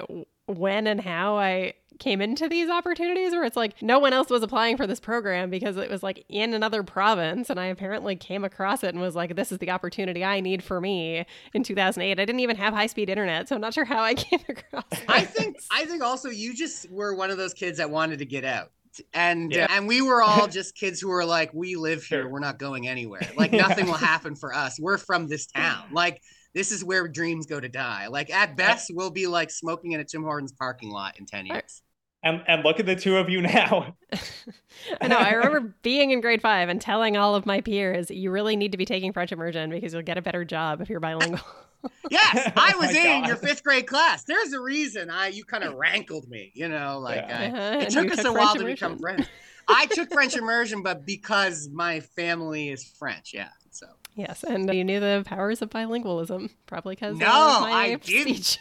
when 0.47 0.87
and 0.87 1.01
how 1.01 1.37
I 1.37 1.75
came 1.99 2.21
into 2.21 2.49
these 2.49 2.69
opportunities 2.69 3.33
where 3.33 3.45
it's 3.45 3.57
like 3.57 3.81
no 3.83 3.99
one 3.99 4.13
else 4.13 4.31
was 4.31 4.43
applying 4.43 4.77
for 4.77 4.87
this 4.87 5.01
program 5.01 5.51
because 5.51 5.77
it 5.77 5.91
was 5.91 6.03
like 6.03 6.25
in 6.29 6.55
another 6.55 6.83
province 6.83 7.51
and 7.51 7.59
I 7.61 7.67
apparently 7.67 8.17
came 8.17 8.45
across 8.45 8.83
it 8.83 8.89
and 8.89 9.01
was 9.01 9.15
like 9.15 9.37
this 9.37 9.53
is 9.53 9.59
the 9.59 9.71
opportunity 9.71 10.25
I 10.25 10.41
need 10.41 10.63
for 10.63 10.81
me 10.81 11.25
in 11.55 11.63
2008. 11.63 12.13
I 12.13 12.25
didn't 12.25 12.41
even 12.41 12.57
have 12.57 12.75
high-speed 12.75 13.09
internet, 13.09 13.49
so 13.49 13.55
I'm 13.55 13.61
not 13.61 13.75
sure 13.75 13.85
how 13.85 14.03
I 14.03 14.15
came 14.15 14.41
across. 14.49 14.85
I 15.09 15.25
think 15.25 15.57
I 15.71 15.85
think 15.85 16.03
also 16.03 16.29
you 16.29 16.55
just 16.55 16.91
were 16.91 17.15
one 17.15 17.31
of 17.31 17.37
those 17.39 17.55
kids 17.55 17.79
that 17.79 17.91
wanted 17.91 18.19
to 18.21 18.27
get 18.27 18.45
out. 18.45 18.71
And 19.15 19.53
Yeah. 19.53 19.65
uh, 19.65 19.69
and 19.71 19.89
we 19.89 20.03
were 20.03 20.23
all 20.23 20.47
just 20.49 20.75
kids 20.75 21.01
who 21.01 21.09
were 21.09 21.25
like, 21.25 21.53
we 21.55 21.77
live 21.77 22.05
here, 22.05 22.29
we're 22.29 22.41
not 22.41 22.59
going 22.59 22.89
anywhere. 22.89 23.23
Like 23.37 23.53
Yeah. 23.53 23.67
nothing 23.69 23.87
will 23.87 23.95
happen 23.95 24.35
for 24.37 24.55
us. 24.55 24.79
We're 24.81 24.99
from 24.99 25.29
this 25.29 25.47
town. 25.47 25.85
Like 25.91 26.21
this 26.55 26.73
is 26.73 26.85
where 26.85 27.09
dreams 27.09 27.47
go 27.47 27.59
to 27.61 27.69
die. 27.69 28.09
Like 28.09 28.31
at 28.31 28.57
best, 28.57 28.91
we'll 28.95 29.11
be 29.11 29.27
like 29.27 29.51
smoking 29.51 29.93
in 29.93 30.01
a 30.01 30.05
Tim 30.05 30.23
Hortons 30.23 30.53
parking 30.53 30.91
lot 30.91 31.19
in 31.19 31.27
ten 31.27 31.47
years. 31.47 31.83
And 32.25 32.43
and 32.47 32.63
look 32.65 32.79
at 32.79 32.87
the 32.87 32.95
two 32.95 33.17
of 33.17 33.29
you 33.29 33.43
now. 33.43 33.97
I 35.01 35.09
know. 35.09 35.17
I 35.17 35.33
remember 35.33 35.75
being 35.83 36.11
in 36.13 36.21
grade 36.21 36.41
five 36.41 36.69
and 36.69 36.81
telling 36.81 37.17
all 37.17 37.35
of 37.35 37.47
my 37.47 37.61
peers, 37.61 38.11
you 38.11 38.31
really 38.31 38.55
need 38.57 38.73
to 38.73 38.79
be 38.79 38.85
taking 38.85 39.13
French 39.13 39.33
immersion 39.33 39.71
because 39.71 39.93
you'll 39.93 40.03
get 40.03 40.19
a 40.19 40.23
better 40.23 40.45
job 40.45 40.81
if 40.81 40.89
you're 40.89 41.01
bilingual. 41.01 41.41
Yes, 42.11 42.53
I 42.57 42.75
Oh 42.77 42.79
was 42.79 42.93
my 42.93 43.01
in 43.01 43.21
God. 43.23 43.27
your 43.27 43.37
fifth 43.37 43.65
grade 43.65 43.89
class. 43.89 44.23
There's 44.23 44.53
a 44.53 44.61
reason 44.61 45.11
I 45.11 45.27
you 45.29 45.45
kind 45.45 45.65
of 45.65 45.75
rankled 45.75 46.29
me. 46.29 46.53
You 46.55 46.69
know, 46.69 47.01
like 47.01 47.25
Yeah. 47.27 47.39
I, 47.41 47.47
Uh-huh, 47.47 47.79
it 47.81 47.91
took 47.91 48.13
us 48.13 48.19
took 48.19 48.27
a 48.27 48.33
while 48.33 48.55
French 48.55 48.59
to 48.61 48.65
become 48.67 48.93
immersion. 48.93 49.01
friends. 49.17 49.29
I 49.67 49.87
took 49.87 50.13
French 50.13 50.37
immersion, 50.37 50.83
but 50.85 51.05
because 51.05 51.69
my 51.73 51.99
family 51.99 52.69
is 52.69 52.85
French, 52.85 53.33
yeah. 53.35 53.49
So 54.15 54.23
Yes, 54.23 54.45
and 54.45 54.73
you 54.73 54.85
knew 54.85 55.01
the 55.01 55.23
powers 55.27 55.63
of 55.63 55.71
bilingualism, 55.71 56.51
probably 56.67 56.95
because 56.95 57.17
uh, 57.17 57.19
No, 57.19 57.61
my 57.61 57.73
I 57.73 57.95
didn't. 57.97 58.59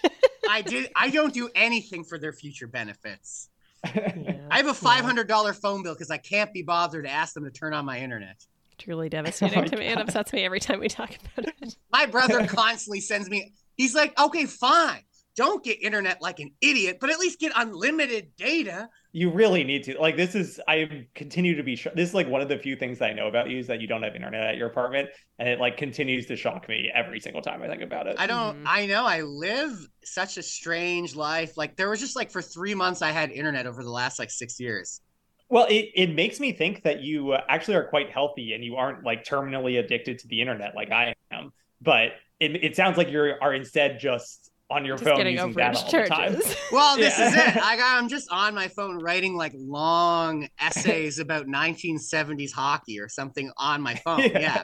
I 0.50 0.62
did. 0.62 0.90
I 0.96 1.10
don't 1.10 1.34
do 1.34 1.50
anything 1.56 2.04
for 2.04 2.18
their 2.18 2.34
future 2.34 2.68
benefits. 2.68 3.50
Yeah, 3.84 4.48
I 4.52 4.58
have 4.58 4.68
a 4.68 4.74
five 4.74 5.04
hundred 5.04 5.28
dollar 5.28 5.54
phone 5.54 5.84
bill 5.84 5.94
because 5.94 6.12
I 6.12 6.18
can't 6.18 6.54
be 6.54 6.62
bothered 6.62 7.06
to 7.06 7.12
ask 7.12 7.34
them 7.34 7.44
to 7.44 7.52
turn 7.52 7.74
on 7.74 7.86
my 7.86 8.00
internet. 8.00 8.46
truly 8.78 9.06
oh 9.08 9.10
devastating 9.10 9.62
my 9.62 9.68
to 9.68 9.78
me. 9.78 9.88
It 9.88 9.98
upsets 9.98 10.32
me 10.32 10.44
every 10.44 10.60
time 10.60 10.80
we 10.80 10.88
talk 10.88 11.16
about 11.36 11.54
it. 11.62 11.76
My 11.92 12.06
brother 12.06 12.46
constantly 12.48 13.02
sends 13.02 13.30
me. 13.30 13.54
He's 13.76 13.96
like, 13.96 14.18
okay, 14.20 14.46
fine. 14.46 15.02
Don't 15.36 15.64
get 15.64 15.82
internet 15.82 16.22
like 16.22 16.40
an 16.40 16.52
idiot, 16.62 16.98
but 17.00 17.10
at 17.10 17.20
least 17.20 17.40
get 17.40 17.52
unlimited 17.56 18.36
data. 18.38 18.90
You 19.14 19.30
really 19.30 19.64
need 19.64 19.84
to 19.84 19.98
like 20.00 20.16
this 20.16 20.36
is 20.36 20.60
i 20.68 21.06
continue 21.16 21.56
to 21.56 21.64
be 21.64 21.76
sh- 21.76 21.88
this 21.96 22.10
is 22.10 22.16
like 22.16 22.28
one 22.28 22.42
of 22.42 22.48
the 22.48 22.58
few 22.58 22.76
things 22.76 23.00
that 23.00 23.10
i 23.10 23.14
know 23.14 23.28
about 23.28 23.50
you 23.50 23.58
is 23.60 23.68
that 23.68 23.82
you 23.82 23.88
don't 23.88 24.04
have 24.04 24.16
internet 24.16 24.42
at 24.46 24.56
your 24.58 24.68
apartment 24.68 25.10
and 25.40 25.50
it 25.50 25.60
like 25.60 25.76
continues 25.78 26.26
to 26.28 26.36
shock 26.36 26.68
me 26.70 26.90
every 26.94 27.20
single 27.20 27.42
time 27.42 27.62
i 27.62 27.68
think 27.68 27.82
about 27.82 28.08
it 28.08 28.16
I 28.18 28.28
don't. 28.28 28.58
Mhm. 28.58 28.64
I 28.66 28.86
know. 28.86 29.06
I 29.06 29.22
live 29.22 29.72
such 30.04 30.38
a 30.38 30.44
strange 30.44 31.16
life. 31.16 31.58
Like 31.58 31.76
there 31.76 31.90
was 31.90 32.00
just 32.00 32.16
like 32.16 32.32
for 32.32 32.42
three 32.42 32.76
months 32.76 33.02
I 33.02 33.12
had 33.12 33.32
internet 33.32 33.66
over 33.68 33.84
the 33.84 33.90
last 33.92 34.20
like 34.20 34.32
six 34.32 34.60
years. 34.60 35.02
well 35.50 35.66
it, 35.70 35.90
it 35.96 36.14
makes 36.14 36.40
me 36.40 36.54
think 36.54 36.84
that 36.84 37.02
you 37.02 37.32
uh, 37.32 37.42
actually 37.50 37.76
are 37.76 37.84
quite 37.88 38.12
healthy 38.12 38.54
and 38.54 38.64
you 38.64 38.76
aren't 38.76 39.04
like 39.04 39.24
terminally 39.26 39.80
addicted 39.80 40.20
to 40.20 40.28
the 40.28 40.40
internet 40.42 40.76
like 40.76 40.92
i 40.92 41.14
am 41.32 41.52
but 41.82 42.12
it, 42.40 42.64
it 42.64 42.76
sounds 42.76 42.98
like 42.98 43.10
you 43.10 43.34
are 43.42 43.54
instead 43.54 44.00
just 44.00 44.51
on 44.72 44.86
your 44.86 44.96
Just 44.96 45.08
phone 45.10 45.18
getting 45.18 45.34
using 45.34 45.54
overage 45.54 45.56
that 45.56 45.76
all 45.76 45.92
the 45.92 46.08
time. 46.08 46.36
Well, 46.72 46.96
this 46.98 47.18
Yeah. 47.20 47.28
is 47.28 47.34
it. 47.36 47.58
I 47.64 47.76
got, 47.78 47.98
I'm 48.02 48.08
just 48.10 48.32
on 48.32 48.56
my 48.56 48.68
phone 48.70 48.98
writing 48.98 49.36
like 49.36 49.54
long 49.56 50.48
essays 50.60 51.20
about 51.20 51.48
1970s 51.48 52.52
hockey 52.54 53.00
or 53.00 53.10
something 53.10 53.52
on 53.58 53.82
my 53.82 53.96
phone. 54.06 54.20
Yeah. 54.22 54.40
Yeah. 54.40 54.64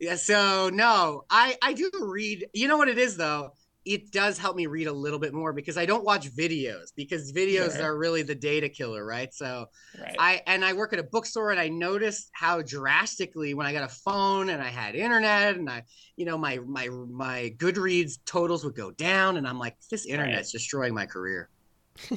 yeah. 0.00 0.14
so 0.16 0.70
no, 0.72 1.22
I 1.30 1.56
I 1.62 1.72
do 1.72 1.90
read. 2.00 2.46
You 2.52 2.68
know 2.68 2.76
what 2.76 2.88
it 2.88 2.98
is 2.98 3.16
though? 3.16 3.50
It 3.88 4.12
does 4.12 4.36
help 4.36 4.54
me 4.54 4.66
read 4.66 4.86
a 4.86 4.92
little 4.92 5.18
bit 5.18 5.32
more 5.32 5.54
because 5.54 5.78
I 5.78 5.86
don't 5.86 6.04
watch 6.04 6.30
videos 6.30 6.88
because 6.94 7.32
videos 7.32 7.76
Sure. 7.76 7.84
are 7.84 7.96
really 7.98 8.22
the 8.22 8.34
data 8.34 8.68
killer, 8.68 9.02
right? 9.04 9.32
So 9.32 9.66
right 9.98 10.14
I 10.18 10.42
and 10.46 10.62
I 10.62 10.74
work 10.74 10.92
at 10.92 10.98
a 10.98 11.02
bookstore 11.04 11.50
and 11.52 11.58
I 11.58 11.68
noticed 11.68 12.28
how 12.34 12.60
drastically 12.60 13.54
when 13.54 13.66
I 13.66 13.72
got 13.72 13.84
a 13.84 13.88
phone 13.88 14.50
and 14.50 14.60
I 14.62 14.68
had 14.68 14.94
internet 14.94 15.56
and 15.56 15.70
I, 15.70 15.84
you 16.16 16.26
know, 16.26 16.36
my 16.36 16.58
my 16.58 16.88
my 16.90 17.54
Goodreads 17.56 18.18
totals 18.26 18.62
would 18.64 18.74
go 18.74 18.90
down 18.90 19.38
and 19.38 19.48
I'm 19.48 19.58
like, 19.58 19.76
this 19.90 20.04
internet's 20.06 20.52
destroying 20.52 20.94
my 20.94 21.06
career. 21.06 21.48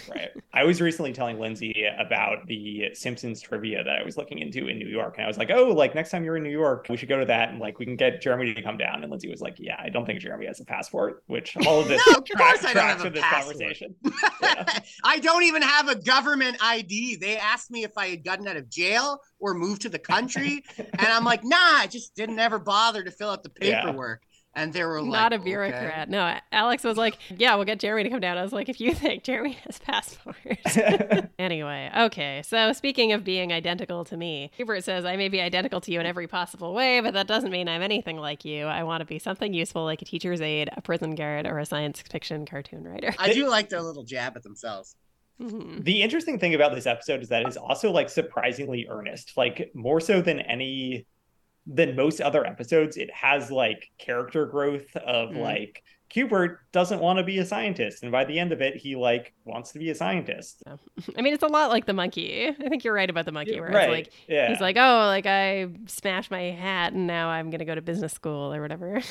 Right 0.10 0.30
i 0.54 0.64
was 0.64 0.80
recently 0.82 1.12
telling 1.14 1.40
lindsay 1.40 1.86
about 2.00 2.46
the 2.48 2.90
simpsons 2.94 3.42
trivia 3.42 3.84
that 3.84 3.98
i 4.00 4.04
was 4.04 4.18
looking 4.18 4.40
into 4.40 4.68
in 4.68 4.78
new 4.78 4.88
york 4.88 5.16
and 5.18 5.26
i 5.26 5.28
was 5.28 5.38
like 5.38 5.50
oh 5.52 5.68
like 5.70 5.96
next 5.96 6.12
time 6.12 6.24
you're 6.24 6.38
in 6.38 6.44
new 6.44 6.50
york 6.50 6.86
we 6.90 6.98
should 6.98 7.10
go 7.10 7.20
to 7.20 7.26
that 7.26 7.50
and 7.50 7.60
like 7.60 7.80
we 7.80 7.86
can 7.86 7.96
get 7.96 8.22
jeremy 8.22 8.54
to 8.54 8.62
come 8.62 8.78
down 8.78 9.02
and 9.02 9.10
lindsay 9.12 9.30
was 9.30 9.42
like 9.42 9.56
yeah 9.60 9.76
i 9.80 9.90
don't 9.90 10.06
think 10.06 10.20
jeremy 10.20 10.46
has 10.46 10.60
a 10.60 10.66
passport 10.66 11.24
which 11.28 11.56
all 11.68 11.80
of 11.82 11.88
this 11.88 12.02
No, 12.08 12.14
of 12.18 12.26
tracks- 12.26 12.62
course 12.62 12.72
I 12.72 12.74
don't 12.74 12.84
have 12.98 13.06
a 13.06 13.10
this 13.10 13.22
passport. 13.24 13.58
conversation 13.60 13.96
Yeah. 14.42 14.80
I 15.04 15.20
don't 15.20 15.44
even 15.44 15.62
have 15.62 15.88
a 15.88 15.96
government 15.96 16.58
ID. 16.62 17.18
They 17.18 17.38
asked 17.38 17.70
me 17.72 17.84
if 17.84 17.98
I 17.98 18.08
had 18.08 18.24
gotten 18.24 18.48
out 18.48 18.58
of 18.58 18.70
jail 18.70 19.20
or 19.40 19.54
moved 19.54 19.84
to 19.84 19.90
the 19.90 20.00
country, 20.00 20.64
and 20.78 21.08
I'm 21.08 21.24
like, 21.24 21.44
nah, 21.44 21.58
I 21.58 21.88
just 21.88 22.16
didn't 22.16 22.40
ever 22.40 22.60
bother 22.60 23.04
to 23.04 23.12
fill 23.12 23.30
out 23.30 23.44
the 23.44 23.52
Yeah. 23.62 23.84
Paperwork. 24.54 24.66
And 24.66 24.74
they 24.74 24.84
were 24.84 25.02
like, 25.02 25.12
Not 25.12 25.34
a 25.34 25.36
"Okay." 25.38 25.44
bureaucrat. 25.46 26.10
No, 26.10 26.38
Alex 26.52 26.84
was 26.84 26.98
like, 26.98 27.18
"Yeah, 27.38 27.56
we'll 27.56 27.66
get 27.66 27.80
Jeremy 27.80 28.04
to 28.04 28.10
come 28.10 28.20
down." 28.20 28.38
I 28.38 28.44
was 28.44 28.52
like, 28.54 28.70
"If 28.70 28.80
you 28.82 28.94
think 28.94 29.24
Jeremy 29.24 29.52
has 29.66 29.80
passport." 29.80 30.36
anyway, 31.40 31.90
okay. 31.98 32.42
So 32.46 32.74
speaking 32.74 33.14
of 33.14 33.24
being 33.24 33.52
identical 33.54 34.04
to 34.06 34.18
me, 34.18 34.52
Cubert 34.58 34.84
says 34.84 35.06
I 35.06 35.16
may 35.16 35.30
be 35.30 35.42
identical 35.42 35.82
to 35.82 35.92
you 35.92 36.00
in 36.00 36.06
every 36.06 36.28
possible 36.28 36.74
way, 36.74 37.00
but 37.02 37.14
that 37.14 37.28
doesn't 37.28 37.52
mean 37.52 37.68
I'm 37.68 37.82
anything 37.82 38.18
like 38.18 38.46
you. 38.46 38.66
I 38.66 38.84
want 38.84 39.02
to 39.02 39.06
be 39.06 39.20
something 39.20 39.54
useful 39.54 39.84
like 39.84 40.02
a 40.02 40.06
teacher's 40.06 40.42
aide, 40.42 40.70
a 40.76 40.82
prison 40.82 41.16
guard, 41.16 41.48
or 41.48 41.58
a 41.60 41.66
science 41.66 42.02
fiction 42.02 42.46
cartoon 42.46 42.84
writer. 42.84 43.14
I 43.20 43.34
do 43.34 43.48
like 43.50 43.70
their 43.70 43.82
little 43.82 44.04
jab 44.04 44.36
at 44.36 44.44
themselves. 44.44 44.96
Mhm. 45.42 45.84
the 45.84 46.04
interesting 46.04 46.38
thing 46.38 46.54
about 46.54 46.76
this 46.76 46.86
episode 46.86 47.24
is 47.24 47.30
that 47.30 47.42
it's 47.48 47.58
also 47.58 47.90
like 47.90 48.10
surprisingly 48.10 48.86
earnest 48.88 49.36
like 49.38 49.72
more 49.74 50.00
so 50.00 50.22
than 50.22 50.40
any 50.42 51.08
than 51.68 51.96
most 51.96 52.22
other 52.22 52.46
episodes 52.46 52.98
it 52.98 53.12
has 53.12 53.52
like 53.52 53.90
character 53.98 54.46
growth 54.46 54.96
of 54.98 55.30
Mm. 55.30 55.38
like 55.38 55.84
Cubert 56.10 56.58
doesn't 56.74 57.00
want 57.00 57.20
to 57.20 57.24
be 57.24 57.38
a 57.38 57.46
scientist 57.46 58.04
and 58.04 58.12
by 58.12 58.26
the 58.26 58.38
end 58.38 58.52
of 58.52 58.62
it 58.62 58.76
he 58.76 58.96
like 58.96 59.34
wants 59.46 59.72
to 59.72 59.80
be 59.80 59.90
a 59.92 59.96
scientist. 59.96 60.62
I 61.18 61.22
mean, 61.22 61.34
it's 61.34 61.44
a 61.44 61.48
lot 61.48 61.70
like 61.70 61.86
the 61.86 61.94
monkey. 61.94 62.48
I 62.48 62.70
think 62.70 62.84
you're 62.84 62.94
right 62.94 63.10
about 63.10 63.26
the 63.26 63.32
monkey, 63.32 63.60
where 63.62 63.70
right. 63.70 63.84
it's 63.84 63.90
like 63.90 64.14
yeah. 64.28 64.50
he's 64.50 64.60
like, 64.60 64.76
"Oh, 64.78 65.06
like 65.06 65.26
I 65.26 65.68
smashed 65.88 66.30
my 66.30 66.52
hat, 66.52 66.92
and 66.92 67.08
now 67.08 67.30
I'm 67.30 67.50
gonna 67.50 67.64
go 67.64 67.76
to 67.76 67.82
business 67.82 68.12
school 68.12 68.54
or 68.54 68.62
whatever." 68.62 69.02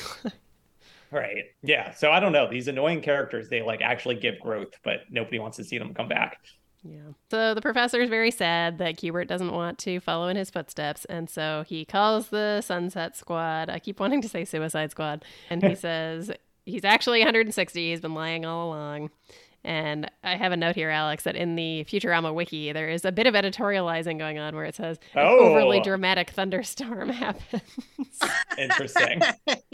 right. 1.11 1.45
Yeah. 1.63 1.93
So 1.93 2.11
i 2.11 2.19
don't 2.19 2.33
know. 2.33 2.49
These 2.49 2.67
annoying 2.67 3.01
characters 3.01 3.49
they 3.49 3.61
like 3.61 3.81
actually 3.81 4.15
give 4.15 4.39
growth 4.39 4.73
but 4.83 5.01
nobody 5.09 5.39
wants 5.39 5.57
to 5.57 5.63
see 5.63 5.77
them 5.77 5.93
come 5.93 6.07
back 6.07 6.37
Yeah. 6.83 7.11
So 7.29 7.53
the 7.53 7.61
professor 7.61 8.01
is 8.01 8.09
very 8.09 8.31
sad 8.31 8.79
that 8.79 8.97
Cubert 8.97 9.27
doesn't 9.27 9.51
want 9.51 9.77
to 9.79 9.99
follow 9.99 10.27
in 10.29 10.35
his 10.35 10.49
footsteps, 10.49 11.05
and 11.05 11.29
so 11.29 11.63
he 11.67 11.85
calls 11.85 12.29
the 12.29 12.61
Sunset 12.61 13.15
Squad. 13.15 13.69
I 13.69 13.77
keep 13.79 13.99
wanting 13.99 14.21
to 14.23 14.29
say 14.29 14.45
Suicide 14.45 14.89
Squad, 14.91 15.23
and 15.49 15.61
he 15.63 15.75
says 15.87 16.31
he's 16.65 16.83
actually 16.83 17.19
160. 17.19 17.89
He's 17.91 18.01
been 18.01 18.15
lying 18.15 18.45
all 18.45 18.67
along. 18.69 19.11
And 19.63 20.09
I 20.23 20.37
have 20.37 20.51
a 20.51 20.57
note 20.57 20.73
here, 20.73 20.89
Alex, 20.89 21.23
that 21.25 21.35
in 21.35 21.55
the 21.55 21.85
Futurama 21.87 22.33
wiki 22.33 22.71
there 22.71 22.89
is 22.89 23.05
a 23.05 23.11
bit 23.11 23.27
of 23.27 23.35
editorializing 23.35 24.17
going 24.17 24.39
on 24.39 24.55
where 24.55 24.65
it 24.65 24.73
says 24.73 24.97
an 25.13 25.23
Oh. 25.23 25.37
overly 25.37 25.79
dramatic 25.81 26.31
thunderstorm 26.31 27.09
happens. 27.09 27.61
interesting 28.57 29.21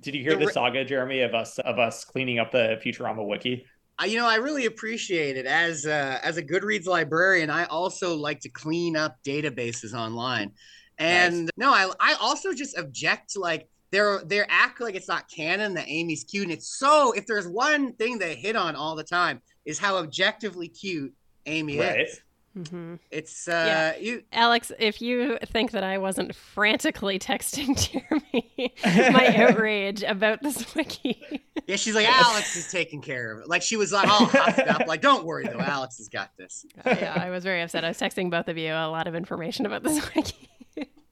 did 0.00 0.14
you 0.14 0.22
hear 0.22 0.36
The 0.36 0.46
the 0.46 0.52
saga 0.52 0.84
jeremy 0.84 1.22
of 1.22 1.34
us 1.34 1.58
of 1.58 1.78
us 1.80 2.04
cleaning 2.04 2.38
up 2.38 2.52
the 2.52 2.80
futurama 2.84 3.26
wiki 3.26 3.64
I, 3.64 3.66
you 4.04 4.18
know, 4.18 4.26
I 4.26 4.36
really 4.36 4.66
appreciate 4.66 5.36
it. 5.36 5.46
As 5.46 5.86
a, 5.86 6.20
as 6.22 6.36
a 6.36 6.42
Goodreads 6.42 6.86
librarian, 6.86 7.50
I 7.50 7.64
also 7.64 8.16
like 8.16 8.40
to 8.40 8.48
clean 8.48 8.96
up 8.96 9.16
databases 9.24 9.94
online. 9.94 10.52
And 10.98 11.50
no, 11.56 11.72
I 11.72 11.90
I 11.98 12.14
also 12.20 12.52
just 12.52 12.76
object 12.76 13.30
to 13.30 13.40
like 13.40 13.68
they're 13.90 14.20
they're 14.24 14.46
act 14.50 14.80
like 14.80 14.94
it's 14.94 15.08
not 15.08 15.30
canon 15.30 15.74
that 15.74 15.88
Amy's 15.88 16.24
cute. 16.24 16.44
And 16.44 16.52
it's 16.52 16.78
so 16.78 17.12
if 17.12 17.26
there's 17.26 17.48
one 17.48 17.94
thing 17.94 18.18
they 18.18 18.34
hit 18.34 18.54
on 18.54 18.76
all 18.76 18.94
the 18.94 19.04
time 19.04 19.40
is 19.64 19.78
how 19.78 19.96
objectively 19.96 20.68
cute 20.68 21.12
Amy 21.46 21.78
right 21.78 22.00
is. 22.00 22.20
Hmm 22.54 22.96
It's 23.10 23.46
uh 23.46 23.94
you 24.00 24.22
Alex, 24.32 24.72
if 24.78 25.00
you 25.00 25.38
think 25.46 25.70
that 25.70 25.84
I 25.84 25.98
wasn't 25.98 26.34
frantically 26.34 27.18
texting 27.18 27.76
Jeremy 27.90 28.74
my 29.12 29.34
outrage 29.36 30.02
about 30.02 30.42
this 30.42 30.74
wiki. 30.74 31.42
yeah, 31.66 31.76
she's 31.76 31.94
like 31.94 32.08
Alex 32.08 32.56
is 32.56 32.70
taking 32.70 33.00
care 33.02 33.32
of 33.32 33.42
it. 33.42 33.48
Like 33.48 33.62
she 33.62 33.76
was 33.76 33.92
like 33.92 34.08
all 34.08 34.26
huffed 34.26 34.58
up, 34.60 34.86
like, 34.88 35.00
don't 35.00 35.24
worry 35.24 35.46
though, 35.46 35.60
Alex 35.60 35.98
has 35.98 36.08
got 36.08 36.30
this. 36.36 36.66
yeah, 36.84 37.16
I 37.16 37.30
was 37.30 37.44
very 37.44 37.62
upset. 37.62 37.84
I 37.84 37.88
was 37.88 37.98
texting 37.98 38.30
both 38.30 38.48
of 38.48 38.58
you 38.58 38.72
a 38.72 38.88
lot 38.88 39.06
of 39.06 39.14
information 39.14 39.66
about 39.66 39.82
this 39.82 40.02
wiki. 40.14 40.48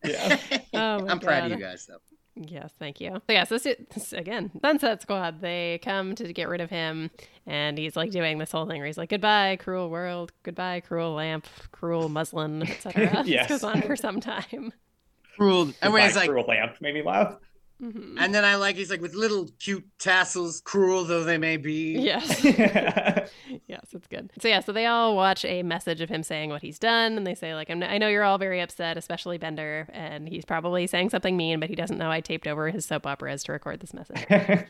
Yeah. 0.05 0.39
Oh 0.75 1.07
I'm 1.09 1.19
proud 1.19 1.51
of 1.51 1.59
you 1.59 1.65
guys, 1.65 1.87
though. 1.87 1.99
Yes, 2.47 2.73
thank 2.79 3.01
you. 3.01 3.15
So 3.27 3.33
yeah, 3.33 3.45
so 3.45 3.59
this, 3.59 3.77
this 3.93 4.13
again, 4.13 4.51
Sunset 4.63 5.03
Squad. 5.03 5.41
They 5.41 5.81
come 5.83 6.15
to 6.15 6.33
get 6.33 6.49
rid 6.49 6.61
of 6.61 6.71
him, 6.71 7.11
and 7.47 7.77
he's 7.77 7.97
like 7.97 8.11
doing 8.11 8.39
this 8.39 8.53
whole 8.53 8.67
thing 8.67 8.79
where 8.79 8.87
he's 8.87 8.99
like, 8.99 9.11
"Goodbye, 9.11 9.57
cruel 9.57 9.91
world. 9.91 10.33
Goodbye, 10.45 10.81
cruel 10.81 11.15
lamp. 11.15 11.47
Cruel 11.73 12.09
muslin, 12.09 12.63
etc." 12.63 13.23
Yes. 13.27 13.49
This 13.49 13.61
goes 13.61 13.65
on 13.65 13.83
for 13.83 13.97
some 13.97 14.21
time. 14.21 14.73
Cruel. 15.37 15.63
And 15.83 15.93
when 15.93 16.03
Goodbye, 16.03 16.07
he's 16.07 16.17
like, 16.17 16.29
cruel 16.29 16.45
lamp 16.47 16.77
made 16.81 16.95
me 16.95 17.03
laugh. 17.03 17.37
Mhm. 17.81 18.17
and 18.19 18.35
then 18.35 18.45
I 18.45 18.57
like, 18.57 18.75
he's 18.75 18.91
like, 18.91 19.01
with 19.01 19.15
little 19.15 19.49
cute 19.61 19.85
tassels, 20.01 20.61
cruel 20.61 21.05
though 21.05 21.23
they 21.23 21.39
may 21.39 21.57
be. 21.57 21.93
Yes. 21.93 22.43
yes, 23.69 23.87
it's 23.93 24.09
good. 24.09 24.33
So 24.41 24.49
yeah, 24.49 24.61
so 24.61 24.73
they 24.73 24.87
all 24.87 25.15
watch 25.15 25.45
a 25.45 25.63
message 25.63 26.01
of 26.01 26.09
him 26.09 26.23
saying 26.25 26.51
what 26.51 26.61
he's 26.63 26.79
done, 26.79 27.17
and 27.17 27.25
they 27.27 27.35
say 27.37 27.55
like, 27.55 27.71
I'm, 27.71 27.81
"I 27.85 27.99
know 27.99 28.09
you're 28.09 28.25
all 28.25 28.39
very 28.39 28.61
upset, 28.61 28.97
especially 28.97 29.39
Bender, 29.39 29.89
and 29.93 30.29
he's 30.29 30.45
probably 30.45 30.87
saying 30.89 31.11
something 31.11 31.37
mean, 31.37 31.61
but 31.61 31.69
he 31.69 31.77
doesn't 31.77 31.99
know 31.99 32.11
I 32.11 32.21
taped 32.21 32.49
over 32.49 32.69
his 32.71 32.85
soap 32.85 33.07
operas 33.07 33.45
to 33.45 33.53
record 33.53 33.79
this 33.81 33.95
message." 33.95 34.27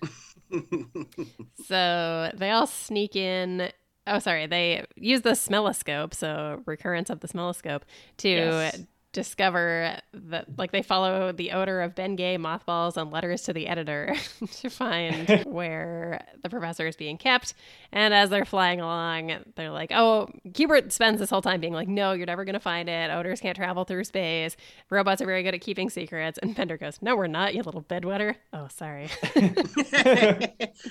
So 1.66 2.30
they 2.34 2.50
all 2.50 2.66
sneak 2.66 3.16
in. 3.16 3.70
Oh, 4.06 4.18
sorry. 4.18 4.46
They 4.46 4.86
use 4.96 5.20
the 5.22 5.30
smelloscope, 5.32 6.14
so 6.14 6.62
recurrence 6.66 7.10
of 7.10 7.20
the 7.20 7.28
smelloscope, 7.28 7.82
to 8.18 8.28
Yes. 8.28 8.80
Discover 9.14 9.98
that, 10.12 10.58
like, 10.58 10.70
they 10.70 10.82
follow 10.82 11.32
the 11.32 11.52
odor 11.52 11.80
of 11.80 11.94
Bengay 11.94 12.38
mothballs 12.38 12.98
and 12.98 13.10
letters 13.10 13.42
to 13.44 13.54
the 13.54 13.66
editor 13.66 14.14
to 14.60 14.68
find 14.68 15.28
where 15.46 16.24
the 16.42 16.50
professor 16.50 16.86
is 16.86 16.94
being 16.94 17.16
kept. 17.16 17.54
And 17.90 18.12
as 18.12 18.28
they're 18.28 18.44
flying 18.44 18.80
along, 18.82 19.32
they're 19.56 19.70
like, 19.70 19.92
oh, 19.94 20.28
Cubert 20.52 20.92
spends 20.92 21.20
this 21.20 21.30
whole 21.30 21.40
time 21.40 21.58
being 21.60 21.72
like, 21.72 21.88
no, 21.88 22.12
you're 22.12 22.26
never 22.26 22.44
going 22.44 22.52
to 22.52 22.60
find 22.60 22.88
it. 22.90 23.10
Odors 23.10 23.40
can't 23.40 23.56
travel 23.56 23.84
through 23.84 24.04
space. 24.04 24.56
Robots 24.90 25.22
are 25.22 25.26
very 25.26 25.42
good 25.42 25.54
at 25.54 25.62
keeping 25.62 25.88
secrets. 25.88 26.38
And 26.42 26.54
Bender 26.54 26.76
goes, 26.76 26.98
no, 27.00 27.16
we're 27.16 27.28
not, 27.28 27.54
you 27.54 27.62
little 27.62 27.82
bedwetter. 27.82 28.34
Oh, 28.52 28.68
sorry. 28.70 29.08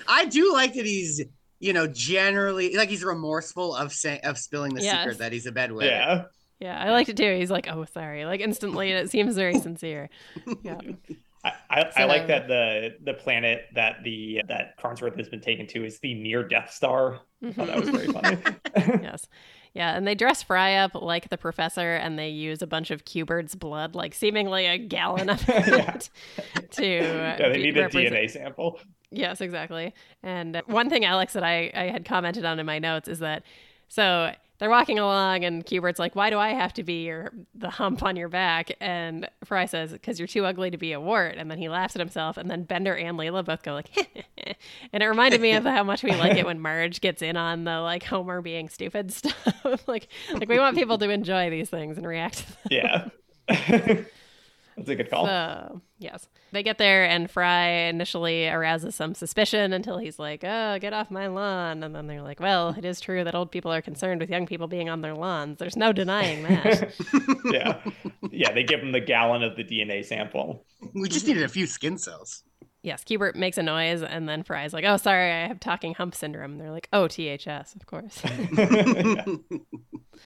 I 0.07 0.25
do 0.29 0.51
like 0.53 0.73
that 0.73 0.85
he's, 0.85 1.21
you 1.59 1.73
know, 1.73 1.87
generally 1.87 2.75
like 2.75 2.89
he's 2.89 3.03
remorseful 3.03 3.75
of 3.75 3.93
saying 3.93 4.21
of 4.23 4.37
spilling 4.37 4.73
the 4.73 4.81
Yes. 4.81 4.99
secret 5.01 5.17
that 5.19 5.31
he's 5.31 5.45
a 5.45 5.51
bedwetter. 5.51 5.83
yeah. 5.89 6.23
Yeah, 6.59 6.79
I 6.81 6.89
liked 6.91 7.09
it 7.09 7.17
too. 7.17 7.35
He's 7.37 7.51
like, 7.51 7.67
"Oh, 7.69 7.85
sorry," 7.85 8.25
like 8.25 8.41
instantly, 8.41 8.91
and 8.91 9.05
it 9.05 9.11
seems 9.11 9.35
very 9.35 9.59
sincere. 9.59 10.09
Yeah, 10.63 10.79
I, 11.43 11.51
I, 11.69 11.91
I 11.97 12.03
like 12.05 12.27
that 12.27 12.47
the 12.47 12.95
the 13.03 13.13
planet 13.13 13.65
that 13.75 14.03
the 14.03 14.41
that 14.47 14.79
Farnsworth 14.81 15.15
has 15.17 15.29
been 15.29 15.41
taken 15.41 15.67
to 15.67 15.85
is 15.85 15.99
the 15.99 16.13
near 16.15 16.43
Death 16.43 16.71
Star. 16.71 17.19
I 17.45 17.51
thought 17.51 17.67
that 17.67 17.79
was 17.79 17.89
very 17.89 18.07
funny. 18.07 18.37
Mm-hmm. 18.37 19.03
yes, 19.03 19.27
yeah, 19.75 19.95
and 19.95 20.07
they 20.07 20.15
dress 20.15 20.41
Fry 20.41 20.75
up 20.77 20.95
like 20.95 21.29
the 21.29 21.37
professor, 21.37 21.95
and 21.95 22.17
they 22.17 22.29
use 22.29 22.63
a 22.63 22.67
bunch 22.67 22.89
of 22.89 23.05
Cubert's 23.05 23.53
blood, 23.53 23.93
like 23.93 24.15
seemingly 24.15 24.65
a 24.65 24.79
gallon 24.79 25.29
of 25.29 25.47
Yeah. 25.47 25.93
it, 25.95 26.09
to 26.71 26.83
yeah, 26.85 27.37
they 27.37 27.53
be- 27.53 27.63
need 27.65 27.77
a 27.77 27.81
represent- 27.83 28.15
DNA 28.15 28.29
sample. 28.31 28.79
Yes, 29.11 29.39
exactly. 29.39 29.93
And 30.23 30.61
one 30.65 30.89
thing, 30.89 31.05
Alex, 31.05 31.31
that 31.33 31.43
I, 31.43 31.71
I 31.73 31.83
had 31.83 32.03
commented 32.03 32.43
on 32.43 32.59
in 32.59 32.65
my 32.65 32.79
notes 32.79 33.07
is 33.07 33.19
that 33.19 33.43
so 33.87 34.33
they're 34.59 34.69
walking 34.69 34.97
along, 34.99 35.43
and 35.45 35.65
Cubert's 35.65 35.99
like, 35.99 36.15
"Why 36.15 36.29
do 36.29 36.37
I 36.39 36.49
have 36.49 36.73
to 36.73 36.83
be 36.83 37.05
your 37.05 37.31
the 37.53 37.69
hump 37.69 38.03
on 38.03 38.15
your 38.15 38.29
back?" 38.29 38.71
And 38.79 39.29
Fry 39.43 39.65
says, 39.65 39.91
"Because 39.91 40.19
you're 40.19 40.27
too 40.27 40.45
ugly 40.45 40.71
to 40.71 40.77
be 40.77 40.93
a 40.93 40.99
wart." 40.99 41.35
And 41.37 41.49
then 41.51 41.57
he 41.57 41.69
laughs 41.69 41.95
at 41.95 41.99
himself, 41.99 42.37
and 42.37 42.49
then 42.49 42.63
Bender 42.63 42.95
and 42.95 43.17
Leela 43.17 43.45
both 43.45 43.63
go 43.63 43.73
like, 43.73 43.89
and 44.93 45.03
it 45.03 45.05
reminded 45.05 45.41
me 45.41 45.53
of 45.53 45.63
how 45.63 45.83
much 45.83 46.03
we 46.03 46.11
like 46.11 46.37
it 46.37 46.45
when 46.45 46.59
Marge 46.59 47.01
gets 47.01 47.21
in 47.21 47.37
on 47.37 47.63
the 47.65 47.79
like 47.81 48.03
Homer 48.03 48.41
being 48.41 48.69
stupid 48.69 49.11
stuff. 49.13 49.83
like, 49.87 50.07
like 50.33 50.49
we 50.49 50.59
want 50.59 50.75
people 50.75 50.97
to 50.97 51.09
enjoy 51.09 51.49
these 51.49 51.69
things 51.69 51.97
and 51.97 52.07
react. 52.07 52.45
to 52.69 52.69
them. 52.69 53.11
Yeah. 53.49 54.03
That's 54.87 54.89
a 54.89 54.95
good 54.95 55.09
call. 55.09 55.25
So, 55.25 55.81
yes. 55.97 56.27
They 56.51 56.61
get 56.63 56.77
there, 56.77 57.03
and 57.03 57.29
Fry 57.29 57.67
initially 57.67 58.47
arouses 58.47 58.93
some 58.95 59.15
suspicion 59.15 59.73
until 59.73 59.97
he's 59.97 60.19
like, 60.19 60.43
oh, 60.43 60.77
get 60.79 60.93
off 60.93 61.09
my 61.09 61.27
lawn. 61.27 61.83
And 61.83 61.95
then 61.95 62.05
they're 62.07 62.21
like, 62.21 62.39
well, 62.39 62.75
it 62.77 62.85
is 62.85 63.01
true 63.01 63.23
that 63.23 63.33
old 63.35 63.51
people 63.51 63.73
are 63.73 63.81
concerned 63.81 64.21
with 64.21 64.29
young 64.29 64.45
people 64.45 64.67
being 64.67 64.87
on 64.87 65.01
their 65.01 65.15
lawns. 65.15 65.57
There's 65.57 65.75
no 65.75 65.91
denying 65.91 66.43
that. 66.43 66.93
yeah. 67.51 67.81
Yeah, 68.31 68.53
they 68.53 68.63
give 68.63 68.79
him 68.79 68.91
the 68.91 69.01
gallon 69.01 69.41
of 69.43 69.55
the 69.55 69.63
DNA 69.63 70.05
sample. 70.05 70.63
We 70.93 71.09
just 71.09 71.25
needed 71.27 71.43
a 71.43 71.49
few 71.49 71.65
skin 71.65 71.97
cells. 71.97 72.43
yes, 72.83 73.03
Cubert 73.03 73.35
makes 73.35 73.57
a 73.57 73.63
noise, 73.63 74.03
and 74.03 74.29
then 74.29 74.43
Fry's 74.43 74.73
like, 74.73 74.85
oh, 74.85 74.97
sorry, 74.97 75.31
I 75.31 75.47
have 75.47 75.59
talking 75.59 75.95
hump 75.95 76.13
syndrome. 76.15 76.51
And 76.51 76.61
they're 76.61 76.71
like, 76.71 76.87
oh, 76.93 77.07
THS, 77.07 77.75
of 77.75 77.85
course. 77.87 78.21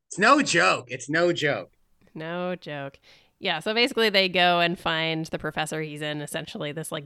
It's 0.07 0.19
no 0.19 0.41
joke. 0.41 0.85
It's 0.89 1.09
no 1.09 1.31
joke. 1.33 1.71
no 2.13 2.55
joke. 2.55 2.99
Yeah, 3.43 3.57
so 3.59 3.73
basically 3.73 4.09
they 4.11 4.29
go 4.29 4.59
and 4.59 4.77
find 4.77 5.25
the 5.25 5.39
professor 5.39 5.81
he's 5.81 6.01
in, 6.03 6.21
essentially 6.21 6.71
this, 6.73 6.91
like, 6.91 7.05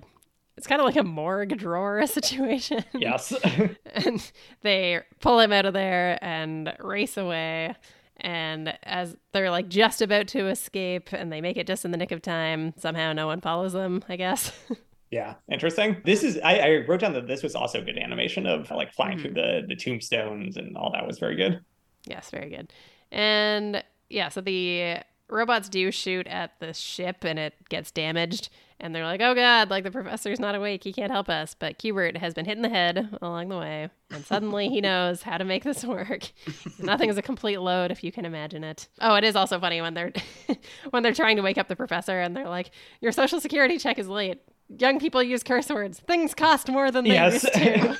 it's 0.57 0.67
kind 0.67 0.81
of 0.81 0.85
like 0.85 0.97
a 0.97 1.03
morgue 1.03 1.57
drawer 1.57 2.05
situation. 2.07 2.83
yes. 2.93 3.33
and 3.93 4.31
they 4.61 4.99
pull 5.21 5.39
him 5.39 5.53
out 5.53 5.65
of 5.65 5.73
there 5.73 6.19
and 6.21 6.73
race 6.79 7.15
away 7.17 7.73
and 8.17 8.77
as 8.83 9.15
they're 9.33 9.49
like 9.51 9.67
just 9.69 10.01
about 10.01 10.27
to 10.27 10.47
escape 10.47 11.11
and 11.11 11.31
they 11.33 11.41
make 11.41 11.57
it 11.57 11.67
just 11.67 11.83
in 11.83 11.91
the 11.91 11.97
nick 11.97 12.13
of 12.13 12.21
time 12.21 12.73
somehow 12.77 13.11
no 13.11 13.27
one 13.27 13.41
follows 13.41 13.73
them 13.73 14.01
i 14.07 14.15
guess 14.15 14.51
Yeah, 15.11 15.35
interesting. 15.49 15.97
This 16.03 16.23
is 16.23 16.39
I, 16.43 16.57
I 16.59 16.85
wrote 16.87 16.99
down 17.01 17.13
that 17.13 17.27
this 17.27 17.43
was 17.43 17.55
also 17.55 17.81
good 17.81 17.97
animation 17.97 18.45
of 18.47 18.69
like 18.71 18.91
flying 18.93 19.17
Mhm. 19.17 19.21
through 19.21 19.33
the 19.33 19.63
the 19.67 19.75
tombstones 19.75 20.57
and 20.57 20.75
all 20.77 20.91
that 20.93 21.05
was 21.05 21.19
very 21.19 21.35
good. 21.35 21.59
yes 22.05 22.29
very 22.31 22.49
good 22.49 22.71
and 23.11 23.83
yeah 24.09 24.29
so 24.29 24.39
the 24.41 24.97
robots 25.29 25.69
do 25.69 25.91
shoot 25.91 26.27
at 26.27 26.59
the 26.59 26.73
ship 26.73 27.23
and 27.23 27.39
it 27.39 27.53
gets 27.69 27.91
damaged 27.91 28.49
and 28.79 28.93
they're 28.93 29.05
like 29.05 29.21
oh 29.21 29.33
god 29.33 29.69
like 29.69 29.83
the 29.83 29.91
professor's 29.91 30.39
not 30.39 30.53
awake. 30.55 30.83
He 30.83 30.93
can't 30.93 31.11
help 31.11 31.29
us. 31.29 31.55
But 31.57 31.79
Cubert 31.79 32.17
has 32.17 32.33
been 32.33 32.45
hit 32.45 32.57
in 32.57 32.61
the 32.61 32.69
head 32.69 33.17
along 33.21 33.49
the 33.49 33.57
way 33.57 33.89
and 34.11 34.25
suddenly 34.25 34.67
he 34.69 34.81
knows 34.81 35.21
how 35.23 35.37
to 35.37 35.43
make 35.45 35.63
this 35.63 35.83
work. 35.85 36.31
Nothing 36.79 37.09
is 37.09 37.17
a 37.17 37.21
complete 37.21 37.57
load 37.59 37.91
if 37.91 38.03
you 38.03 38.11
can 38.11 38.25
imagine 38.25 38.63
it. 38.63 38.87
Oh 39.01 39.15
it 39.15 39.23
is 39.23 39.35
also 39.35 39.59
funny 39.59 39.81
when 39.81 39.93
they're 39.93 40.13
when 40.91 41.03
they're 41.03 41.13
trying 41.13 41.37
to 41.37 41.41
wake 41.41 41.57
up 41.57 41.67
the 41.69 41.75
professor 41.75 42.19
and 42.21 42.35
they're 42.35 42.49
like 42.49 42.71
your 43.01 43.11
social 43.11 43.39
security 43.39 43.77
check 43.77 43.97
is 43.97 44.07
late. 44.07 44.39
Young 44.67 44.99
people 44.99 45.21
use 45.21 45.43
curse 45.43 45.69
words. 45.69 45.99
Things 45.99 46.33
cost 46.33 46.69
more 46.69 46.89
than 46.91 47.03
they 47.03 47.11
Yes. 47.11 47.43
used 47.43 47.53
to. 47.53 47.97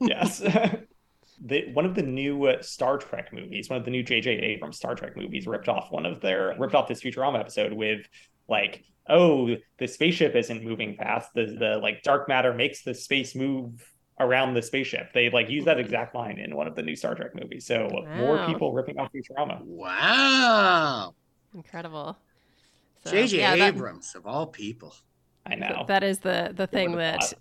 Yes. 0.00 0.42
The, 1.44 1.72
one 1.72 1.84
of 1.84 1.94
the 1.94 2.02
new 2.02 2.46
uh, 2.46 2.62
Star 2.62 2.98
Trek 2.98 3.32
movies, 3.32 3.68
one 3.68 3.78
of 3.78 3.84
the 3.84 3.90
new 3.90 4.02
J.J. 4.02 4.30
Abrams 4.30 4.76
Star 4.76 4.94
Trek 4.94 5.16
movies, 5.16 5.46
ripped 5.46 5.68
off 5.68 5.90
one 5.90 6.06
of 6.06 6.20
their 6.20 6.54
ripped 6.58 6.74
off 6.74 6.86
this 6.88 7.02
Futurama 7.02 7.40
episode 7.40 7.72
with 7.72 8.06
like, 8.48 8.84
oh, 9.08 9.56
the 9.78 9.88
spaceship 9.88 10.36
isn't 10.36 10.62
moving 10.62 10.94
fast. 10.96 11.30
The 11.34 11.46
the 11.58 11.78
like 11.82 12.02
dark 12.02 12.28
matter 12.28 12.54
makes 12.54 12.82
the 12.82 12.94
space 12.94 13.34
move 13.34 13.84
around 14.20 14.54
the 14.54 14.62
spaceship. 14.62 15.12
They 15.12 15.30
like 15.30 15.48
use 15.48 15.64
that 15.64 15.80
exact 15.80 16.14
line 16.14 16.38
in 16.38 16.54
one 16.54 16.68
of 16.68 16.76
the 16.76 16.82
new 16.82 16.94
Star 16.94 17.14
Trek 17.14 17.34
movies. 17.34 17.66
So 17.66 17.88
more 18.16 18.46
people 18.46 18.72
ripping 18.72 18.98
off 18.98 19.10
Futurama. 19.12 19.60
Wow. 19.62 21.14
incredible 21.54 22.16
So, 23.04 23.10
J.J. 23.10 23.38
yeah, 23.38 23.56
that- 23.56 23.74
Abrams, 23.74 24.14
of 24.14 24.26
all 24.26 24.46
people. 24.46 24.94
I 25.44 25.56
know. 25.56 25.84
That 25.88 26.04
is 26.04 26.20
the 26.20 26.52
the 26.54 26.68
thing 26.68 26.92
the 26.92 26.98
that 26.98 27.34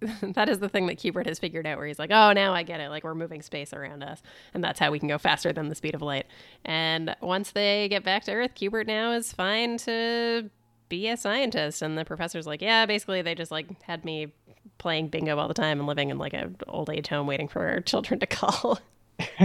that 0.22 0.48
is 0.48 0.60
the 0.60 0.68
thing 0.68 0.86
that 0.86 0.98
Cubert 0.98 1.26
has 1.26 1.38
figured 1.38 1.66
out 1.66 1.78
where 1.78 1.86
he's 1.86 1.98
like, 1.98 2.10
"Oh, 2.12 2.32
now 2.32 2.54
I 2.54 2.62
get 2.62 2.80
it. 2.80 2.88
Like 2.88 3.04
we're 3.04 3.14
moving 3.14 3.42
space 3.42 3.72
around 3.72 4.02
us, 4.02 4.22
and 4.54 4.62
that's 4.62 4.78
how 4.78 4.90
we 4.90 4.98
can 4.98 5.08
go 5.08 5.18
faster 5.18 5.52
than 5.52 5.68
the 5.68 5.74
speed 5.74 5.94
of 5.94 6.02
light." 6.02 6.26
And 6.64 7.16
once 7.20 7.50
they 7.50 7.88
get 7.88 8.04
back 8.04 8.24
to 8.24 8.32
Earth, 8.32 8.54
Cubert 8.54 8.86
now 8.86 9.12
is 9.12 9.32
fine 9.32 9.76
to 9.78 10.50
be 10.88 11.08
a 11.08 11.16
scientist, 11.16 11.82
and 11.82 11.98
the 11.98 12.04
professor's 12.04 12.46
like, 12.46 12.62
"Yeah, 12.62 12.86
basically 12.86 13.22
they 13.22 13.34
just 13.34 13.50
like 13.50 13.82
had 13.82 14.04
me 14.04 14.32
playing 14.78 15.08
bingo 15.08 15.36
all 15.36 15.48
the 15.48 15.54
time 15.54 15.80
and 15.80 15.88
living 15.88 16.10
in 16.10 16.18
like 16.18 16.32
an 16.32 16.56
old 16.68 16.90
age 16.90 17.08
home 17.08 17.26
waiting 17.26 17.48
for 17.48 17.80
children 17.86 18.20
to 18.20 18.26
call." 18.26 18.78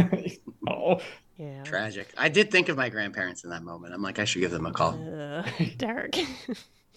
oh, 0.68 1.02
yeah. 1.38 1.64
Tragic. 1.64 2.14
I 2.16 2.30
did 2.30 2.52
think 2.52 2.70
of 2.70 2.78
my 2.78 2.90
grandparents 2.90 3.44
in 3.44 3.50
that 3.50 3.64
moment. 3.64 3.94
I'm 3.94 4.04
like, 4.04 4.20
I 4.20 4.26
should 4.26 4.42
give 4.42 4.52
them 4.52 4.68
a 4.68 4.72
call. 4.72 4.92
Ugh, 4.94 5.48
dark. 5.78 6.12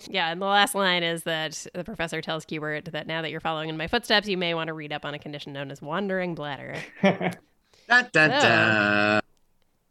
Yeah, 0.09 0.31
and 0.31 0.41
the 0.41 0.47
last 0.47 0.75
line 0.75 1.03
is 1.03 1.23
that 1.25 1.67
the 1.75 1.85
professor 1.85 2.21
tells 2.21 2.45
Cubert 2.45 2.93
that 2.93 3.07
now 3.07 3.23
that 3.23 3.31
you're 3.31 3.41
following 3.41 3.69
in 3.69 3.77
my 3.77 3.87
footsteps, 3.87 4.29
you 4.29 4.37
may 4.37 4.55
want 4.55 4.69
to 4.69 4.75
read 4.75 4.93
up 4.93 5.05
on 5.05 5.15
a 5.15 5.19
condition 5.19 5.53
known 5.53 5.71
as 5.71 5.81
wandering 5.81 6.35
bladder. 6.35 6.77
Da, 7.89 8.03
da, 8.13 8.29
da. 8.29 9.21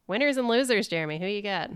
Winners 0.08 0.38
and 0.38 0.48
losers, 0.48 0.88
Jeremy. 0.88 1.18
Who 1.18 1.26
you 1.26 1.42
got? 1.42 1.72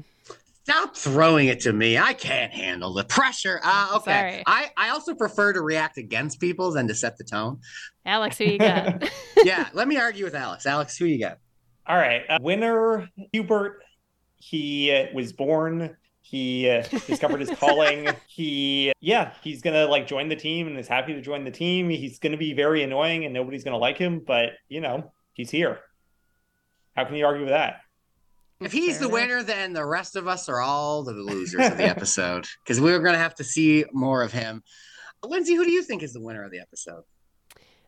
Stop 0.63 0.95
throwing 0.95 1.47
it 1.47 1.61
to 1.61 1.73
me. 1.73 1.97
I 1.97 2.13
can't 2.13 2.51
handle 2.51 2.93
the 2.93 3.03
pressure. 3.03 3.59
Uh, 3.63 3.93
okay. 3.95 4.11
Sorry. 4.11 4.43
I, 4.45 4.69
I 4.77 4.89
also 4.89 5.15
prefer 5.15 5.53
to 5.53 5.61
react 5.61 5.97
against 5.97 6.39
people 6.39 6.71
than 6.71 6.88
to 6.89 6.93
set 6.93 7.17
the 7.17 7.23
tone. 7.23 7.59
Alex, 8.05 8.38
who 8.38 8.43
you 8.45 8.59
got? 8.59 9.09
Yeah, 9.43 9.69
let 9.73 9.88
me 9.88 9.95
argue 9.97 10.25
with 10.25 10.36
Alex. 10.36 10.65
Alex, 10.65 10.97
who 10.97 11.05
you 11.05 11.17
got? 11.17 11.39
All 11.88 11.95
right. 11.95 12.23
Uh, 12.30 12.38
winner 12.41 13.09
Cubert. 13.34 13.77
He 14.36 14.91
uh, 14.91 15.05
was 15.13 15.32
born. 15.32 15.95
He 16.30 16.69
uh, 16.69 16.84
discovered 17.07 17.39
his 17.39 17.49
calling. 17.51 18.07
He, 18.27 18.93
yeah, 19.01 19.34
he's 19.43 19.61
gonna 19.61 19.86
like 19.88 20.07
join 20.07 20.30
the 20.30 20.36
team 20.36 20.67
and 20.67 20.77
is 20.77 20.88
happy 20.88 21.13
to 21.13 21.21
join 21.21 21.43
the 21.43 21.51
team. 21.51 21.89
He's 21.89 22.19
gonna 22.19 22.38
be 22.38 22.53
very 22.53 22.84
annoying 22.84 23.25
and 23.25 23.34
nobody's 23.34 23.65
gonna 23.65 23.77
like 23.77 23.97
him, 23.97 24.21
but 24.25 24.51
you 24.69 24.80
know, 24.80 25.11
he's 25.34 25.49
here. 25.49 25.80
How 26.95 27.03
can 27.03 27.15
you 27.15 27.25
argue 27.25 27.43
with 27.43 27.51
that? 27.51 27.82
If 28.61 28.71
he's 28.71 28.97
Fair 28.97 28.99
the 28.99 29.05
enough. 29.05 29.13
winner, 29.13 29.43
then 29.43 29.73
the 29.73 29.86
rest 29.86 30.15
of 30.15 30.27
us 30.27 30.47
are 30.47 30.61
all 30.61 31.03
the 31.03 31.13
losers 31.13 31.65
of 31.67 31.77
the 31.77 31.84
episode 31.95 32.47
because 32.63 32.80
we're 32.80 32.99
going 32.99 33.13
to 33.13 33.19
have 33.19 33.36
to 33.36 33.43
see 33.43 33.86
more 33.91 34.21
of 34.21 34.32
him. 34.32 34.63
Lindsay, 35.23 35.55
who 35.55 35.65
do 35.65 35.71
you 35.71 35.82
think 35.82 36.03
is 36.03 36.13
the 36.13 36.21
winner 36.21 36.43
of 36.43 36.51
the 36.51 36.59
episode? 36.59 37.03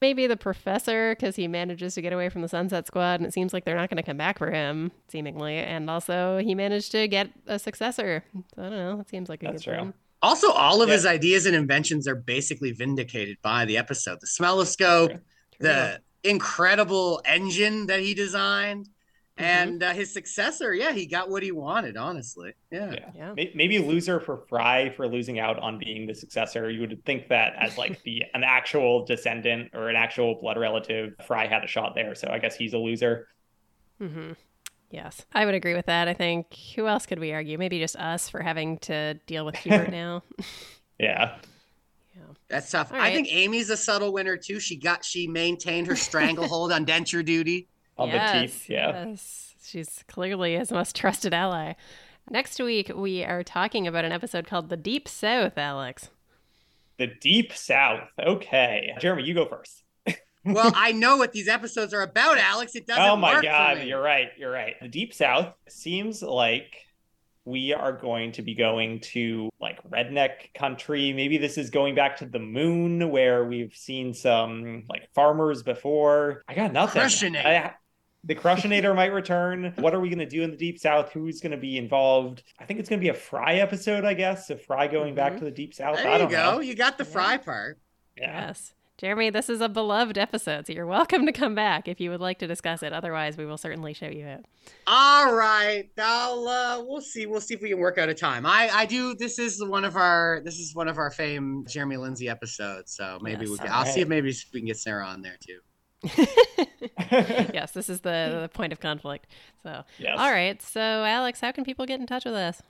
Maybe 0.01 0.25
the 0.25 0.35
professor, 0.35 1.15
because 1.15 1.35
he 1.35 1.47
manages 1.47 1.93
to 1.93 2.01
get 2.01 2.11
away 2.11 2.29
from 2.29 2.41
the 2.41 2.47
Sunset 2.47 2.87
Squad, 2.87 3.19
and 3.19 3.25
it 3.25 3.33
seems 3.33 3.53
like 3.53 3.65
they're 3.65 3.75
not 3.75 3.87
going 3.89 3.97
to 3.97 4.03
come 4.03 4.17
back 4.17 4.39
for 4.39 4.49
him, 4.49 4.91
seemingly. 5.09 5.57
And 5.57 5.87
also, 5.91 6.39
he 6.39 6.55
managed 6.55 6.91
to 6.93 7.07
get 7.07 7.29
a 7.45 7.59
successor. 7.59 8.23
So 8.55 8.63
I 8.63 8.69
don't 8.69 8.71
know. 8.71 8.99
It 8.99 9.09
seems 9.09 9.29
like 9.29 9.43
a 9.43 9.47
That's 9.51 9.63
good 9.63 9.71
true. 9.71 9.79
one. 9.79 9.93
Also, 10.23 10.51
all 10.51 10.81
of 10.81 10.89
Yeah. 10.89 10.95
his 10.95 11.05
ideas 11.05 11.45
and 11.45 11.55
inventions 11.55 12.07
are 12.07 12.15
basically 12.15 12.71
vindicated 12.71 13.37
by 13.43 13.65
the 13.65 13.77
episode. 13.77 14.19
The 14.21 14.27
smelloscope, 14.27 15.09
True. 15.09 15.19
the 15.59 16.01
incredible 16.23 17.21
engine 17.25 17.85
that 17.87 17.99
he 17.99 18.15
designed, 18.15 18.89
Mhm. 19.41 19.45
and 19.45 19.83
uh, 19.83 19.93
his 19.93 20.13
successor. 20.13 20.73
Yeah, 20.73 20.91
he 20.91 21.05
got 21.05 21.29
what 21.29 21.43
he 21.43 21.51
wanted. 21.51 21.97
Honestly, 21.97 22.53
yeah. 22.71 22.93
Yeah. 23.15 23.33
Yeah. 23.35 23.45
Maybe 23.55 23.79
loser 23.79 24.19
for 24.19 24.37
Fry 24.49 24.89
for 24.89 25.07
losing 25.07 25.39
out 25.39 25.59
on 25.59 25.77
being 25.77 26.07
the 26.07 26.15
successor. 26.15 26.69
You 26.69 26.81
would 26.81 27.03
think 27.05 27.27
that 27.29 27.53
as 27.59 27.77
like 27.77 28.01
the 28.03 28.23
an 28.33 28.43
actual 28.43 29.05
descendant 29.05 29.71
or 29.73 29.89
an 29.89 29.95
actual 29.95 30.35
blood 30.41 30.57
relative, 30.57 31.13
Fry 31.27 31.47
had 31.47 31.63
a 31.63 31.67
shot 31.67 31.95
there. 31.95 32.15
So 32.15 32.27
I 32.29 32.39
guess 32.39 32.55
he's 32.55 32.73
a 32.73 32.77
loser. 32.77 33.27
Mm-hmm. 34.01 34.31
Yes, 34.89 35.25
I 35.33 35.45
would 35.45 35.55
agree 35.55 35.73
with 35.73 35.85
that. 35.85 36.07
I 36.09 36.13
think 36.13 36.53
who 36.75 36.85
else 36.87 37.05
could 37.05 37.19
we 37.19 37.31
argue? 37.31 37.57
Maybe 37.57 37.79
just 37.79 37.95
us 37.95 38.27
for 38.27 38.41
having 38.41 38.77
to 38.79 39.13
deal 39.25 39.45
with 39.45 39.55
Cubert 39.55 39.89
now. 39.91 40.23
Yeah. 40.99 41.37
Yeah. 42.13 42.23
That's 42.49 42.69
tough. 42.69 42.91
All 42.91 42.99
I 42.99 43.13
think 43.13 43.31
Amy's 43.31 43.69
a 43.69 43.77
subtle 43.77 44.11
winner 44.11 44.35
too. 44.35 44.59
She 44.59 44.75
got 44.75 45.05
she 45.05 45.27
maintained 45.27 45.87
her 45.87 45.95
stranglehold 45.95 46.73
on 46.73 46.85
denture 46.85 47.23
duty. 47.23 47.69
On 47.97 48.07
yes, 48.09 48.33
the 48.33 48.39
teeth. 48.41 48.69
Yeah. 48.69 49.05
Yes. 49.05 49.55
She's 49.63 50.03
clearly 50.07 50.57
his 50.57 50.71
most 50.71 50.95
trusted 50.95 51.33
ally. 51.33 51.73
Next 52.29 52.59
week, 52.59 52.91
we 52.95 53.23
are 53.23 53.43
talking 53.43 53.87
about 53.87 54.05
an 54.05 54.11
episode 54.11 54.47
called 54.47 54.69
The 54.69 54.77
Deep 54.77 55.07
South, 55.07 55.57
Alex. 55.57 56.09
The 56.97 57.07
Deep 57.07 57.53
South. 57.53 58.07
Okay. 58.23 58.93
Jeremy, 58.99 59.23
you 59.23 59.33
go 59.33 59.45
first. 59.45 59.83
Well, 60.43 60.71
I 60.75 60.91
know 60.91 61.17
what 61.17 61.33
these 61.33 61.47
episodes 61.47 61.93
are 61.93 62.01
about, 62.01 62.39
Alex. 62.39 62.75
It 62.75 62.87
doesn't 62.87 63.03
oh 63.03 63.15
my 63.15 63.35
work 63.35 63.43
god, 63.43 63.77
for 63.77 63.83
me. 63.83 63.89
you're 63.89 64.01
right. 64.01 64.29
You're 64.39 64.51
right. 64.51 64.73
The 64.81 64.87
Deep 64.87 65.13
South 65.13 65.53
seems 65.69 66.23
like 66.23 66.83
we 67.45 67.73
are 67.73 67.91
going 67.91 68.31
to 68.31 68.41
be 68.41 68.55
going 68.55 69.01
to 69.01 69.51
like 69.59 69.77
redneck 69.89 70.51
country. 70.55 71.13
Maybe 71.13 71.37
this 71.37 71.59
is 71.59 71.69
going 71.69 71.93
back 71.93 72.17
to 72.17 72.25
the 72.25 72.39
moon 72.39 73.11
where 73.11 73.45
we've 73.45 73.75
seen 73.75 74.15
some 74.15 74.85
like 74.89 75.09
farmers 75.13 75.61
before. 75.61 76.41
I 76.47 76.55
got 76.55 76.73
nothing. 76.73 77.03
Crushinator. 77.03 77.45
I- 77.45 77.73
the 78.23 78.35
Crushinator 78.35 78.95
might 78.95 79.11
return. 79.13 79.73
What 79.79 79.93
are 79.95 79.99
we 79.99 80.09
going 80.09 80.19
to 80.19 80.25
do 80.25 80.43
in 80.43 80.51
the 80.51 80.57
Deep 80.57 80.79
South? 80.79 81.11
Who's 81.11 81.41
going 81.41 81.51
to 81.51 81.57
be 81.57 81.77
involved? 81.77 82.43
I 82.59 82.65
think 82.65 82.79
it's 82.79 82.87
going 82.89 82.99
to 82.99 83.03
be 83.03 83.09
a 83.09 83.13
Fry 83.13 83.55
episode, 83.55 84.05
I 84.05 84.13
guess. 84.13 84.47
So 84.47 84.57
Fry 84.57 84.87
going 84.87 85.15
back 85.15 85.33
Mhm. 85.33 85.39
to 85.39 85.45
the 85.45 85.51
Deep 85.51 85.73
South. 85.73 85.97
There 85.97 86.07
I 86.07 86.13
you 86.13 86.19
don't 86.19 86.31
go. 86.31 86.51
know. 86.53 86.59
You 86.59 86.75
got 86.75 86.97
the 86.97 87.03
Yeah. 87.03 87.09
fry 87.11 87.37
part. 87.37 87.79
Yeah. 88.17 88.47
Yes. 88.47 88.73
Jeremy, 88.97 89.31
this 89.31 89.49
is 89.49 89.61
a 89.61 89.69
beloved 89.69 90.15
episode, 90.19 90.67
so 90.67 90.73
you're 90.73 90.85
welcome 90.85 91.25
to 91.25 91.31
come 91.31 91.55
back 91.55 91.87
if 91.87 91.99
you 91.99 92.11
would 92.11 92.19
like 92.21 92.37
to 92.37 92.45
discuss 92.45 92.83
it. 92.83 92.93
Otherwise, 92.93 93.35
we 93.35 93.47
will 93.47 93.57
certainly 93.57 93.93
show 93.95 94.05
you 94.05 94.27
it. 94.27 94.45
All 94.85 95.33
right. 95.33 95.89
I'll 95.97 96.47
uh 96.47 96.83
we'll 96.85 97.01
see. 97.01 97.25
We'll 97.25 97.41
see 97.41 97.55
if 97.55 97.61
we 97.63 97.69
can 97.69 97.79
work 97.79 97.97
out 97.97 98.09
a 98.09 98.13
time. 98.13 98.45
I 98.45 98.69
I 98.71 98.85
do 98.85 99.15
this 99.15 99.39
is 99.39 99.63
one 99.65 99.85
of 99.85 99.95
our 99.95 100.41
this 100.45 100.59
is 100.59 100.75
one 100.75 100.87
of 100.87 100.99
our 100.99 101.09
fame 101.09 101.65
Jeremy 101.67 101.97
Lindsay 101.97 102.29
episodes. 102.29 102.93
So 102.95 103.17
maybe 103.23 103.45
we 103.45 103.51
Yes, 103.53 103.59
can, 103.61 103.69
I'll 103.71 103.85
see 103.85 104.01
if 104.01 104.07
maybe 104.07 104.31
we 104.53 104.59
can 104.59 104.67
get 104.67 104.77
Sarah 104.77 105.07
on 105.07 105.23
there 105.23 105.37
too. 105.43 105.61
yes, 107.53 107.71
this 107.71 107.89
is 107.89 108.01
the, 108.01 108.39
the 108.43 108.49
point 108.53 108.73
of 108.73 108.79
conflict. 108.79 109.27
So, 109.63 109.83
Yes. 109.99 110.17
all 110.17 110.31
right. 110.31 110.61
So, 110.61 110.79
Alex, 110.81 111.39
how 111.41 111.51
can 111.51 111.63
people 111.63 111.85
get 111.85 111.99
in 111.99 112.07
touch 112.07 112.25
with 112.25 112.33
us? 112.33 112.61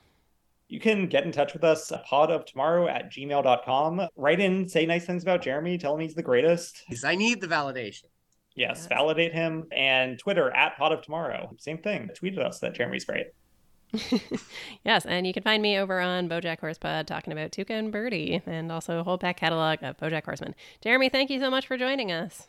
You 0.68 0.80
can 0.80 1.08
get 1.08 1.26
in 1.26 1.32
touch 1.32 1.54
with 1.54 1.64
us, 1.64 1.92
uh, 1.92 2.00
pod 2.06 2.32
of 2.32 2.46
tomorrow 2.46 2.88
at 2.88 3.12
gmail.com. 3.12 4.08
Write 4.16 4.40
in, 4.40 4.68
say 4.70 4.86
nice 4.86 5.06
things 5.06 5.22
about 5.24 5.42
Jeremy, 5.42 5.78
tell 5.78 5.94
him 5.96 6.00
he's 6.02 6.16
the 6.16 6.24
greatest. 6.24 6.84
Because 6.88 7.04
I 7.04 7.16
need 7.16 7.42
the 7.42 7.48
validation. 7.48 8.06
Yes, 8.56 8.80
Yes. 8.80 8.88
validate 8.88 9.34
him. 9.34 9.66
And 9.72 10.18
Twitter 10.20 10.50
at 10.52 10.78
pod 10.78 10.92
of 10.94 11.02
tomorrow. 11.02 11.54
Same 11.58 11.78
thing. 11.78 12.10
Tweet 12.16 12.38
at 12.38 12.46
us 12.46 12.60
that 12.60 12.74
Jeremy's 12.74 13.06
great. 13.06 13.28
yes, 14.86 15.06
and 15.06 15.28
you 15.28 15.34
can 15.34 15.44
find 15.44 15.62
me 15.62 15.78
over 15.78 16.00
on 16.00 16.30
Bojack 16.30 16.62
Horsepod 16.62 17.06
talking 17.06 17.34
about 17.34 17.52
Tuca 17.52 17.72
and 17.72 17.92
Birdie 17.92 18.42
and 18.46 18.72
also 18.72 19.00
a 19.00 19.04
whole 19.04 19.18
back 19.18 19.38
catalog 19.38 19.80
of 19.84 19.98
Bojack 19.98 20.24
Horseman. 20.24 20.56
Jeremy, 20.82 21.10
thank 21.10 21.30
you 21.30 21.40
so 21.42 21.50
much 21.50 21.68
for 21.68 21.78
joining 21.78 22.12
us. 22.12 22.48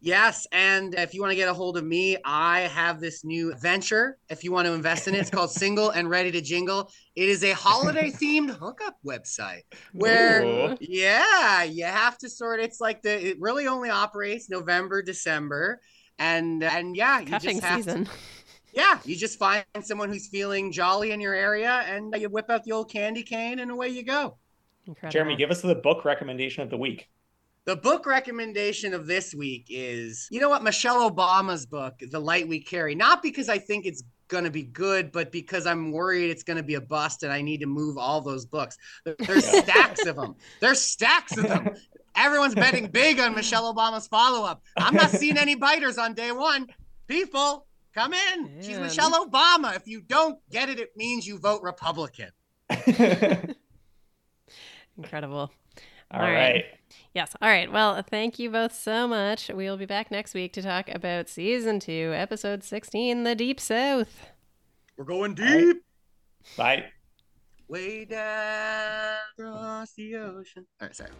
Yes, 0.00 0.46
and 0.52 0.94
if 0.94 1.14
you 1.14 1.20
want 1.22 1.32
to 1.32 1.36
get 1.36 1.48
a 1.48 1.54
hold 1.54 1.76
of 1.76 1.84
me, 1.84 2.16
I 2.24 2.60
have 2.60 3.00
this 3.00 3.24
new 3.24 3.54
venture. 3.54 4.18
If 4.28 4.44
you 4.44 4.52
want 4.52 4.66
to 4.66 4.72
invest 4.72 5.08
in 5.08 5.14
it, 5.14 5.18
it's 5.18 5.30
called 5.30 5.50
Single 5.50 5.90
and 5.90 6.10
Ready 6.10 6.30
to 6.32 6.40
Jingle. 6.40 6.90
It 7.14 7.28
is 7.28 7.42
a 7.42 7.52
holiday 7.52 8.10
themed 8.22 8.50
hookup 8.50 8.96
website 9.04 9.62
where 9.92 10.44
Ooh. 10.44 10.76
yeah, 10.80 11.62
you 11.62 11.84
have 11.84 12.18
to 12.18 12.28
sort 12.28 12.60
it's 12.60 12.80
like 12.80 13.02
the 13.02 13.28
it 13.30 13.40
really 13.40 13.66
only 13.66 13.88
operates 13.88 14.50
November, 14.50 15.02
December. 15.02 15.80
And 16.18 16.62
and 16.62 16.96
yeah, 16.96 17.20
you 17.20 17.26
Cuffing 17.26 17.60
just 17.60 17.64
have 17.64 17.84
season. 17.84 18.04
to 18.04 18.10
yeah, 18.76 18.98
you 19.04 19.16
just 19.16 19.38
find 19.38 19.64
someone 19.80 20.10
who's 20.10 20.28
feeling 20.28 20.70
jolly 20.70 21.12
in 21.12 21.20
your 21.20 21.34
area 21.34 21.82
and 21.88 22.14
uh, 22.14 22.18
you 22.18 22.28
whip 22.28 22.50
out 22.50 22.62
the 22.64 22.72
old 22.72 22.92
candy 22.92 23.22
cane 23.22 23.58
and 23.58 23.70
away 23.70 23.88
you 23.88 24.02
go. 24.02 24.36
Incredible. 24.86 25.12
Jeremy, 25.12 25.36
give 25.36 25.50
us 25.50 25.62
the 25.62 25.74
book 25.74 26.04
recommendation 26.04 26.62
of 26.62 26.68
the 26.68 26.76
week. 26.76 27.08
The 27.66 27.76
book 27.76 28.06
recommendation 28.06 28.94
of 28.94 29.08
this 29.08 29.34
week 29.34 29.66
is, 29.68 30.28
you 30.30 30.38
know 30.40 30.48
what, 30.48 30.62
Michelle 30.62 31.10
Obama's 31.10 31.66
book, 31.66 31.94
The 32.10 32.20
Light 32.20 32.46
We 32.46 32.60
Carry. 32.60 32.94
Not 32.94 33.24
because 33.24 33.48
I 33.48 33.58
think 33.58 33.86
it's 33.86 34.04
going 34.28 34.44
to 34.44 34.50
be 34.50 34.62
good, 34.62 35.10
but 35.10 35.32
because 35.32 35.66
I'm 35.66 35.90
worried 35.90 36.30
it's 36.30 36.44
going 36.44 36.58
to 36.58 36.62
be 36.62 36.74
a 36.74 36.80
bust 36.80 37.24
and 37.24 37.32
I 37.32 37.42
need 37.42 37.58
to 37.60 37.66
move 37.66 37.98
all 37.98 38.20
those 38.20 38.46
books. 38.46 38.78
There's 39.04 39.44
stacks 39.44 40.06
of 40.06 40.14
them. 40.14 40.36
There's 40.60 40.80
stacks 40.80 41.36
of 41.36 41.48
them. 41.48 41.70
Everyone's 42.14 42.54
betting 42.54 42.86
big 42.86 43.18
on 43.18 43.34
Michelle 43.34 43.74
Obama's 43.74 44.06
follow 44.06 44.46
up. 44.46 44.62
I'm 44.76 44.94
not 44.94 45.10
seeing 45.10 45.36
any 45.36 45.56
biters 45.56 45.98
on 45.98 46.14
day 46.14 46.30
one. 46.30 46.68
People, 47.08 47.66
come 47.94 48.14
in. 48.14 48.62
She's 48.62 48.78
Michelle 48.78 49.26
Obama. 49.26 49.74
If 49.74 49.88
you 49.88 50.02
don't 50.02 50.38
get 50.50 50.68
it, 50.68 50.78
it 50.78 50.96
means 50.96 51.26
you 51.26 51.38
vote 51.38 51.62
Republican. 51.62 52.30
Incredible. 54.96 55.50
All 56.10 56.20
All 56.20 56.20
right. 56.20 56.32
right. 56.32 56.64
Yes. 57.16 57.34
All 57.40 57.48
right. 57.48 57.72
Well, 57.72 58.02
thank 58.02 58.38
you 58.38 58.50
both 58.50 58.74
so 58.74 59.08
much. 59.08 59.48
We'll 59.48 59.78
be 59.78 59.86
back 59.86 60.10
next 60.10 60.34
week 60.34 60.52
to 60.52 60.60
talk 60.60 60.90
about 60.90 61.30
season 61.30 61.80
two, 61.80 62.12
episode 62.14 62.62
16, 62.62 63.24
The 63.24 63.34
Deep 63.34 63.58
South. 63.58 64.26
We're 64.98 65.06
going 65.06 65.34
All 65.40 65.46
right. 65.46 65.60
deep. 65.60 65.76
Bye. 66.58 66.84
Way 67.68 68.04
down 68.04 69.16
across 69.38 69.94
the 69.94 70.14
ocean. 70.16 70.66
All 70.78 70.88
right, 70.88 70.94
sorry. 70.94 71.10